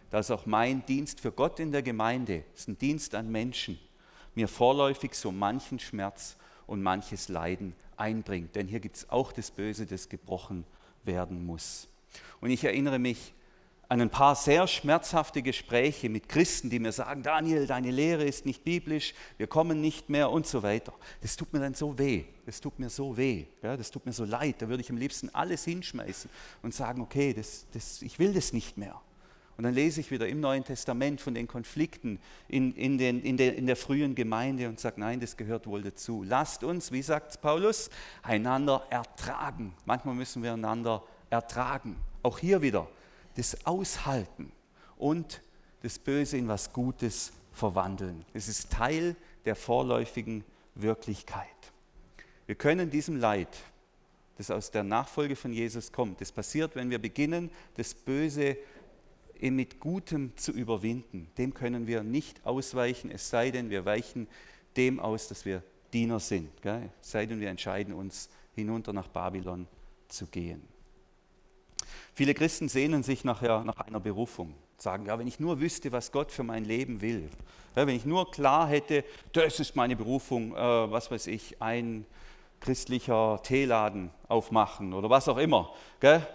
dass 0.09 0.31
auch 0.31 0.45
mein 0.45 0.83
Dienst 0.85 1.19
für 1.19 1.31
Gott 1.31 1.59
in 1.59 1.71
der 1.71 1.83
Gemeinde 1.83 2.43
ist 2.55 2.67
ein 2.67 2.77
Dienst 2.77 3.13
an 3.13 3.29
Menschen 3.29 3.77
mir 4.37 4.47
vorläufig 4.47 5.15
so 5.15 5.31
manchen 5.31 5.79
Schmerz 5.79 6.37
und 6.67 6.81
manches 6.81 7.27
Leiden 7.27 7.75
einbringt. 7.97 8.55
Denn 8.55 8.67
hier 8.67 8.79
gibt 8.79 8.97
es 8.97 9.09
auch 9.09 9.31
das 9.31 9.51
Böse, 9.51 9.85
das 9.85 10.07
gebrochen 10.07 10.63
werden 11.03 11.45
muss. 11.45 11.89
Und 12.39 12.51
ich 12.51 12.63
erinnere 12.63 12.99
mich 12.99 13.33
an 13.89 14.01
ein 14.01 14.09
paar 14.09 14.35
sehr 14.35 14.67
schmerzhafte 14.67 15.41
Gespräche 15.41 16.09
mit 16.09 16.27
Christen, 16.29 16.69
die 16.69 16.77
mir 16.77 16.91
sagen, 16.91 17.23
Daniel, 17.23 17.65
deine 17.65 17.89
Lehre 17.89 18.25
ist 18.25 18.45
nicht 18.45 18.63
biblisch, 18.63 19.13
wir 19.37 19.47
kommen 19.47 19.81
nicht 19.81 20.09
mehr 20.09 20.29
und 20.29 20.45
so 20.45 20.61
weiter. 20.61 20.93
Das 21.21 21.35
tut 21.35 21.51
mir 21.53 21.59
dann 21.59 21.73
so 21.73 21.97
weh, 21.97 22.25
das 22.45 22.59
tut 22.59 22.77
mir 22.79 22.89
so 22.89 23.15
weh, 23.15 23.45
ja, 23.63 23.77
das 23.77 23.89
tut 23.89 24.05
mir 24.05 24.11
so 24.11 24.25
leid. 24.25 24.55
Da 24.59 24.67
würde 24.67 24.81
ich 24.81 24.89
am 24.89 24.97
liebsten 24.97 25.33
alles 25.33 25.63
hinschmeißen 25.63 26.29
und 26.61 26.73
sagen, 26.73 27.01
okay, 27.01 27.33
das, 27.33 27.65
das, 27.71 28.01
ich 28.01 28.19
will 28.19 28.33
das 28.33 28.51
nicht 28.51 28.77
mehr. 28.77 29.01
Und 29.57 29.63
dann 29.63 29.73
lese 29.73 29.99
ich 30.01 30.11
wieder 30.11 30.27
im 30.27 30.39
Neuen 30.39 30.63
Testament 30.63 31.19
von 31.19 31.33
den 31.33 31.47
Konflikten 31.47 32.19
in, 32.47 32.73
in, 32.75 32.99
den, 32.99 33.23
in, 33.23 33.37
der, 33.37 33.55
in 33.55 33.65
der 33.65 33.75
frühen 33.75 34.13
Gemeinde 34.13 34.69
und 34.69 34.79
sage, 34.79 34.99
nein, 34.99 35.19
das 35.19 35.35
gehört 35.35 35.65
wohl 35.65 35.81
dazu. 35.81 36.23
Lasst 36.23 36.63
uns, 36.63 36.91
wie 36.91 37.01
sagt 37.01 37.41
Paulus, 37.41 37.89
einander 38.21 38.85
ertragen. 38.91 39.73
Manchmal 39.85 40.13
müssen 40.13 40.43
wir 40.43 40.53
einander 40.53 41.03
ertragen. 41.31 41.95
Auch 42.21 42.37
hier 42.37 42.61
wieder 42.61 42.87
das 43.35 43.65
Aushalten 43.65 44.51
und 44.97 45.41
das 45.81 45.97
Böse 45.97 46.37
in 46.37 46.47
was 46.47 46.71
Gutes 46.71 47.33
verwandeln. 47.51 48.25
Es 48.33 48.47
ist 48.47 48.71
Teil 48.71 49.15
der 49.45 49.55
vorläufigen 49.55 50.43
Wirklichkeit. 50.75 51.47
Wir 52.45 52.55
können 52.55 52.91
diesem 52.91 53.17
Leid, 53.17 53.49
das 54.37 54.51
aus 54.51 54.69
der 54.69 54.83
Nachfolge 54.83 55.35
von 55.35 55.51
Jesus 55.51 55.91
kommt, 55.91 56.21
das 56.21 56.31
passiert, 56.31 56.75
wenn 56.75 56.91
wir 56.91 56.99
beginnen, 56.99 57.49
das 57.75 57.95
Böse 57.95 58.55
zu 58.55 58.76
mit 59.41 59.79
Gutem 59.79 60.35
zu 60.37 60.51
überwinden. 60.51 61.29
Dem 61.37 61.53
können 61.53 61.87
wir 61.87 62.03
nicht 62.03 62.45
ausweichen, 62.45 63.11
es 63.11 63.29
sei 63.29 63.51
denn, 63.51 63.69
wir 63.69 63.85
weichen 63.85 64.27
dem 64.75 64.99
aus, 64.99 65.27
dass 65.27 65.45
wir 65.45 65.63
Diener 65.93 66.19
sind. 66.19 66.61
Gell? 66.61 66.89
Es 67.01 67.11
sei 67.11 67.25
denn, 67.25 67.39
wir 67.39 67.49
entscheiden 67.49 67.93
uns, 67.93 68.29
hinunter 68.53 68.93
nach 68.93 69.07
Babylon 69.07 69.67
zu 70.07 70.25
gehen. 70.27 70.61
Viele 72.13 72.33
Christen 72.33 72.67
sehnen 72.67 73.03
sich 73.03 73.23
nachher 73.23 73.63
nach 73.63 73.77
einer 73.77 73.99
Berufung, 73.99 74.55
sagen, 74.77 75.05
ja, 75.05 75.19
wenn 75.19 75.27
ich 75.27 75.39
nur 75.39 75.61
wüsste, 75.61 75.91
was 75.91 76.11
Gott 76.11 76.31
für 76.31 76.43
mein 76.43 76.65
Leben 76.65 77.01
will, 77.01 77.29
ja, 77.75 77.85
wenn 77.85 77.95
ich 77.95 78.05
nur 78.05 78.31
klar 78.31 78.67
hätte, 78.67 79.03
das 79.33 79.59
ist 79.59 79.75
meine 79.75 79.95
Berufung, 79.95 80.55
äh, 80.55 80.57
was 80.57 81.11
weiß 81.11 81.27
ich, 81.27 81.61
ein 81.61 82.05
christlicher 82.59 83.39
Teeladen 83.43 84.09
aufmachen 84.27 84.93
oder 84.93 85.09
was 85.11 85.29
auch 85.29 85.37
immer. 85.37 85.71
Gell? 85.99 86.25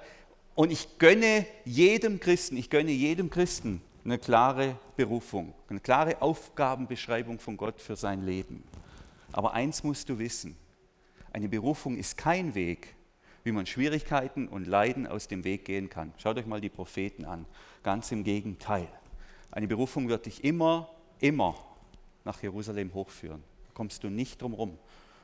Und 0.54 0.70
ich 0.70 0.98
gönne 0.98 1.46
jedem 1.64 2.20
Christen, 2.20 2.56
ich 2.56 2.68
gönne 2.68 2.90
jedem 2.90 3.30
Christen 3.30 3.80
eine 4.04 4.18
klare 4.18 4.76
Berufung, 4.96 5.54
eine 5.68 5.80
klare 5.80 6.20
Aufgabenbeschreibung 6.20 7.38
von 7.38 7.56
Gott 7.56 7.80
für 7.80 7.96
sein 7.96 8.26
Leben. 8.26 8.62
Aber 9.32 9.54
eins 9.54 9.82
musst 9.82 10.08
du 10.08 10.18
wissen, 10.18 10.56
eine 11.32 11.48
Berufung 11.48 11.96
ist 11.96 12.18
kein 12.18 12.54
Weg, 12.54 12.94
wie 13.44 13.52
man 13.52 13.64
Schwierigkeiten 13.64 14.46
und 14.46 14.66
Leiden 14.66 15.06
aus 15.06 15.26
dem 15.26 15.44
Weg 15.44 15.64
gehen 15.64 15.88
kann. 15.88 16.12
Schaut 16.18 16.36
euch 16.36 16.46
mal 16.46 16.60
die 16.60 16.68
Propheten 16.68 17.24
an. 17.24 17.46
Ganz 17.82 18.12
im 18.12 18.22
Gegenteil. 18.22 18.88
Eine 19.50 19.66
Berufung 19.66 20.08
wird 20.08 20.26
dich 20.26 20.44
immer, 20.44 20.90
immer 21.20 21.56
nach 22.24 22.42
Jerusalem 22.42 22.92
hochführen. 22.94 23.42
Da 23.64 23.70
kommst 23.74 24.04
du 24.04 24.10
nicht 24.10 24.42
drum 24.42 24.52
herum. 24.52 24.78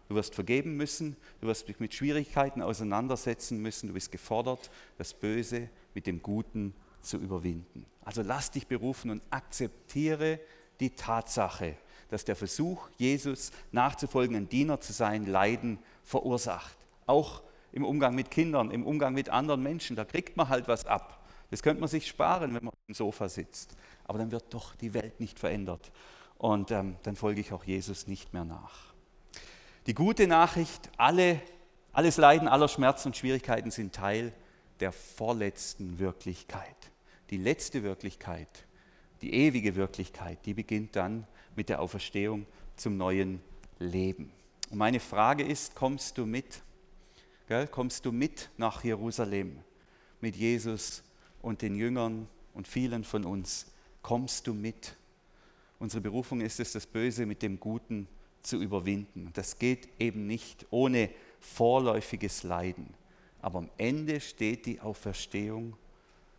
Du 0.08 0.14
wirst 0.14 0.34
vergeben 0.34 0.76
müssen, 0.76 1.16
du 1.40 1.46
wirst 1.46 1.68
dich 1.68 1.80
mit 1.80 1.94
Schwierigkeiten 1.94 2.62
auseinandersetzen 2.62 3.60
müssen, 3.60 3.88
du 3.88 3.94
bist 3.94 4.10
gefordert, 4.10 4.70
das 4.96 5.12
Böse 5.12 5.68
mit 5.94 6.06
dem 6.06 6.22
Guten 6.22 6.74
zu 7.02 7.18
überwinden. 7.18 7.84
Also 8.04 8.22
lass 8.22 8.50
dich 8.50 8.66
berufen 8.66 9.10
und 9.10 9.22
akzeptiere 9.30 10.40
die 10.80 10.90
Tatsache, 10.90 11.76
dass 12.08 12.24
der 12.24 12.36
Versuch, 12.36 12.88
Jesus 12.96 13.52
nachzufolgen, 13.70 14.34
ein 14.34 14.48
Diener 14.48 14.80
zu 14.80 14.94
sein, 14.94 15.26
Leiden 15.26 15.78
verursacht. 16.04 16.78
Auch 17.06 17.42
im 17.72 17.84
Umgang 17.84 18.14
mit 18.14 18.30
Kindern, 18.30 18.70
im 18.70 18.86
Umgang 18.86 19.12
mit 19.12 19.28
anderen 19.28 19.62
Menschen, 19.62 19.94
da 19.94 20.06
kriegt 20.06 20.38
man 20.38 20.48
halt 20.48 20.68
was 20.68 20.86
ab. 20.86 21.26
Das 21.50 21.62
könnte 21.62 21.80
man 21.80 21.88
sich 21.88 22.06
sparen, 22.06 22.54
wenn 22.54 22.64
man 22.64 22.72
auf 22.72 22.86
dem 22.86 22.94
Sofa 22.94 23.28
sitzt. 23.28 23.76
Aber 24.04 24.18
dann 24.18 24.30
wird 24.30 24.52
doch 24.54 24.74
die 24.76 24.94
Welt 24.94 25.20
nicht 25.20 25.38
verändert. 25.38 25.92
Und 26.38 26.70
ähm, 26.70 26.96
dann 27.02 27.16
folge 27.16 27.40
ich 27.40 27.52
auch 27.52 27.64
Jesus 27.64 28.06
nicht 28.06 28.32
mehr 28.32 28.44
nach. 28.44 28.87
Die 29.88 29.94
gute 29.94 30.26
Nachricht, 30.26 30.90
alle, 30.98 31.40
alles 31.94 32.18
Leiden, 32.18 32.46
aller 32.46 32.68
Schmerzen 32.68 33.08
und 33.08 33.16
Schwierigkeiten 33.16 33.70
sind 33.70 33.94
Teil 33.94 34.34
der 34.80 34.92
vorletzten 34.92 35.98
Wirklichkeit. 35.98 36.76
Die 37.30 37.38
letzte 37.38 37.82
Wirklichkeit, 37.82 38.66
die 39.22 39.32
ewige 39.32 39.76
Wirklichkeit, 39.76 40.44
die 40.44 40.52
beginnt 40.52 40.94
dann 40.94 41.26
mit 41.56 41.70
der 41.70 41.80
Auferstehung 41.80 42.44
zum 42.76 42.98
neuen 42.98 43.40
Leben. 43.78 44.30
Und 44.68 44.76
meine 44.76 45.00
Frage 45.00 45.42
ist, 45.42 45.74
kommst 45.74 46.18
du 46.18 46.26
mit? 46.26 46.60
Gell? 47.46 47.66
Kommst 47.66 48.04
du 48.04 48.12
mit 48.12 48.50
nach 48.58 48.84
Jerusalem 48.84 49.58
mit 50.20 50.36
Jesus 50.36 51.02
und 51.40 51.62
den 51.62 51.74
Jüngern 51.74 52.28
und 52.52 52.68
vielen 52.68 53.04
von 53.04 53.24
uns? 53.24 53.72
Kommst 54.02 54.48
du 54.48 54.52
mit? 54.52 54.98
Unsere 55.78 56.02
Berufung 56.02 56.42
ist 56.42 56.60
es, 56.60 56.72
das 56.72 56.86
Böse 56.86 57.24
mit 57.24 57.40
dem 57.40 57.58
Guten 57.58 58.06
zu 58.42 58.60
überwinden. 58.60 59.30
Das 59.34 59.58
geht 59.58 59.88
eben 59.98 60.26
nicht 60.26 60.66
ohne 60.70 61.10
vorläufiges 61.40 62.42
Leiden. 62.42 62.94
Aber 63.40 63.58
am 63.58 63.70
Ende 63.78 64.20
steht 64.20 64.66
die 64.66 64.80
Auferstehung, 64.80 65.76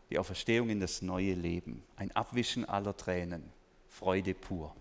die 0.10 0.20
Auferstehung 0.20 0.70
in 0.70 0.80
das 0.80 1.02
neue 1.02 1.34
Leben, 1.34 1.84
ein 1.96 2.12
Abwischen 2.12 2.66
aller 2.66 2.96
Tränen, 2.96 3.44
Freude 3.88 4.34
pur. 4.34 4.76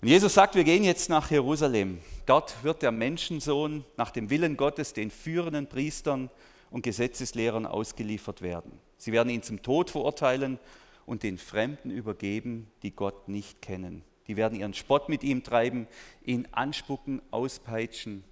Und 0.00 0.08
Jesus 0.08 0.34
sagt, 0.34 0.56
wir 0.56 0.64
gehen 0.64 0.82
jetzt 0.82 1.08
nach 1.08 1.30
Jerusalem. 1.30 1.98
Dort 2.26 2.64
wird 2.64 2.82
der 2.82 2.90
Menschensohn 2.90 3.84
nach 3.96 4.10
dem 4.10 4.30
Willen 4.30 4.56
Gottes 4.56 4.92
den 4.92 5.12
führenden 5.12 5.68
Priestern 5.68 6.28
und 6.72 6.82
Gesetzeslehrern 6.82 7.66
ausgeliefert 7.66 8.42
werden. 8.42 8.80
Sie 8.96 9.12
werden 9.12 9.28
ihn 9.28 9.44
zum 9.44 9.62
Tod 9.62 9.90
verurteilen 9.90 10.58
und 11.06 11.22
den 11.22 11.38
Fremden 11.38 11.90
übergeben, 11.90 12.68
die 12.82 12.90
Gott 12.90 13.28
nicht 13.28 13.62
kennen. 13.62 14.02
Die 14.28 14.36
werden 14.36 14.58
ihren 14.58 14.74
Spott 14.74 15.08
mit 15.08 15.24
ihm 15.24 15.42
treiben, 15.42 15.86
ihn 16.24 16.46
anspucken, 16.52 17.22
auspeitschen 17.30 18.24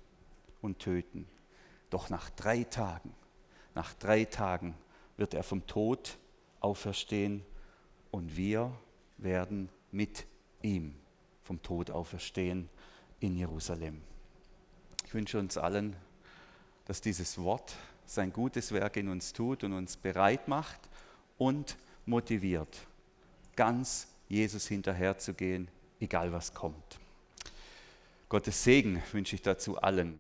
und 0.61 0.79
töten. 0.79 1.27
Doch 1.91 2.11
nach 2.11 2.31
drei 2.31 2.65
Tagen, 2.65 3.13
nach 3.75 3.95
drei 3.95 4.25
Tagen 4.25 4.75
wird 5.17 5.35
er 5.35 5.43
vom 5.43 5.67
Tod 5.67 6.19
auferstehen 6.61 7.45
und 8.11 8.37
wir 8.37 8.73
werden 9.19 9.69
mit 9.91 10.27
ihm 10.63 10.95
vom 11.43 11.61
Tod 11.63 11.91
auferstehen 11.91 12.69
in 13.19 13.37
Jerusalem. 13.37 14.01
Ich 15.05 15.15
wünsche 15.15 15.39
uns 15.39 15.59
allen, 15.59 15.97
dass 16.85 17.01
dieses 17.01 17.39
Wort 17.39 17.75
sein 18.07 18.33
gutes 18.33 18.73
Werk 18.73 18.97
in 18.97 19.09
uns 19.09 19.33
tut 19.33 19.65
und 19.65 19.73
uns 19.73 19.97
bereit 19.97 20.47
macht 20.47 20.81
und 21.39 21.77
motiviert, 22.07 22.87
ganz 23.57 24.09
Jesus 24.29 24.69
hinterherzugehen 24.69 25.69
egal 26.01 26.33
was 26.33 26.55
kommt. 26.55 26.99
Gottes 28.29 28.65
Segen 28.65 29.03
wünsche 29.13 29.35
ich 29.35 29.43
dazu 29.43 29.81
allen. 29.81 30.09